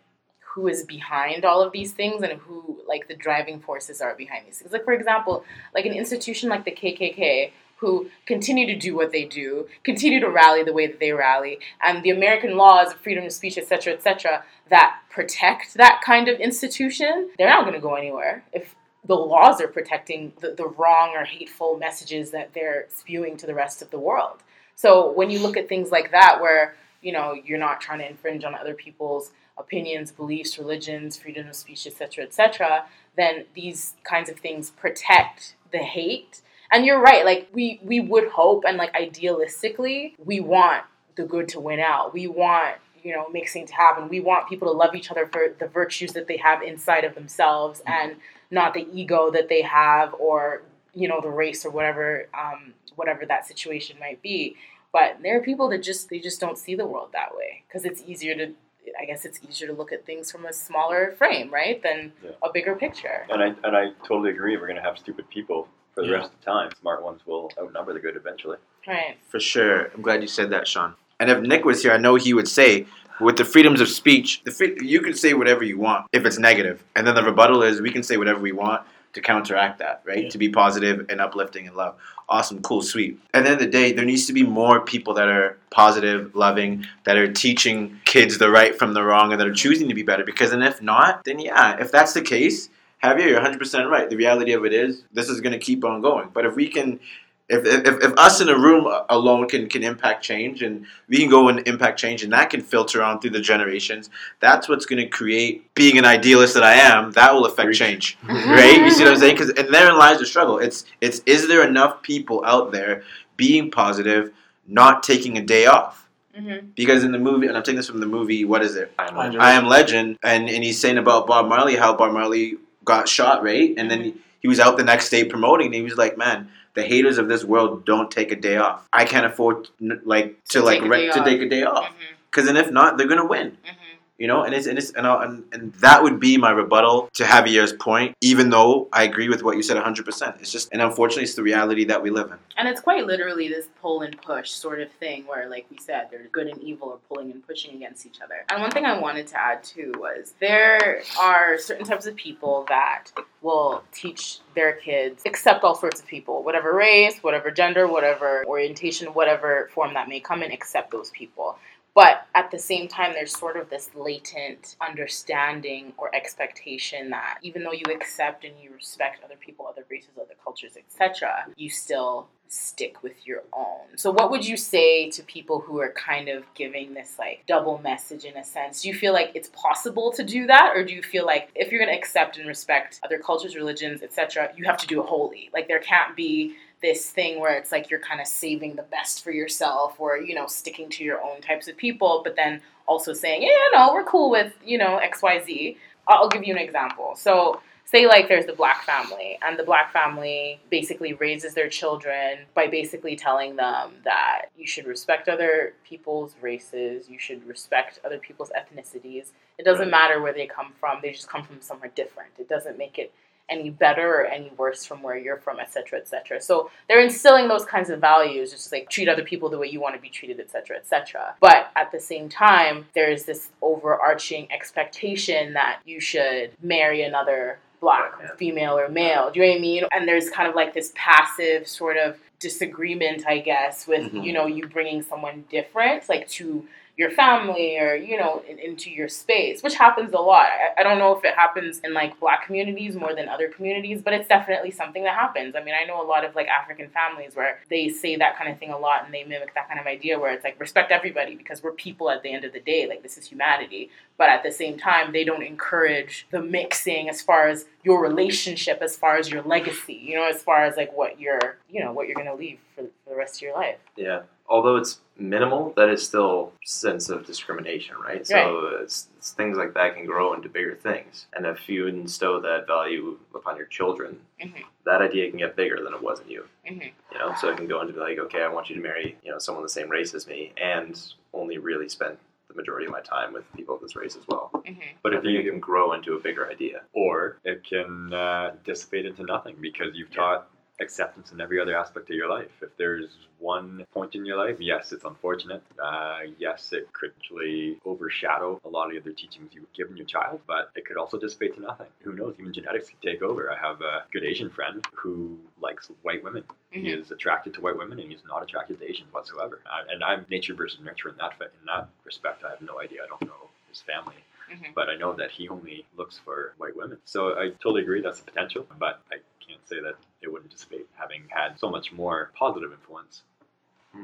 [0.55, 4.47] who is behind all of these things and who like the driving forces are behind
[4.47, 4.73] these things.
[4.73, 5.45] Like for example,
[5.75, 10.31] like an institution like the KKK who continue to do what they do, continue to
[10.31, 13.93] rally the way that they rally, and the American laws of freedom of speech, etc.,
[13.93, 18.77] etc., that protect that kind of institution, they're not going to go anywhere if
[19.07, 23.55] the laws are protecting the, the wrong or hateful messages that they're spewing to the
[23.55, 24.43] rest of the world.
[24.77, 28.09] So when you look at things like that, where you know you're not trying to
[28.09, 32.85] infringe on other people's opinions, beliefs, religions, freedom of speech, etc., etc.,
[33.17, 36.43] then these kinds of things protect the hate.
[36.73, 40.85] And you're right, like we we would hope and like idealistically, we want
[41.17, 42.13] the good to win out.
[42.13, 44.09] We want you know mixing to happen.
[44.09, 47.15] We want people to love each other for the virtues that they have inside of
[47.15, 48.17] themselves and
[48.51, 50.63] not the ego that they have or
[50.95, 54.57] you know the race or whatever um, whatever that situation might be.
[54.93, 57.85] But there are people that just they just don't see the world that way because
[57.85, 58.55] it's easier to
[59.01, 62.31] I guess it's easier to look at things from a smaller frame, right, than Yeah.
[62.43, 63.27] a bigger picture.
[63.31, 64.57] And I and I totally agree.
[64.57, 66.15] We're going to have stupid people for the Yeah.
[66.17, 66.71] rest of the time.
[66.81, 68.59] Smart ones will outnumber the good eventually.
[68.87, 69.17] Right.
[69.29, 69.91] For sure.
[69.95, 70.95] I'm glad you said that, Sean.
[71.21, 72.87] And if Nick was here, I know he would say,
[73.21, 76.39] with the freedoms of speech, the free, you can say whatever you want if it's
[76.39, 76.83] negative.
[76.97, 78.83] And then the rebuttal is we can say whatever we want
[79.15, 80.25] to counteract that, right?
[80.25, 80.29] Yeah.
[80.31, 81.97] To be positive and uplifting and love.
[82.29, 83.19] Awesome, cool, sweet.
[83.33, 86.35] At the end of the day, there needs to be more people that are positive,
[86.35, 89.95] loving, that are teaching kids the right from the wrong and that are choosing to
[89.95, 90.25] be better.
[90.25, 92.71] Because and if not, then yeah, if that's the case,
[93.03, 94.09] Javier, you're 100% right.
[94.09, 96.31] The reality of it is, this is going to keep on going.
[96.33, 97.01] But if we can,
[97.49, 101.29] if, if, if us in a room alone can, can impact change and we can
[101.29, 104.09] go and impact change and that can filter on through the generations,
[104.41, 107.79] that's what's going to create, being an idealist that I am, that will affect Preach.
[107.79, 108.19] change.
[108.27, 108.79] Right?
[108.79, 109.37] You see what I'm saying?
[109.37, 110.59] Cause, and therein lies the struggle.
[110.59, 113.03] It's, it's is there enough people out there
[113.37, 114.33] being positive,
[114.67, 116.09] not taking a day off?
[116.37, 116.69] Mm-hmm.
[116.75, 118.93] Because in the movie, and I'm taking this from the movie, what is it?
[118.99, 119.43] I'm legend.
[119.43, 123.43] I Am Legend, and, and he's saying about Bob Marley, how Bob Marley got shot,
[123.43, 123.75] right?
[123.77, 126.49] And then he, he was out the next day promoting, and he was like, man,
[126.75, 128.87] the haters of this world don't take a day off.
[128.93, 129.69] I can't afford,
[130.05, 131.27] like, to, To like, take a re- day to off.
[131.27, 131.85] take a day off.
[131.87, 132.15] Mm-hmm.
[132.31, 133.51] Because then if not, they're going to win.
[133.53, 133.84] Mm-hmm.
[134.19, 137.09] You know, and it's and it's and, I'll, and and that would be my rebuttal
[137.15, 138.15] to Javier's point.
[138.21, 141.35] Even though I agree with what you said 100, percent it's just and unfortunately it's
[141.35, 142.39] the reality that we live in.
[142.57, 146.09] And it's quite literally this pull and push sort of thing where, like we said,
[146.11, 148.45] there's good and evil are pulling and pushing against each other.
[148.49, 152.67] And one thing I wanted to add too was there are certain types of people
[152.69, 153.07] that
[153.43, 159.09] will teach their kids accept all sorts of people, whatever race, whatever gender, whatever orientation,
[159.09, 161.59] whatever form that may come in, accept those people.
[161.95, 167.63] But at the same time, there's sort of this latent understanding or expectation that even
[167.63, 172.29] though you accept and you respect other people, other races, other cultures, etc., you still
[172.49, 173.97] stick with your own.
[173.97, 177.79] So, what would you say to people who are kind of giving this like double
[177.79, 178.83] message in a sense?
[178.83, 181.71] Do you feel like it's possible to do that, or do you feel like if
[181.71, 185.07] you're going to accept and respect other cultures, religions, etc., you have to do it
[185.07, 185.51] wholly?
[185.53, 189.25] Like there can't be this thing where it's like you're kind of saving the best
[189.25, 193.15] for yourself or you know sticking to your own types of people but then also
[193.15, 195.77] saying yeah no we're cool with you know xyz
[196.09, 197.15] i'll give you an example.
[197.17, 202.39] So say like there's the black family and the black family basically raises their children
[202.55, 208.19] by basically telling them that you should respect other people's races you should respect other
[208.19, 209.33] people's ethnicities.
[209.59, 212.31] It doesn't matter where they come from they just come from somewhere different.
[212.39, 213.13] It doesn't make it
[213.49, 216.41] any better or any worse from where you're from, etc., etc.
[216.41, 219.81] So they're instilling those kinds of values, just like treat other people the way you
[219.81, 221.35] want to be treated, etc., etc.
[221.41, 228.15] But at the same time, there's this overarching expectation that you should marry another black
[228.19, 228.35] Yeah.
[228.37, 229.31] female or male.
[229.31, 229.85] Do you know what I mean?
[229.93, 234.25] And there's kind of like this passive sort of disagreement, I guess, with Mhm.
[234.25, 236.67] you know you bringing someone different, like to
[236.97, 240.47] your family or you know in, into your space which happens a lot.
[240.47, 244.01] I, I don't know if it happens in like black communities more than other communities
[244.03, 245.55] but it's definitely something that happens.
[245.57, 248.51] I mean i know a lot of like african families where they say that kind
[248.51, 250.93] of thing a lot and they mimic that kind of idea where it's like respect
[250.93, 252.87] everybody because we're people at the end of the day.
[252.89, 253.91] Like this is humanity.
[254.17, 258.81] But at the same time they don't encourage the mixing as far as your relationship
[258.81, 261.93] as far as your legacy you know as far as like what you're you know
[261.93, 263.79] what you're going to leave for, for the rest of your life.
[263.97, 264.23] Yeah.
[264.47, 268.27] Although it's minimal, that is still sense of discrimination, right?
[268.27, 271.27] So it's, it's things like that can grow into bigger things.
[271.35, 274.65] And if you instill that value upon your children, Mhm.
[274.85, 276.45] that idea can get bigger than it was in you.
[276.67, 276.93] Mhm.
[277.13, 279.31] You know, so it can go into like, okay, I want you to marry, you
[279.31, 281.01] know, someone the same race as me, and
[281.33, 282.19] only really spend
[282.49, 284.51] the majority of my time with people of this race as well.
[284.55, 284.77] Mhm.
[285.03, 286.83] But I if think you can grow into a bigger idea.
[286.93, 290.17] or it can uh, dissipate into nothing because you've Yeah.
[290.17, 292.51] taught acceptance in every other aspect of your life.
[292.63, 295.63] If there's one point in your life, yes, it's unfortunate.
[295.83, 300.07] Uh, yes, it could actually overshadow a lot of the other teachings you've given your
[300.07, 301.87] child, but it could also dissipate to nothing.
[302.01, 302.35] Who knows?
[302.39, 303.51] Even genetics could take over.
[303.53, 306.45] I have a good Asian friend who likes white women.
[306.71, 306.99] He Mhm.
[307.01, 309.61] is attracted to white women, and he's not attracted to Asians whatsoever.
[309.67, 312.45] Uh, and I'm nature versus nurture in that fa- in that respect.
[312.45, 313.05] I have no idea.
[313.05, 314.15] I don't know his family
[314.51, 314.75] Mhm.
[314.75, 316.99] but I know that he only looks for white women.
[317.05, 319.17] So I totally agree that's the potential, but I
[319.47, 320.87] can't say that it wouldn't dissipate.
[320.95, 323.23] Having had so much more positive influence,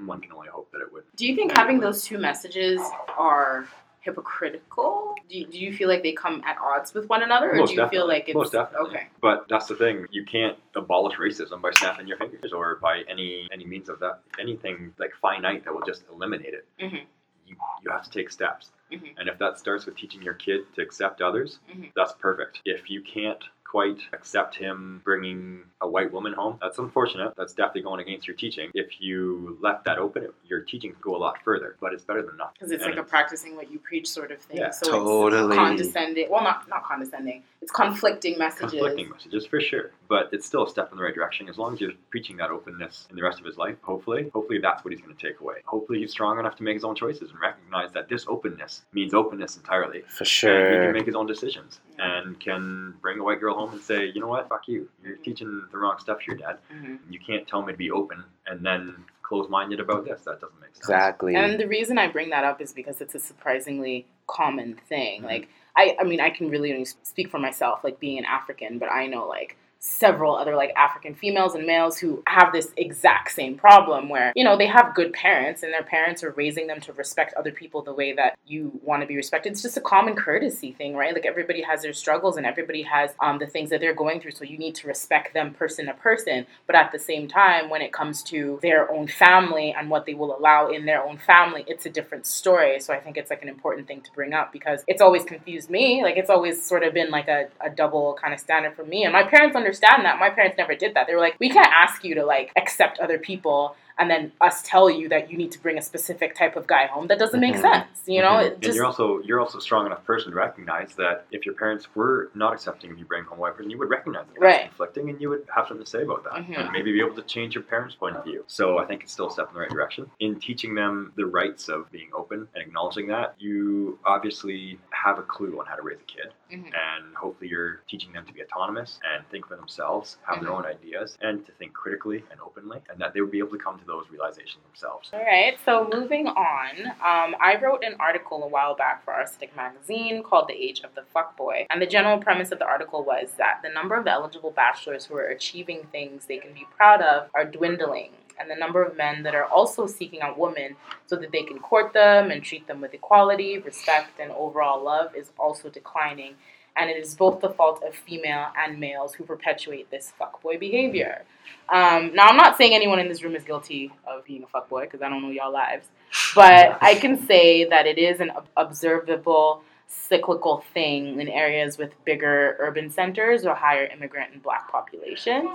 [0.05, 1.05] one can only hope that it would.
[1.17, 2.81] Do you think having those two messages
[3.19, 3.67] are
[4.01, 5.15] hypocritical?
[5.29, 7.69] Do you, do you feel like they come at odds with one another, or Most
[7.71, 8.15] do you feel definitely.
[8.15, 8.91] like it's Most definitely.
[8.91, 9.07] okay?
[9.21, 10.07] But that's the thing.
[10.11, 14.21] You can't abolish racism by snapping your fingers or by any any means of that
[14.39, 16.67] anything like finite that will just eliminate it.
[16.81, 17.03] Mhm.
[17.47, 18.71] You, you have to take steps.
[18.93, 19.15] Mhm.
[19.19, 21.93] And if that starts with teaching your kid to accept others, Mhm.
[21.95, 22.61] that's perfect.
[22.65, 27.33] If you can't quite accept him bringing a white woman home, that's unfortunate.
[27.37, 28.71] That's definitely going against your teaching.
[28.75, 32.23] If you left that open, your teaching could go a lot further, but it's better
[32.23, 32.55] than nothing.
[32.55, 34.59] Because it's And like a practicing what you preach sort of thing.
[34.59, 35.57] Yeah, so totally.
[35.57, 36.31] it's condescending.
[36.31, 37.45] Well, not not condescending.
[37.63, 38.71] It's conflicting messages.
[38.71, 39.91] conflicting messages for sure.
[40.09, 41.49] But it's still a step in the right direction.
[41.49, 44.59] As long as you're preaching that openness in the rest of his life hopefully hopefully
[44.61, 45.57] that's what he's going to take away.
[45.67, 49.13] Hopefully he's strong enough to make his own choices and recognize that this openness means
[49.13, 50.03] openness entirely.
[50.09, 53.73] For and he can make his own decisions and can bring a white girl home
[53.73, 54.49] and say you know what?
[54.49, 54.89] Fuck you.
[55.05, 56.59] You're teaching the wrong stuff to your dad.
[56.73, 56.99] Mhm.
[57.11, 60.23] you can't tell me to be open and then close-minded about this.
[60.23, 60.79] That doesn't make sense.
[60.81, 61.37] Exactly.
[61.37, 65.23] And the reason I bring that up is because it's a surprisingly common thing.
[65.23, 65.27] Mhm.
[65.27, 65.49] Like
[65.81, 68.93] I, I mean, I can really only speak for myself, like being an African, but
[68.93, 73.57] I know like several other like African females and males who have this exact same
[73.57, 76.93] problem where, you know, they have good parents and their parents are raising them to
[76.93, 79.53] respect other people the way that you want to be respected.
[79.53, 81.15] It's just a common courtesy thing, right?
[81.15, 84.33] Like everybody has their struggles and everybody has um, the things that they're going through.
[84.33, 86.47] So you need to respect them person to person.
[86.67, 90.13] But at the same time, when it comes to their own family and what they
[90.13, 92.81] will allow in their own family, it's a different story.
[92.81, 95.71] So I think it's like an important thing to bring up because it's always confused
[95.71, 96.03] me.
[96.03, 99.05] Like it's always sort of been like a, a double kind of standard for me.
[99.05, 100.19] And my parents understand that.
[100.19, 101.07] My parents never did that.
[101.07, 104.63] They were like, we can't ask you to like accept other people and then us
[104.63, 107.07] tell you that you need to bring a specific type of guy home.
[107.09, 107.61] That doesn't make Mhm.
[107.61, 108.03] sense.
[108.07, 108.47] You know, Mhm.
[108.47, 111.55] it and you're also you're also a strong enough person to recognize that if your
[111.55, 114.33] parents were not accepting of you bring home a white person, you would recognize that
[114.33, 114.63] that's Right.
[114.69, 116.59] conflicting, and you would have something to say about that, Mhm.
[116.59, 118.43] and maybe be able to change your parents' point of view.
[118.47, 121.27] So I think it's still a step in the right direction in teaching them the
[121.27, 123.35] rights of being open and acknowledging that.
[123.39, 126.73] You obviously have a clue on how to raise a kid, Mhm.
[126.75, 130.59] and hopefully you're teaching them to be autonomous and think for themselves, have their Mhm.
[130.59, 133.59] own ideas, and to think critically and openly, and that they would be able to
[133.59, 135.11] come to those realizations themselves.
[135.13, 139.55] All right, so moving on, um, I wrote an article a while back for Arsenic
[139.57, 141.67] Magazine called The Age of the Fuckboy.
[141.71, 145.17] And the general premise of the article was that the number of eligible bachelors who
[145.17, 148.13] are achieving things they can be proud of are dwindling.
[148.39, 150.77] And the number of men that are also seeking out women
[151.07, 155.15] so that they can court them and treat them with equality, respect, and overall love
[155.15, 156.35] is also declining.
[156.77, 161.25] And it is both the fault of female and males who perpetuate this fuckboy behavior.
[161.69, 164.83] Um, now, I'm not saying anyone in this room is guilty of being a fuckboy
[164.83, 165.89] because I don't know y'all lives,
[166.35, 172.57] but I can say that it is an observable cyclical thing in areas with bigger
[172.61, 175.49] urban centers or higher immigrant and black populations.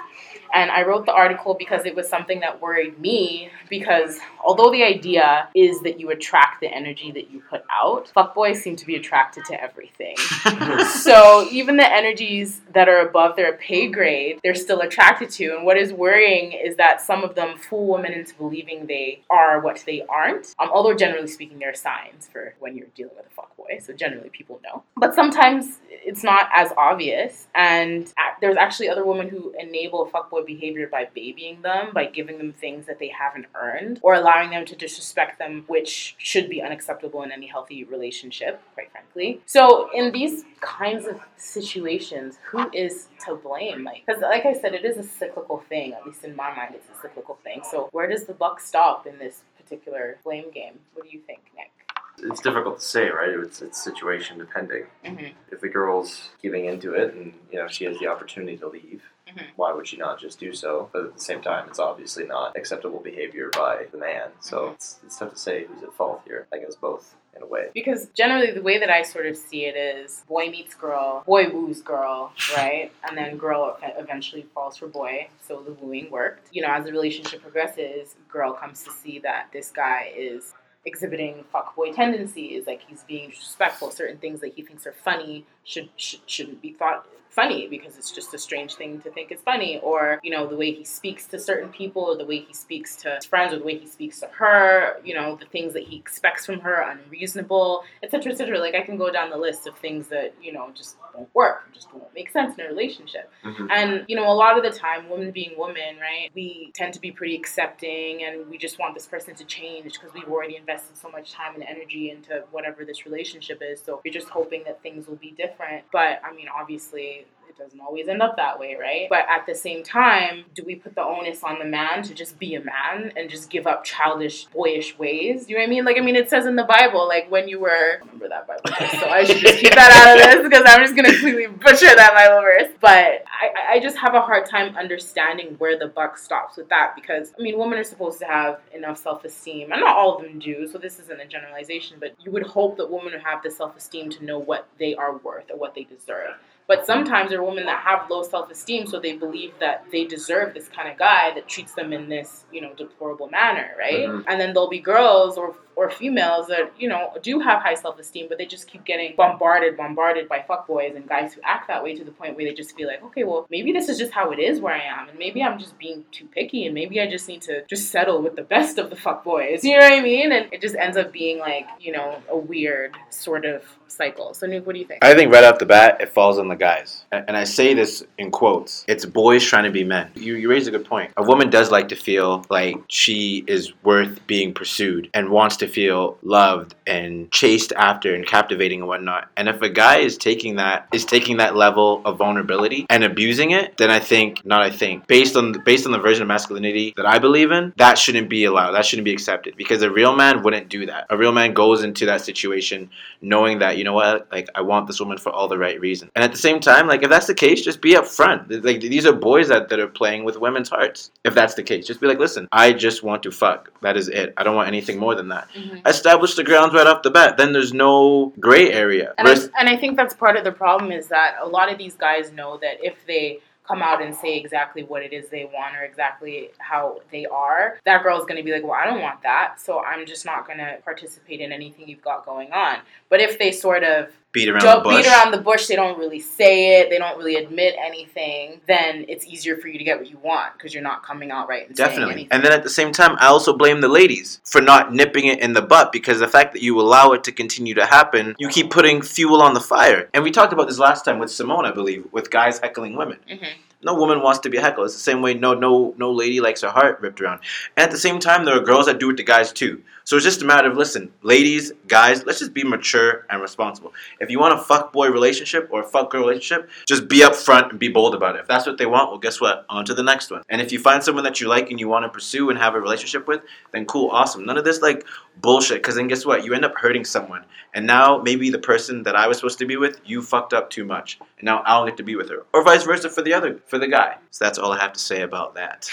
[0.54, 4.84] And I wrote the article because it was something that worried me because although the
[4.84, 8.96] idea is that you attract the energy that you put out, fuckboys seem to be
[8.96, 10.16] attracted to everything.
[10.88, 15.56] so even the energies that are above their pay grade, they're still attracted to.
[15.56, 19.60] And what is worrying is that some of them fool women into believing they are
[19.60, 20.54] what they aren't.
[20.60, 23.86] Um, although generally speaking, there are signs for when you're dealing with a fuckboy.
[23.86, 24.84] So generally people know.
[24.98, 27.48] But sometimes it's not as obvious.
[27.56, 32.54] And there's actually other women who enable fuckboy behavior by babying them, by giving them
[32.54, 37.24] things that they haven't earned, or allowing them to disrespect them, which should be unacceptable
[37.24, 39.42] in any healthy relationship, quite frankly.
[39.46, 43.84] So in these kinds of situations, who is to blame?
[43.84, 45.94] Like, because like I said, it is a cyclical thing.
[45.94, 47.62] At least in my mind, it's a cyclical thing.
[47.70, 50.80] So where does the buck stop in this particular blame game?
[50.94, 51.72] What do you think, Nick?
[52.20, 53.30] It's difficult to say, right?
[53.30, 54.86] It's, it's situation depending.
[55.04, 55.34] Mhm.
[55.52, 59.04] If the girl's giving into it and you know she has the opportunity to leave,
[59.28, 59.44] Mhm.
[59.56, 60.90] why would she not just do so?
[60.94, 64.30] But at the same time, it's obviously not acceptable behavior by the man.
[64.40, 64.74] So Mhm.
[64.76, 66.48] it's, it's tough to say who's at fault here.
[66.54, 67.70] I guess both in a way.
[67.74, 71.50] Because generally, the way that I sort of see it is boy meets girl, boy
[71.50, 72.94] woos girl, right?
[73.04, 75.28] And then girl eventually falls for boy.
[75.46, 76.48] So the wooing worked.
[76.54, 80.54] You know, as the relationship progresses, girl comes to see that this guy is
[80.86, 83.92] exhibiting fuckboy tendencies, like he's being disrespectful.
[83.92, 88.12] Certain things that he thinks are funny should, should shouldn't be thought funny because it's
[88.12, 89.80] just a strange thing to think is funny.
[89.84, 92.96] Or you know the way he speaks to certain people, or the way he speaks
[92.98, 95.00] to his friends, or the way he speaks to her.
[95.04, 98.60] You know the things that he expects from her are unreasonable, etc., etc.
[98.60, 101.72] Like I can go down the list of things that you know just don't work,
[101.74, 103.30] just don't make sense in a relationship.
[103.44, 103.68] Mhm.
[103.72, 107.00] And you know, a lot of the time, women being women, right, we tend to
[107.00, 110.98] be pretty accepting, and we just want this person to change because we've already invested
[110.98, 113.82] so much time and energy into whatever this relationship is.
[113.82, 115.84] So you're just hoping that things will be different.
[115.92, 117.25] But I mean, obviously.
[117.58, 119.08] It doesn't always end up that way, right?
[119.10, 122.38] But at the same time, do we put the onus on the man to just
[122.38, 125.48] be a man and just give up childish, boyish ways?
[125.48, 125.86] You know what I mean?
[125.86, 128.62] Like, I mean, it says in the Bible, like when you were, remember that Bible
[128.78, 131.48] verse, so I should just keep that out of this because I'm just gonna completely
[131.48, 132.74] butcher that Bible verse.
[132.82, 136.94] But I, I just have a hard time understanding where the buck stops with that
[136.94, 140.40] because I mean, women are supposed to have enough self-esteem, and not all of them
[140.40, 140.68] do.
[140.68, 144.10] So this isn't a generalization, but you would hope that women would have the self-esteem
[144.10, 146.36] to know what they are worth or what they deserve.
[146.68, 150.54] But sometimes there are women that have low self-esteem, so they believe that they deserve
[150.54, 154.08] this kind of guy that treats them in this, you know, deplorable manner, right?
[154.08, 154.24] Mhm.
[154.28, 158.28] And then there'll be girls or or females that you know do have high self-esteem,
[158.30, 161.94] but they just keep getting bombarded, bombarded by fuckboys and guys who act that way
[161.94, 164.32] to the point where they just feel like, okay, well, maybe this is just how
[164.32, 167.08] it is where I am, and maybe I'm just being too picky, and maybe I
[167.08, 169.64] just need to just settle with the best of the fuckboys.
[169.76, 170.32] You know what I mean?
[170.32, 174.34] And it just ends up being like, you know, a weird sort of cycle.
[174.34, 175.04] So, Nuke, what do you think?
[175.04, 177.06] I think right off the bat, it falls on the guys.
[177.12, 178.86] And and I say this in quotes.
[178.88, 180.10] It's boys trying to be men.
[180.16, 181.12] You, you raise a good point.
[181.18, 185.68] A woman does like to feel like she is worth being pursued and wants to
[185.68, 189.30] feel loved and chased after and captivating and whatnot.
[189.36, 193.52] And if a guy is taking that is taking that level of vulnerability and abusing
[193.52, 196.94] it, then I think not I think based on based on the version of masculinity
[196.96, 198.72] that I believe in, that shouldn't be allowed.
[198.72, 201.08] That shouldn't be accepted because a real man wouldn't do that.
[201.10, 202.90] A real man goes into that situation
[203.22, 206.12] knowing that you know what, like I want this woman for all the right reasons.
[206.16, 208.40] And at the same time, like if that's the case, just be upfront.
[208.64, 211.12] Like these are boys that, that are playing with women's hearts.
[211.24, 213.72] If that's the case, just be like, listen, I just want to fuck.
[213.82, 214.34] That is it.
[214.38, 215.48] I don't want anything more than that.
[215.56, 215.88] Mhm.
[215.88, 217.38] Establish the grounds right off the bat.
[217.38, 219.14] Then there's no gray area.
[219.18, 221.78] And I, and I think that's part of the problem is that a lot of
[221.78, 225.46] these guys know that if they come out and say exactly what it is they
[225.46, 229.02] want or exactly how they are, that girl's going to be like, well, I don't
[229.02, 229.60] want that.
[229.60, 232.78] So I'm just not going to participate in anything you've got going on.
[233.10, 235.04] But if they sort of beat around don't the bush.
[235.04, 239.06] beat around the bush, they don't really say it, they don't really admit anything, then
[239.08, 241.68] it's easier for you to get what you want because you're not coming out right
[241.68, 242.28] and Definitely.
[242.30, 245.40] And then at the same time, I also blame the ladies for not nipping it
[245.40, 248.50] in the butt because the fact that you allow it to continue to happen, you
[248.50, 250.10] keep putting fuel on the fire.
[250.14, 253.18] And we talked about this last time with Simone, I believe, with guys heckling women.
[253.28, 253.48] Mhm.
[253.82, 254.86] No woman wants to be heckled.
[254.88, 257.40] It's the same way no no no lady likes her heart ripped around.
[257.78, 259.82] And at the same time, there are girls that do it to guys too.
[260.06, 263.92] So it's just a matter of listen, ladies, guys, let's just be mature and responsible.
[264.20, 267.70] If you want a fuck boy relationship or a fuck girl relationship, just be upfront
[267.70, 268.42] and be bold about it.
[268.42, 269.66] If that's what they want, well, guess what?
[269.70, 270.44] On to the next one.
[270.50, 272.76] And if you find someone that you like and you want to pursue and have
[272.76, 273.42] a relationship with,
[273.72, 274.46] then cool, awesome.
[274.46, 275.06] None of this like
[275.42, 276.46] bullshit, because then guess what?
[276.46, 277.44] You end up hurting someone.
[277.74, 280.70] And now maybe the person that I was supposed to be with, you fucked up
[280.70, 281.20] too much.
[281.40, 282.44] And now I don't get to be with her.
[282.54, 284.16] Or vice versa for the other, for the guy.
[284.32, 285.90] So that's all I have to say about that.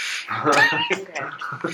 [0.46, 1.24] Okay.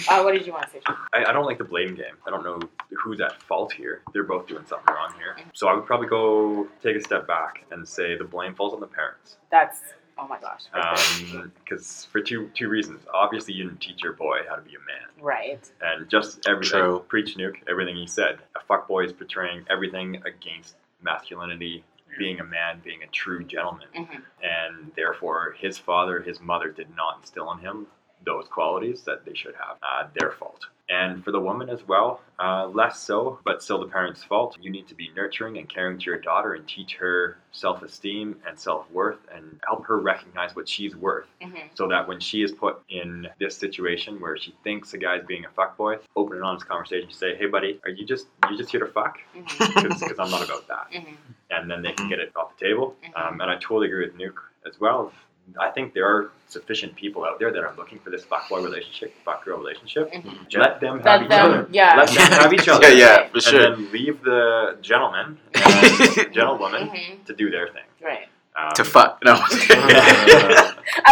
[0.09, 0.81] Uh, what did you want to say?
[1.13, 2.15] I, I don't like the blame game.
[2.27, 2.61] I don't know
[2.97, 4.01] who's at fault here.
[4.13, 5.37] They're both doing something wrong here.
[5.53, 6.48] So I would probably go
[6.83, 9.37] take a step back and say the blame falls on the parents.
[9.51, 9.81] That's,
[10.19, 10.63] oh my gosh.
[10.75, 13.05] right Because for two two reasons.
[13.13, 15.09] Obviously, you didn't teach your boy how to be a man.
[15.21, 15.71] Right.
[15.81, 17.05] And just everything, True.
[17.09, 18.39] preach nuke, everything he said.
[18.57, 21.85] A fuck boy is portraying everything against masculinity,
[22.19, 23.87] being a man, being a true gentleman.
[23.95, 24.23] Mhm.
[24.43, 27.87] And therefore, his father, his mother did not instill in him
[28.25, 29.77] those qualities that they should have.
[29.83, 30.67] Uh, their fault.
[30.91, 34.57] And for the woman as well, uh, less so, but still the parents' fault.
[34.59, 38.37] You need to be nurturing and caring to your daughter and teach her self esteem
[38.49, 41.77] and self worth and help her recognize what she's worth Mhm.
[41.77, 45.45] so that when she is put in this situation where she thinks a guy's being
[45.45, 48.81] a fuckboy, open and honest conversation, say, "Hey, buddy, are you just you just here
[48.81, 49.19] to fuck?
[49.59, 51.17] Because I'm not about that." Mhm.
[51.51, 52.97] And then they can get it off the table.
[53.05, 53.21] Mhm.
[53.21, 55.13] Um, and I totally agree with Nuke as well.
[55.61, 59.15] I think there are sufficient people out there that are looking for this fuckboy relationship,
[59.27, 60.13] fuckgirl relationship.
[60.13, 60.57] Mhm.
[60.57, 61.67] Let them have Let each them- other.
[61.71, 61.97] yeah.
[61.97, 62.89] Let them have each other.
[62.89, 67.25] yeah, yeah, for And then leave the gentleman and gentlewoman Mhm.
[67.27, 67.85] to do their thing.
[68.03, 68.29] Right.
[68.57, 69.19] Um, to fuck.
[69.25, 69.35] No.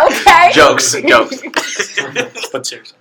[0.05, 0.51] Okay.
[0.53, 1.43] jokes, jokes.
[2.53, 2.99] But seriously.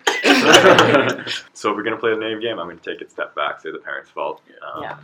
[1.54, 3.62] so if we're gonna play the name game, I'm gonna take it a step back,
[3.62, 4.42] say the parents' fault.
[4.62, 4.98] Um, Yeah.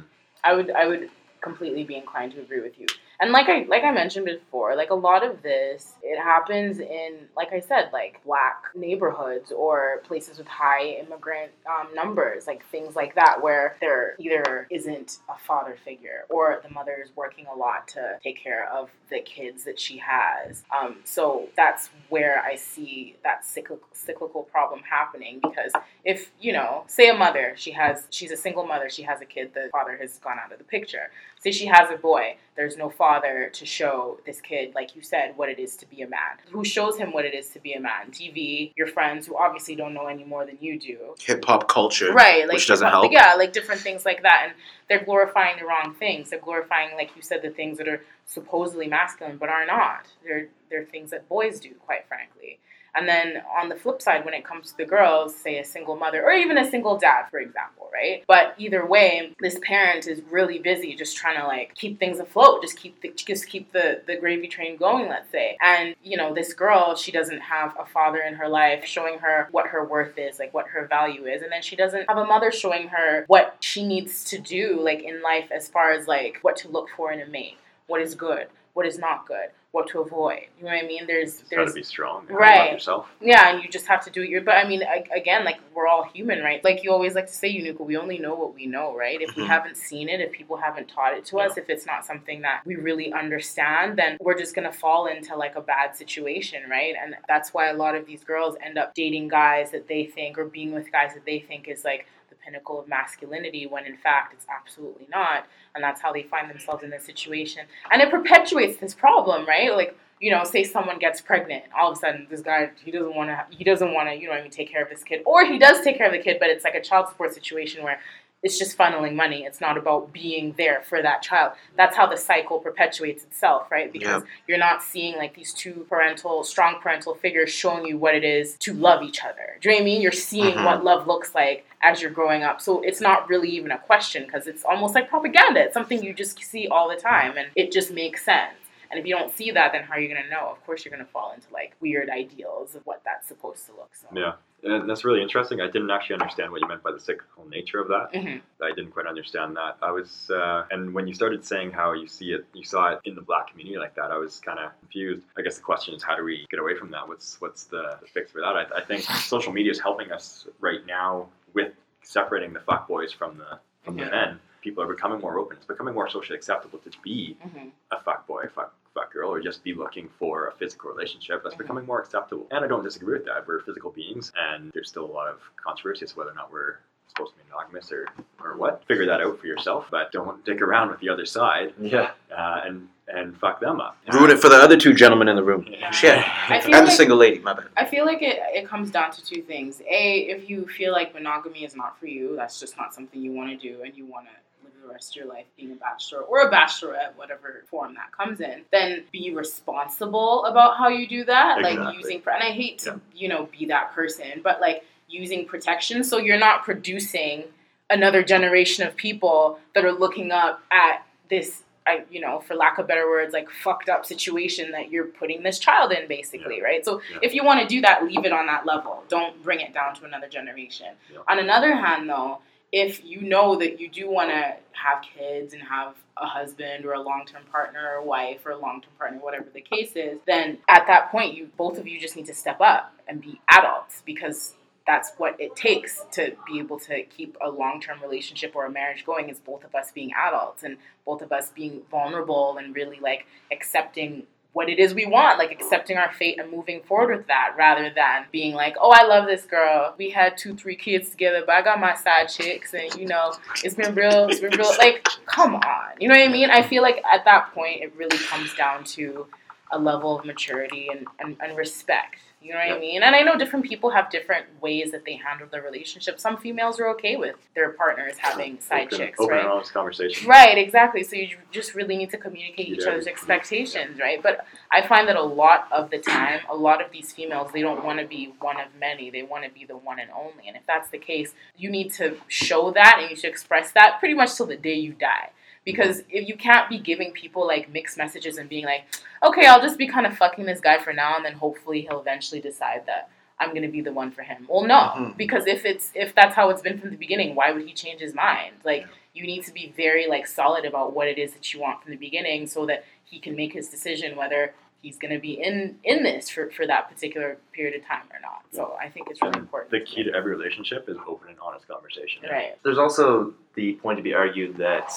[0.44, 1.10] I would I would
[1.42, 2.86] completely be inclined to agree with you.
[3.22, 7.28] And like I like I mentioned before, like a lot of this, it happens in
[7.38, 12.96] like I said, like black neighborhoods or places with high immigrant um, numbers, like things
[12.96, 17.56] like that, where there either isn't a father figure or the mother is working a
[17.56, 20.64] lot to take care of the kids that she has.
[20.76, 25.72] Um, so that's where I see that cyclical cyclical problem happening because
[26.04, 29.26] if you know, say a mother, she has she's a single mother, she has a
[29.26, 31.12] kid, the father has gone out of the picture.
[31.42, 35.36] Say she has a boy, there's no father to show this kid, like you said,
[35.38, 36.38] what it is to be a man.
[36.52, 38.12] Who shows him what it is to be a man?
[38.12, 41.16] TV, your friends who obviously don't know any more than you do.
[41.20, 43.12] Hip hop culture, Right, like which doesn't help.
[43.12, 44.54] Yeah, like different things like that, and
[44.88, 46.30] they're glorifying the wrong things.
[46.30, 50.06] They're glorifying, like you said, the things that are supposedly masculine but are not.
[50.24, 52.60] They're they're things that boys do, quite frankly.
[52.96, 55.96] And then on the flip side, when it comes to the girls, say a single
[55.96, 58.24] mother or even a single dad, for example, right?
[58.28, 62.62] But either way, this parent is really busy just trying to like keep things afloat,
[62.62, 65.58] just keep the, just keep the the gravy train going, let's say.
[65.62, 69.48] And you know, this girl, she doesn't have a father in her life showing her
[69.52, 72.26] what her worth is, like what her value is, and then she doesn't have a
[72.26, 76.40] mother showing her what she needs to do, like in life, as far as like
[76.42, 77.58] what to look for in a mate,
[77.88, 80.42] what is good, what is not good, what to avoid.
[80.60, 81.08] You know what I mean?
[81.08, 82.26] There's Just gotta be strong.
[82.30, 82.74] Right.
[82.74, 83.08] Yourself.
[83.22, 84.30] yeah, and you just have to do it.
[84.30, 84.82] Your, but I mean,
[85.16, 86.62] again, like we're all human, right?
[86.64, 89.22] Like you always like to say, Unuka, we only know what we know, right?
[89.22, 89.48] If we Mhm.
[89.48, 92.62] haven't seen it, if people haven't taught it to us, if it's not something that
[92.66, 96.96] we really understand, then we're just gonna fall into like a bad situation, right?
[97.02, 100.38] And that's why a lot of these girls end up dating guys that they think
[100.38, 102.06] or being with guys that they think is like
[102.44, 105.46] pinnacle of masculinity when in fact it's absolutely not.
[105.76, 107.66] And that's how they find themselves in this situation.
[107.92, 109.76] And it perpetuates this problem right?
[109.76, 113.16] Like you know say someone gets pregnant all of a sudden this guy he doesn't
[113.16, 115.22] want to he doesn't want to you know I mean take care of this kid.
[115.26, 117.84] Or he does take care of the kid but it's like a child support situation
[117.84, 118.00] where
[118.44, 119.44] it's just funneling money.
[119.44, 121.54] It's not about being there for that child.
[121.78, 123.92] That's how the cycle perpetuates itself right?
[123.92, 128.24] Because you're not seeing like these two parental strong parental figures showing you what it
[128.24, 129.58] is to love each other.
[129.62, 130.02] Do you know what i mean?
[130.02, 130.66] You're seeing Mhm.
[130.66, 132.62] what love looks like as you're growing up.
[132.62, 135.62] So it's not really even a question because it's almost like propaganda.
[135.64, 138.54] It's something you just see all the time and it just makes sense.
[138.90, 140.50] And if you don't see that then how are you going to know?
[140.52, 143.72] Of course you're going to fall into like weird ideals of what that's supposed to
[143.74, 144.34] look so Yeah.
[144.64, 145.60] And that's really interesting.
[145.60, 148.12] I didn't actually understand what you meant by the cyclical nature of that.
[148.14, 148.42] Mhm.
[148.62, 149.78] I didn't quite understand that.
[149.82, 153.00] I was, uh, and when you started saying how you see it, you saw it
[153.06, 155.26] in the black community like that, I was kind of confused.
[155.38, 157.08] I guess the question is, how do we get away from that?
[157.08, 158.56] What's what's the, the fix for that?
[158.56, 159.02] I, I think
[159.36, 161.74] social media is helping us right now with
[162.04, 164.12] separating the fuck boys from the from the Mhm.
[164.12, 164.40] men.
[164.62, 165.58] People are becoming more open.
[165.58, 168.74] It's becoming more socially acceptable to be hmm a fuck boy, fuck fuck
[169.12, 171.44] girl, or just be looking for a physical relationship.
[171.44, 171.60] That's Mhm.
[171.60, 172.48] becoming more acceptable.
[172.52, 173.48] And I don't disagree with that.
[173.48, 176.52] We're physical beings, and there's still a lot of controversy as to whether or not
[176.52, 176.78] we're
[177.08, 178.08] supposed to be monogamous or,
[178.42, 178.84] or what.
[178.86, 182.12] Figure that out for yourself, but don't dick around with the other side Yeah.
[182.36, 183.98] uh, and and fuck them up.
[184.14, 185.66] Ruin it for the other two gentlemen in the room.
[185.68, 185.92] Yeah.
[185.92, 186.18] Shit.
[186.50, 187.66] I feel And the single lady, my bad.
[187.76, 189.82] I feel like it, it comes down to two things.
[189.82, 193.34] A, if you feel like monogamy is not for you, that's just not something you
[193.34, 194.40] want to do, and you want to live
[194.82, 198.40] the rest of your life being a bachelor or a bachelorette, whatever form that comes
[198.40, 201.62] in, then be responsible about how you do that.
[201.62, 206.04] Like using, and I hate to, you know, be that person, but like using protection
[206.04, 207.44] so you're not producing
[207.90, 212.78] another generation of people that are looking up at this I, you know, for lack
[212.78, 216.86] of better words, like fucked up situation that you're putting this child in, basically, right?
[216.86, 217.18] So Yeah.
[217.24, 219.04] if you want to do that, leave it on that level.
[219.10, 220.96] Don't bring it down to another generation.
[221.12, 221.20] Yeah.
[221.28, 222.42] On another hand, though,
[222.72, 226.94] if you know that you do want to have kids and have a husband or
[226.94, 230.88] a long-term partner or wife or a long-term partner, whatever the case is, then at
[230.88, 234.56] that point, you both of you just need to step up and be adults because
[234.88, 239.06] that's what it takes to be able to keep a long-term relationship or a marriage
[239.06, 243.00] going is both of us being adults and both of us being vulnerable and really
[243.00, 244.24] like accepting
[244.54, 247.90] what it is we want, like accepting our fate and moving forward with that rather
[247.90, 249.96] than being like, oh, I love this girl.
[249.98, 253.34] We had two, three kids together, but I got my side chicks and, you know,
[253.64, 254.72] it's been real, it's been real.
[254.78, 255.94] Like, come on.
[256.00, 256.50] You know what I mean?
[256.52, 259.28] I feel like at that point, it really comes down to
[259.72, 262.20] a level of maturity and, and, and respect.
[262.42, 263.04] You know what I mean?
[263.04, 266.20] And I know different people have different ways that they handle their relationship.
[266.20, 269.42] Some females are okay with their partners having side open, chicks, open right?
[269.42, 270.28] and honest conversation.
[270.28, 271.04] Right, exactly.
[271.04, 274.24] So you just really need to communicate You each other's expectations, right?
[274.24, 277.62] But I find that a lot of the time, a lot of these females, they
[277.62, 279.12] don't want to be one of many.
[279.12, 280.48] They want to be the one and only.
[280.48, 284.00] And if that's the case, you need to show that and you should express that
[284.00, 285.30] pretty much till the day you die.
[285.64, 288.86] Because if you can't be giving people like mixed messages and being like,
[289.24, 292.00] okay, I'll just be kind of fucking this guy for now, and then hopefully he'll
[292.00, 293.10] eventually decide that
[293.40, 294.46] I'm gonna be the one for him.
[294.50, 295.18] Well, no, Mhm.
[295.18, 298.02] because if it's if that's how it's been from the beginning, why would he change
[298.02, 298.54] his mind?
[298.64, 301.82] Like you need to be very like solid about what it is that you want
[301.84, 305.34] from the beginning, so that he can make his decision whether he's going to be
[305.34, 308.42] in in this for, for that particular period of time or not.
[308.52, 309.72] So I think it's really And important.
[309.72, 312.24] the key to every relationship is open and honest conversation.
[312.30, 312.58] right.
[312.64, 314.92] There's also the point to be argued that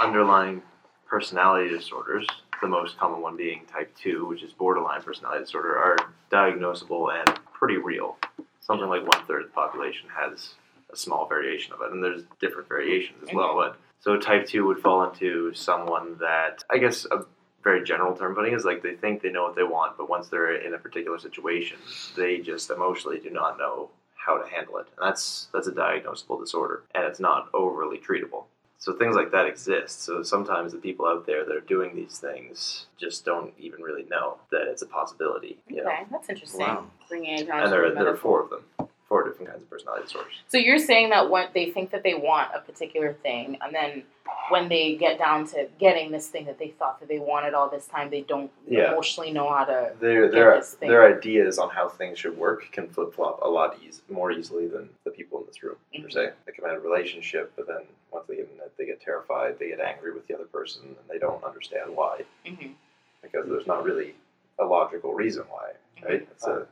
[0.00, 0.62] underlying
[1.06, 2.26] personality disorders,
[2.60, 5.96] the most common one being type 2, which is borderline personality disorder, are
[6.30, 8.16] diagnosable and pretty real.
[8.60, 10.54] Something like one third of the population has
[10.92, 13.54] a small variation of it, and there's different variations as well.
[13.56, 17.24] But so type 2 would fall into someone that, I guess, a
[17.62, 20.28] very general term putting is like they think they know what they want, but once
[20.28, 21.78] they're in a particular situation,
[22.16, 24.86] they just emotionally do not know how to handle it.
[24.96, 28.44] And that's that's a diagnosable disorder, and it's not overly treatable.
[28.78, 30.04] So things like that exist.
[30.04, 34.04] So sometimes the people out there that are doing these things just don't even really
[34.10, 35.58] know that it's a possibility.
[35.68, 35.90] You know?
[35.90, 36.60] Okay, that's interesting.
[36.60, 36.86] Wow.
[37.06, 38.64] Bringing it down And there, are- there are four of them,
[39.10, 40.32] four different kinds of personality disorders.
[40.48, 44.04] So you're saying that when they think that they want a particular thing, and then
[44.50, 47.68] when they get down to getting this thing that they thought that they wanted all
[47.68, 48.92] this time, they don't Yeah.
[48.92, 49.92] emotionally know how to.
[49.98, 50.88] Their Get their this thing.
[50.90, 54.68] their ideas on how things should work can flip flop a lot eas- more easily
[54.68, 56.12] than the people in this room per Mhm.
[56.12, 56.32] se.
[56.46, 57.82] They come out of a relationship, but then
[58.12, 60.82] once they get in it, they get terrified, they get angry with the other person,
[60.84, 62.74] and they don't understand why Mhm.
[63.22, 64.14] because there's not really
[64.60, 65.72] a logical reason why,
[66.04, 66.22] right?
[66.30, 66.68] It's a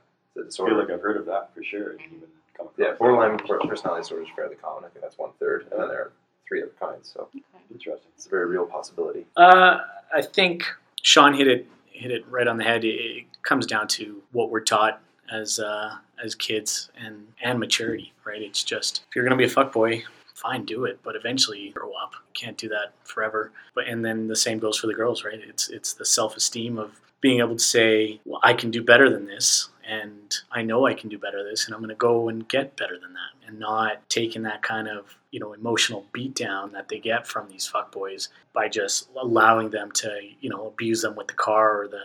[0.47, 0.71] it's a I disorder.
[0.73, 1.95] feel like I've heard of that for sure.
[1.95, 2.99] even come yeah, it.
[2.99, 4.85] borderline per- personality disorder is fairly common.
[4.85, 6.13] I think that's one third, and then there are
[6.49, 7.11] three other kinds.
[7.13, 7.29] So
[7.71, 8.11] Interesting.
[8.17, 9.27] it's a very real possibility.
[9.37, 9.79] Uh,
[10.15, 10.65] I think
[11.03, 12.85] Sean hit it hit it right on the head.
[12.85, 15.01] It, it comes down to what we're taught
[15.31, 18.41] as uh, as kids and and maturity, right?
[18.43, 20.03] It's just if you're gonna be a fuckboy,
[20.35, 22.13] fine, do it, but eventually you grow up.
[22.13, 23.53] You can't do that forever.
[23.75, 25.41] But and then the same goes for the girls, right?
[25.47, 29.11] It's it's the self esteem of being able to say, well, I can do better
[29.11, 32.29] than this, and I know I can do better this, and I'm going to go
[32.29, 36.73] and get better than that, and not taking that kind of you know emotional beatdown
[36.73, 41.17] that they get from these fuckboys by just allowing them to you know abuse them
[41.17, 42.03] with the car or the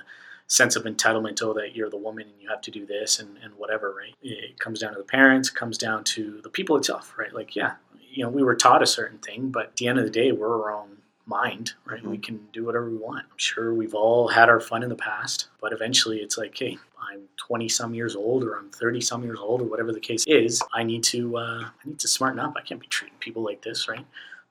[0.48, 3.38] sense of entitlement oh that you're the woman and you have to do this and,
[3.44, 4.16] and whatever right?
[4.22, 7.34] It comes down to the parents it comes down to the people itself right?
[7.34, 7.74] Like yeah
[8.12, 10.32] you know we were taught a certain thing but at the end of the day
[10.32, 12.06] we're our own mind right?
[12.06, 12.22] We mm-hmm.
[12.22, 13.26] can do whatever we want.
[13.32, 16.78] I'm sure we've all had our fun in the past but eventually it's like hey
[17.12, 20.24] i'm 20 some years old or i'm 30 some years old or whatever the case
[20.28, 22.54] is i need to uh, i need to smarten up.
[22.58, 24.06] I can't be treating people like this right?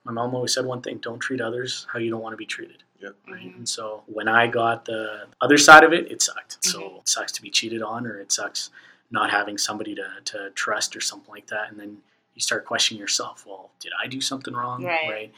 [0.04, 2.46] My mom always said one thing don't treat others how you don't want to be
[2.46, 2.82] treated.
[3.28, 3.54] Right?
[3.56, 6.64] And so when i got the other side of it it sucked.
[6.64, 8.70] So it sucks to be cheated on or it sucks
[9.10, 11.70] not having somebody to, to trust or something like that.
[11.70, 11.98] And then
[12.34, 14.82] you start questioning yourself well did i do something wrong?
[14.84, 15.32] Right.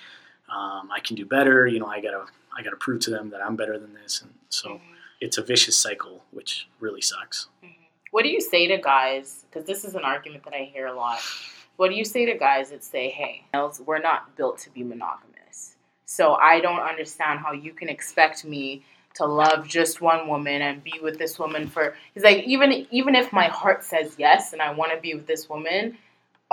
[0.48, 1.66] Um, i can do better.
[1.66, 2.24] You know i gotta
[2.56, 4.22] i gotta prove to them that i'm better than this.
[4.22, 4.80] And so
[5.24, 7.84] it's a vicious cycle which really sucks mm-hmm.
[8.14, 9.44] What do you say to guys?
[9.51, 11.18] Because this is an argument that I hear a lot.
[11.74, 13.42] What do you say to guys that say, "Hey,
[13.84, 15.74] we're not built to be monogamous,
[16.05, 18.84] so I don't understand how you can expect me
[19.14, 23.16] to love just one woman and be with this woman for." He's like, even even
[23.16, 25.98] if my heart says yes and I want to be with this woman,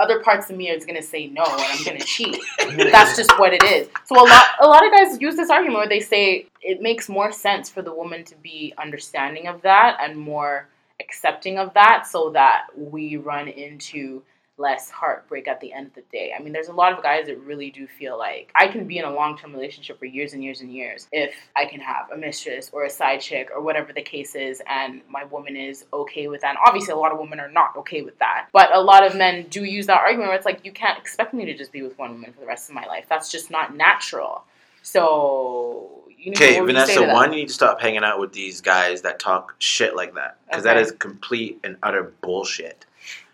[0.00, 2.40] other parts of me is gonna say no and I'm gonna cheat.
[2.76, 3.88] That's just what it is.
[4.06, 7.08] So a lot a lot of guys use this argument where they say it makes
[7.08, 10.68] more sense for the woman to be understanding of that and more
[11.00, 14.22] accepting of that so that we run into
[14.58, 16.32] less heartbreak at the end of the day.
[16.38, 18.98] I mean, there's a lot of guys that really do feel like I can be
[18.98, 22.10] in a long term relationship for years and years and years if I can have
[22.12, 25.84] a mistress or a side chick or whatever the case is, and my woman is
[25.92, 26.50] okay with that.
[26.50, 28.48] And obviously, a lot of women are not okay with that.
[28.52, 31.34] But a lot of men do use that argument where it's like, you can't expect
[31.34, 33.06] me to just be with one woman for the rest of my life.
[33.08, 34.44] That's just not natural.
[34.82, 39.54] So, Okay, Vanessa, one, you need to stop hanging out with these guys that talk
[39.58, 40.36] shit like that.
[40.46, 40.82] Because that Okay.
[40.82, 42.86] is complete and utter bullshit.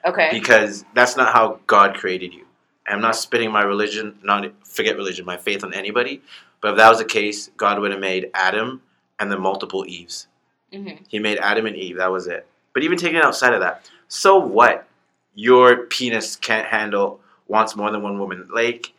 [0.04, 0.28] Okay.
[0.32, 2.46] Because that's not how God created you.
[2.86, 6.22] I'm not spitting my religion, not forget religion, my faith on anybody.
[6.60, 8.82] But if that was the case, God would have made Adam
[9.20, 10.26] and the multiple Eves.
[10.72, 11.04] Mhm.
[11.08, 12.46] He made Adam and Eve, that was it.
[12.72, 14.86] But even taking it outside of that, so what?
[15.34, 18.48] Your penis can't handle, wants more than one woman.
[18.52, 18.92] Like,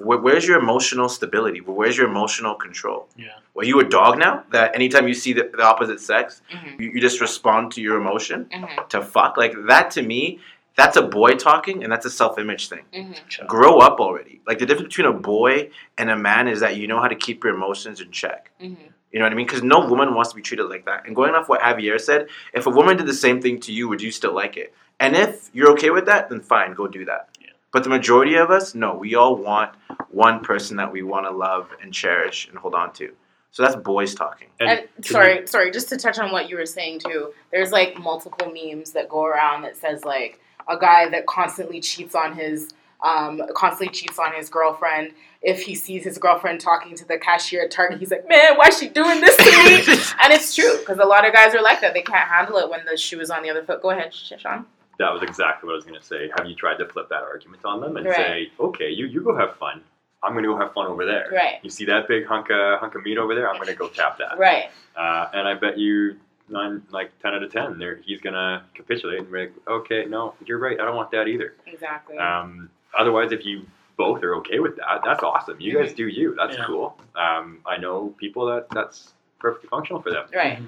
[0.00, 1.60] wh- where's your emotional stability?
[1.60, 3.08] Where's your emotional control?
[3.16, 3.26] Yeah.
[3.54, 4.44] Well, you a dog now?
[4.50, 6.80] That anytime you see the, the opposite sex, Mhm.
[6.80, 8.88] you, you just respond to your emotion Mhm.
[8.88, 9.36] to fuck?
[9.36, 10.40] Like, that to me,
[10.76, 12.84] that's a boy talking and that's a self image thing.
[12.94, 13.46] Mhm.
[13.46, 14.40] Grow up already.
[14.46, 17.16] Like, the difference between a boy and a man is that you know how to
[17.16, 18.50] keep your emotions in check.
[18.62, 18.76] Mhm.
[19.12, 19.46] You know what I mean?
[19.46, 21.06] Because no woman wants to be treated like that.
[21.06, 23.88] And going off what Javier said, if a woman did the same thing to you,
[23.88, 24.74] would you still like it?
[25.00, 27.28] And if you're okay with that, then fine, go do that.
[27.68, 27.70] Yeah.
[27.72, 29.74] But the majority of us, no, we all want
[30.10, 33.12] one person that we want to love and cherish and hold on to.
[33.50, 34.48] So that's boys talking.
[34.60, 37.32] And, sorry, sorry, just to touch on what you were saying too.
[37.50, 42.14] There's like multiple memes that go around that says like a guy that constantly cheats
[42.14, 42.72] on his
[43.02, 45.12] um, constantly cheats on his girlfriend.
[45.40, 48.68] If he sees his girlfriend talking to the cashier at Target, he's like, "Man, why
[48.68, 49.76] is she doing this to me?"
[50.22, 51.94] and it's true because a lot of guys are like that.
[51.94, 53.80] They can't handle it when the shoe is on the other foot.
[53.80, 54.66] Go ahead, Sean.
[54.98, 56.30] That was exactly what I was going to say.
[56.36, 58.16] Have you tried to flip that argument on them and Right.
[58.16, 59.82] say, okay, you, you go have fun.
[60.22, 61.28] I'm going to go have fun over there.
[61.32, 61.60] Right.
[61.62, 63.48] You see that big hunk of, hunk of meat over there?
[63.48, 64.36] I'm going to go tap that.
[64.38, 64.70] Right.
[64.96, 66.16] Uh, and I bet you
[66.48, 70.04] nine, like 10 out of 10, there he's going to capitulate and be like, okay,
[70.08, 70.80] no, you're right.
[70.80, 71.54] I don't want that either.
[71.66, 72.18] Exactly.
[72.18, 72.68] Um,
[72.98, 73.64] otherwise, if you
[73.96, 75.60] both are okay with that, that's awesome.
[75.60, 76.34] You guys do you.
[76.36, 76.64] That's Yeah.
[76.66, 76.98] cool.
[77.14, 80.26] Um, I know people that that's perfectly functional for them.
[80.34, 80.58] right.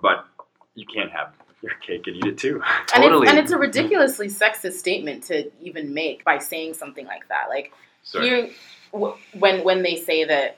[0.00, 0.24] But
[0.76, 2.62] you can't have your cake and eat it too.
[2.94, 3.22] And Totally.
[3.26, 7.48] it's, and it's a ridiculously sexist statement to even make by saying something like that.
[7.48, 7.72] Like
[8.02, 8.28] Sorry.
[8.28, 8.50] you,
[9.38, 10.56] when when they say that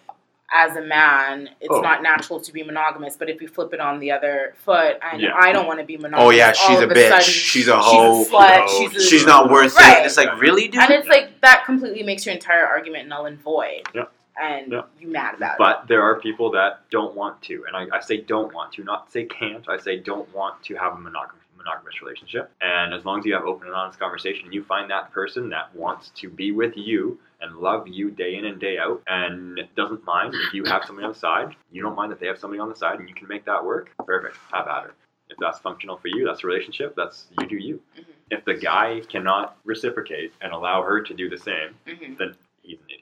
[0.55, 1.81] as a man, it's Oh.
[1.81, 5.21] not natural to be monogamous, but if you flip it on the other foot, and
[5.23, 5.31] Yeah.
[5.35, 6.27] I don't want to be monogamous.
[6.27, 7.09] Oh yeah, she's a of bitch.
[7.09, 8.19] sudden, she's a hoe.
[8.23, 8.61] She's a slut.
[8.67, 8.89] hoe.
[8.91, 10.01] She's, a, She's not worth Right.
[10.03, 10.07] it.
[10.07, 10.83] It's like, really, dude?
[10.83, 13.83] and it's like that completely makes your entire argument null and void.
[13.95, 14.05] Yeah.
[14.41, 14.83] And Yeah.
[14.99, 15.59] you mad about it.
[15.59, 18.85] But there are people that don't want to, and I, I say don't want to,
[18.85, 19.69] not say can't.
[19.69, 22.51] I say don't want to have a monogamous monogamous relationship.
[22.61, 25.49] And as long as you have open and honest conversation, and you find that person
[25.51, 29.61] that wants to be with you and love you day in and day out, and
[29.77, 31.55] doesn't mind if you have somebody on the side.
[31.71, 33.65] You don't mind that they have somebody on the side, and you can make that
[33.65, 33.91] work.
[34.05, 34.37] Perfect.
[34.53, 34.91] Have at it.
[35.29, 36.95] If that's functional for you, that's a relationship.
[36.97, 37.81] That's you do you.
[37.97, 38.05] Mhm.
[38.31, 42.79] If the guy cannot reciprocate and allow her to do the same, Mhm, then he's
[42.81, 43.02] an idiot.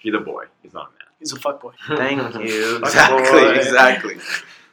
[0.00, 0.44] He's a boy.
[0.62, 0.96] He's not a man.
[1.20, 1.72] He's a fuckboy.
[1.96, 2.78] Thank you.
[2.80, 3.50] Fuck Exactly, boy.
[3.52, 4.16] exactly.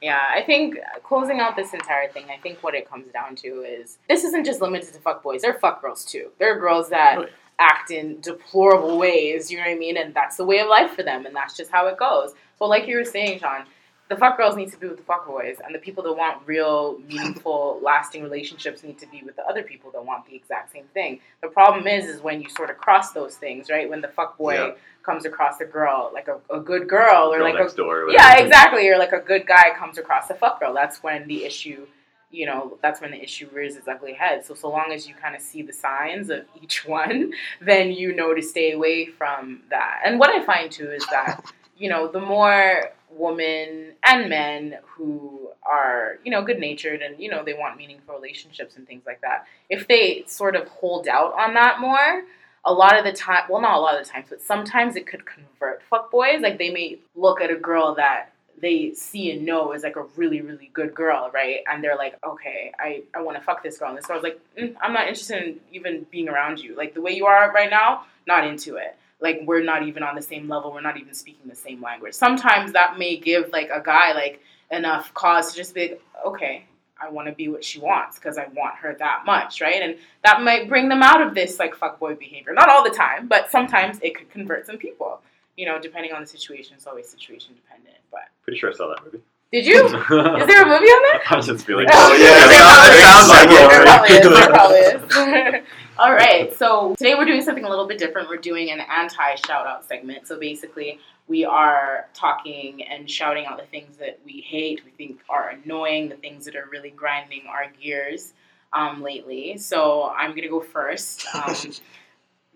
[0.02, 3.48] Yeah, I think closing out this entire thing, I think what it comes down to
[3.64, 5.42] is this isn't just limited to fuck boys.
[5.42, 6.30] There are fuck girls too.
[6.40, 7.18] There are girls that
[7.60, 9.98] act in deplorable ways, you know what I mean?
[9.98, 12.34] And that's the way of life for them, and that's just how it goes.
[12.60, 13.66] So, like you were saying, Sean,
[14.10, 16.42] the fuck girls need to be with the fuck boys, and the people that want
[16.46, 20.72] real, meaningful, lasting relationships need to be with the other people that want the exact
[20.72, 21.20] same thing.
[21.42, 23.90] The problem is, is when you sort of cross those things, right?
[23.90, 24.72] When the fuck boy Yeah.
[25.08, 28.12] Comes across a girl, like a, a good girl, or Girl like a door.
[28.12, 28.88] Yeah, exactly.
[28.90, 30.74] Or like a good guy comes across a fuck girl.
[30.74, 31.88] That's when the issue,
[32.30, 34.46] you know, that's when the issue rears its ugly head.
[34.46, 37.32] So so long as you kind of see the signs of each one,
[37.62, 40.02] then you know to stay away from that.
[40.06, 41.42] And what I find too is that,
[41.78, 47.32] you know, the more women and men who are, you know, good natured and, you
[47.32, 51.34] know, they want meaningful relationships and things like that, if they sort of hold out
[51.34, 52.24] on that more,
[52.68, 55.08] a lot of the time, well, not a lot of the times, but sometimes it
[55.08, 56.42] could convert fuckboys.
[56.42, 60.04] Like they may look at a girl that they see and know is like a
[60.18, 61.60] really, really good girl, right?
[61.72, 63.90] And they're like, okay, I, I want to fuck this girl.
[63.90, 66.76] And this girl's like, mm, I'm not interested in even being around you.
[66.76, 68.98] Like the way you are right now, not into it.
[69.22, 70.74] Like we're not even on the same level.
[70.74, 72.16] We're not even speaking the same language.
[72.16, 74.42] Sometimes that may give like a guy like
[74.72, 76.66] enough cause to just be like, okay,
[77.02, 79.82] I want to be what she wants because I want her that much, right?
[79.82, 82.54] And that might bring them out of this like fuckboy behavior.
[82.54, 85.22] Not all the time, but sometimes it could convert some people.
[85.56, 86.76] You know, depending on the situation.
[86.76, 87.98] It's always situation dependent.
[88.12, 89.24] But Pretty sure I saw that movie.
[89.52, 89.86] did you?
[89.86, 91.22] Is there a movie on that?
[91.30, 95.02] I just feel oh, like Oh, yeah, it sounds like probably is.
[95.10, 95.64] Probably is.
[96.00, 96.56] All right.
[96.56, 98.30] So today we're doing something a little bit different.
[98.30, 100.28] We're doing an anti shout out segment.
[100.28, 105.20] So basically, we are talking and shouting out the things that we hate, we think
[105.30, 108.34] are annoying, the things that are really grinding our gears
[108.74, 109.58] um, lately.
[109.58, 111.26] So I'm gonna go first.
[111.36, 111.72] Um,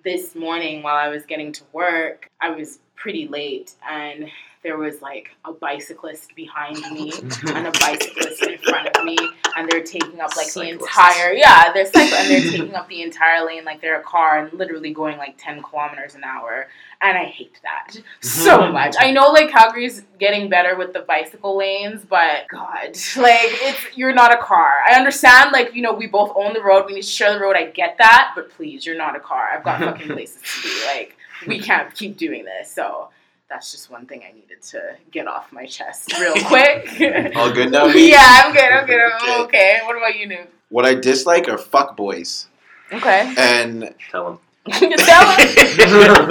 [0.04, 4.30] this morning while I was getting to work, I was pretty late and
[4.64, 7.12] there was like a bicyclist behind me
[7.48, 9.18] and a bicyclist in front of me
[9.56, 13.02] and they're taking up like the entire yeah they're cycle and they're taking up the
[13.02, 16.68] entire lane like they're a car and literally going like 10 kilometers an hour
[17.02, 18.96] and I hate that so much.
[19.00, 24.14] I know like Calgary's getting better with the bicycle lanes but god like it's you're
[24.14, 24.72] not a car.
[24.88, 27.40] I understand like you know we both own the road we need to share the
[27.40, 29.50] road I get that but please you're not a car.
[29.52, 31.18] I've got fucking places to be like
[31.48, 33.10] we can't keep doing this so
[33.52, 36.88] that's just one thing I needed to get off my chest real quick.
[37.36, 38.10] All good now, B?
[38.10, 38.64] yeah, I'm good.
[38.72, 39.00] I'm good.
[39.02, 39.80] I'm okay.
[39.84, 40.48] What about you, Noob?
[40.70, 42.48] What I dislike are fuck boys,
[42.94, 43.34] Okay.
[43.38, 44.40] and Tell them.
[44.72, 46.30] Tell him.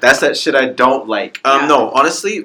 [0.00, 1.40] that's that shit I don't like.
[1.44, 1.66] Um, Yeah.
[1.68, 2.44] no, honestly,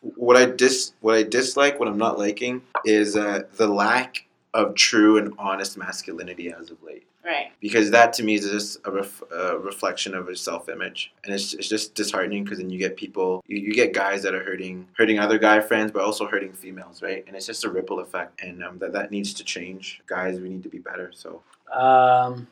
[0.00, 4.24] what I dis what I dislike, what I'm not liking, is uh, the lack
[4.54, 7.06] of true and honest masculinity as of late.
[7.26, 7.50] Right.
[7.60, 11.34] Because that to me is just a, ref, a reflection of a self image, and
[11.34, 14.44] it's, it's just disheartening because then you get people, you, you get guys that are
[14.44, 17.24] hurting hurting other guy friends, but also hurting females, right?
[17.26, 20.00] And it's just a ripple effect, and um, that that needs to change.
[20.06, 21.10] Guys, we need to be better.
[21.12, 21.42] So
[21.72, 22.46] Um,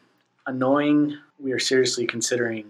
[0.46, 1.16] annoying.
[1.38, 2.64] We are seriously considering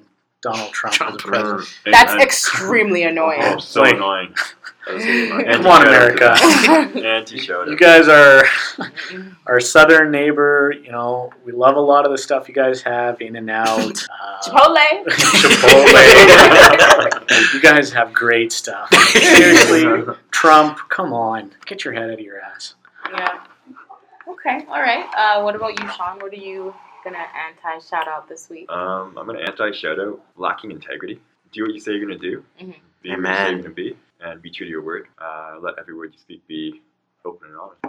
[0.44, 1.68] Donald Trump as a president.
[1.86, 3.40] That's extremely annoying.
[3.42, 4.34] Oh, so Like- annoying.
[4.86, 5.46] annoying.
[5.52, 6.36] Come on, America.
[7.66, 8.44] You guys are
[9.46, 10.74] our southern neighbor.
[10.84, 13.68] You know, we love a lot of the stuff you guys have In-N-Out.
[13.70, 13.92] Uh,
[14.42, 15.06] Chipotle.
[15.08, 17.54] Chipotle.
[17.54, 18.92] you guys have great stuff.
[18.94, 19.84] Seriously,
[20.30, 22.74] Trump, come on, get your head out of your ass.
[23.10, 23.40] Yeah.
[24.28, 24.66] Okay.
[24.68, 25.06] All right.
[25.16, 26.18] Uh, what about you, Sean?
[26.18, 28.70] What do you gonna anti shout out this week?
[28.70, 31.20] Um, I'm gonna anti shout out lacking integrity.
[31.52, 32.42] Do what you say you're gonna do.
[32.60, 32.66] Mhm.
[32.66, 33.52] Be what you say Amen.
[33.52, 35.06] you're gonna be, and be true to your word.
[35.18, 36.82] Uh, let every word you speak be
[37.24, 37.80] open and honest.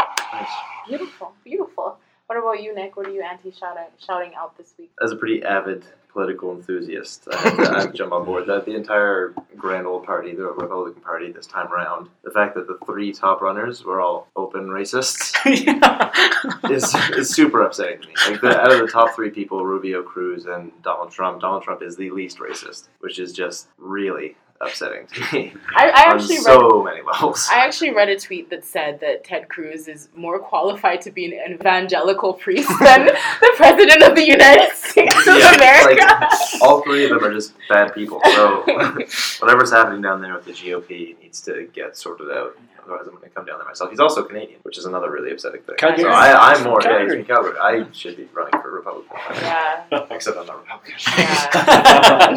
[0.87, 1.33] Beautiful.
[1.43, 1.99] Beautiful.
[2.27, 2.97] What about you, Nick?
[2.97, 4.91] What are you anti shouting out this week?
[5.01, 8.47] As a pretty avid political enthusiast, I have, to, I have to jump on board
[8.47, 12.67] that the entire Grand Old Party, the Republican Party, this time around, the fact that
[12.67, 15.35] the three top runners were all open racists
[16.71, 18.13] is, is super upsetting to me.
[18.27, 21.83] Like the, out of the top three people, Rubio, Cruz, and Donald Trump, Donald Trump
[21.83, 26.35] is the least racist, which is just really upsetting to me I, I on actually
[26.35, 26.43] read.
[26.43, 27.47] so many levels.
[27.51, 31.25] I actually read a tweet that said that Ted Cruz is more qualified to be
[31.37, 33.05] an evangelical priest than
[33.41, 36.05] the president of the United States of Yeah, America.
[36.05, 38.21] like, all three of them are just bad people.
[38.25, 38.61] So
[39.39, 42.57] whatever's happening down there with the GOP needs to get sorted out.
[42.83, 43.89] Otherwise, I'm going to come down there myself.
[43.89, 45.75] He's also Canadian, which is another really upsetting thing.
[45.77, 46.03] Calgary.
[46.03, 47.57] So I, I'm more yeah, he's from Calgary.
[47.59, 49.17] I should be running for Republican.
[49.41, 49.85] yeah.
[50.11, 50.93] Except I'm not Republican.
[51.17, 52.29] Yeah.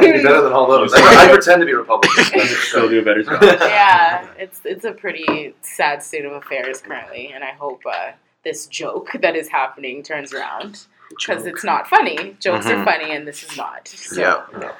[0.00, 0.92] be better than all those.
[0.94, 2.24] I, I pretend to be Republican.
[2.24, 3.42] Still do a better job.
[3.42, 8.12] yeah, it's it's a pretty sad state of affairs currently, and I hope uh,
[8.44, 12.36] this joke that is happening turns around because it's not funny.
[12.40, 12.84] Jokes are Mhm.
[12.84, 13.88] funny, and this is not.
[13.88, 14.58] So, Yeah.
[14.58, 14.72] No.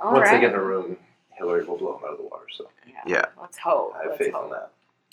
[0.00, 0.34] all Once right.
[0.36, 0.96] they get in a room,
[1.32, 2.44] Hillary will blow them out of the water.
[2.56, 2.68] So
[3.06, 3.24] Yeah.
[3.40, 3.94] Let's hope.
[3.94, 4.44] I have Let's faith hope.
[4.44, 4.70] on that.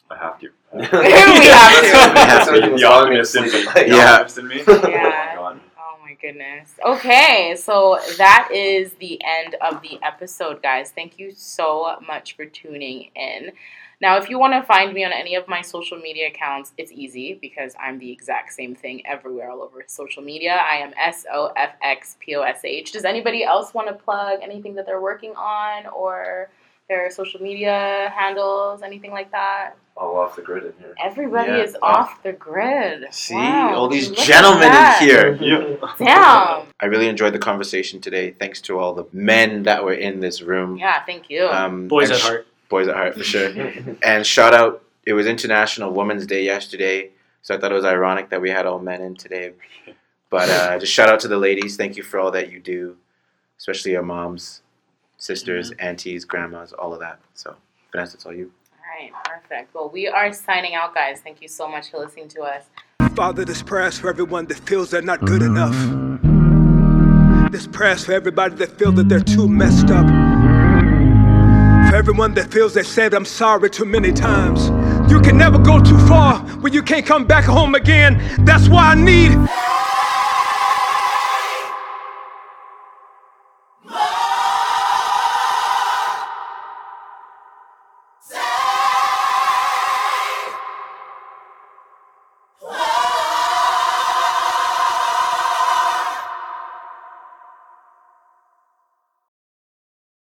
[0.10, 0.49] I have to.
[0.73, 1.02] we have to.
[2.14, 3.44] That's The what was bothering to optimist in
[3.88, 3.95] me.
[3.95, 4.27] Yeah.
[4.38, 4.64] in me.
[4.68, 5.35] Oh Yeah.
[5.39, 5.56] my.
[5.80, 6.73] Oh my goodness.
[6.85, 10.91] Okay, so that is the end of the episode, guys.
[10.91, 13.52] Thank you so much for tuning in.
[13.99, 16.91] Now, if you want to find me on any of my social media accounts, it's
[16.91, 20.52] easy because I'm the exact same thing everywhere, all over social media.
[20.53, 22.91] I am S O F X P O S H.
[22.91, 26.52] Does anybody else want to plug anything that they're working on or
[26.88, 29.72] their social media handles, anything like that?
[29.98, 30.94] All off the grid in here.
[31.03, 33.11] Everybody Yeah, is off- off the grid.
[33.11, 35.34] See, Wow, all these look gentlemen in here.
[35.41, 35.76] Yeah.
[35.98, 36.68] Damn.
[36.80, 38.30] I really enjoyed the conversation today.
[38.30, 40.78] Thanks to all the men that were in this room.
[40.78, 41.48] Yeah, thank you.
[41.48, 42.48] Um, Boys at sh- heart.
[42.69, 43.49] Boys at heart for sure.
[44.03, 44.84] and shout out!
[45.06, 47.11] It was International Women's Day yesterday,
[47.41, 49.53] so I thought it was ironic that we had all men in today.
[50.30, 51.77] But uh, just shout out to the ladies.
[51.77, 52.98] Thank you for all that you do,
[53.57, 54.61] especially your moms,
[55.18, 57.19] sisters, aunties, grandmas, all of that.
[57.34, 57.56] So
[57.91, 58.52] Vanessa, it's all you.
[58.73, 59.73] All right, perfect.
[59.73, 61.22] Well, we are signing out, guys.
[61.22, 62.65] Thank you so much for listening to us.
[63.15, 65.73] Father, this prayer is for everyone that feels they're not good enough.
[67.52, 70.06] This prayer is for everybody that feels that they're too messed up.
[71.98, 74.69] Everyone that feels they said I'm sorry too many times.
[75.11, 78.22] You can never go too far when you can't come back home again.
[78.45, 79.32] That's why I need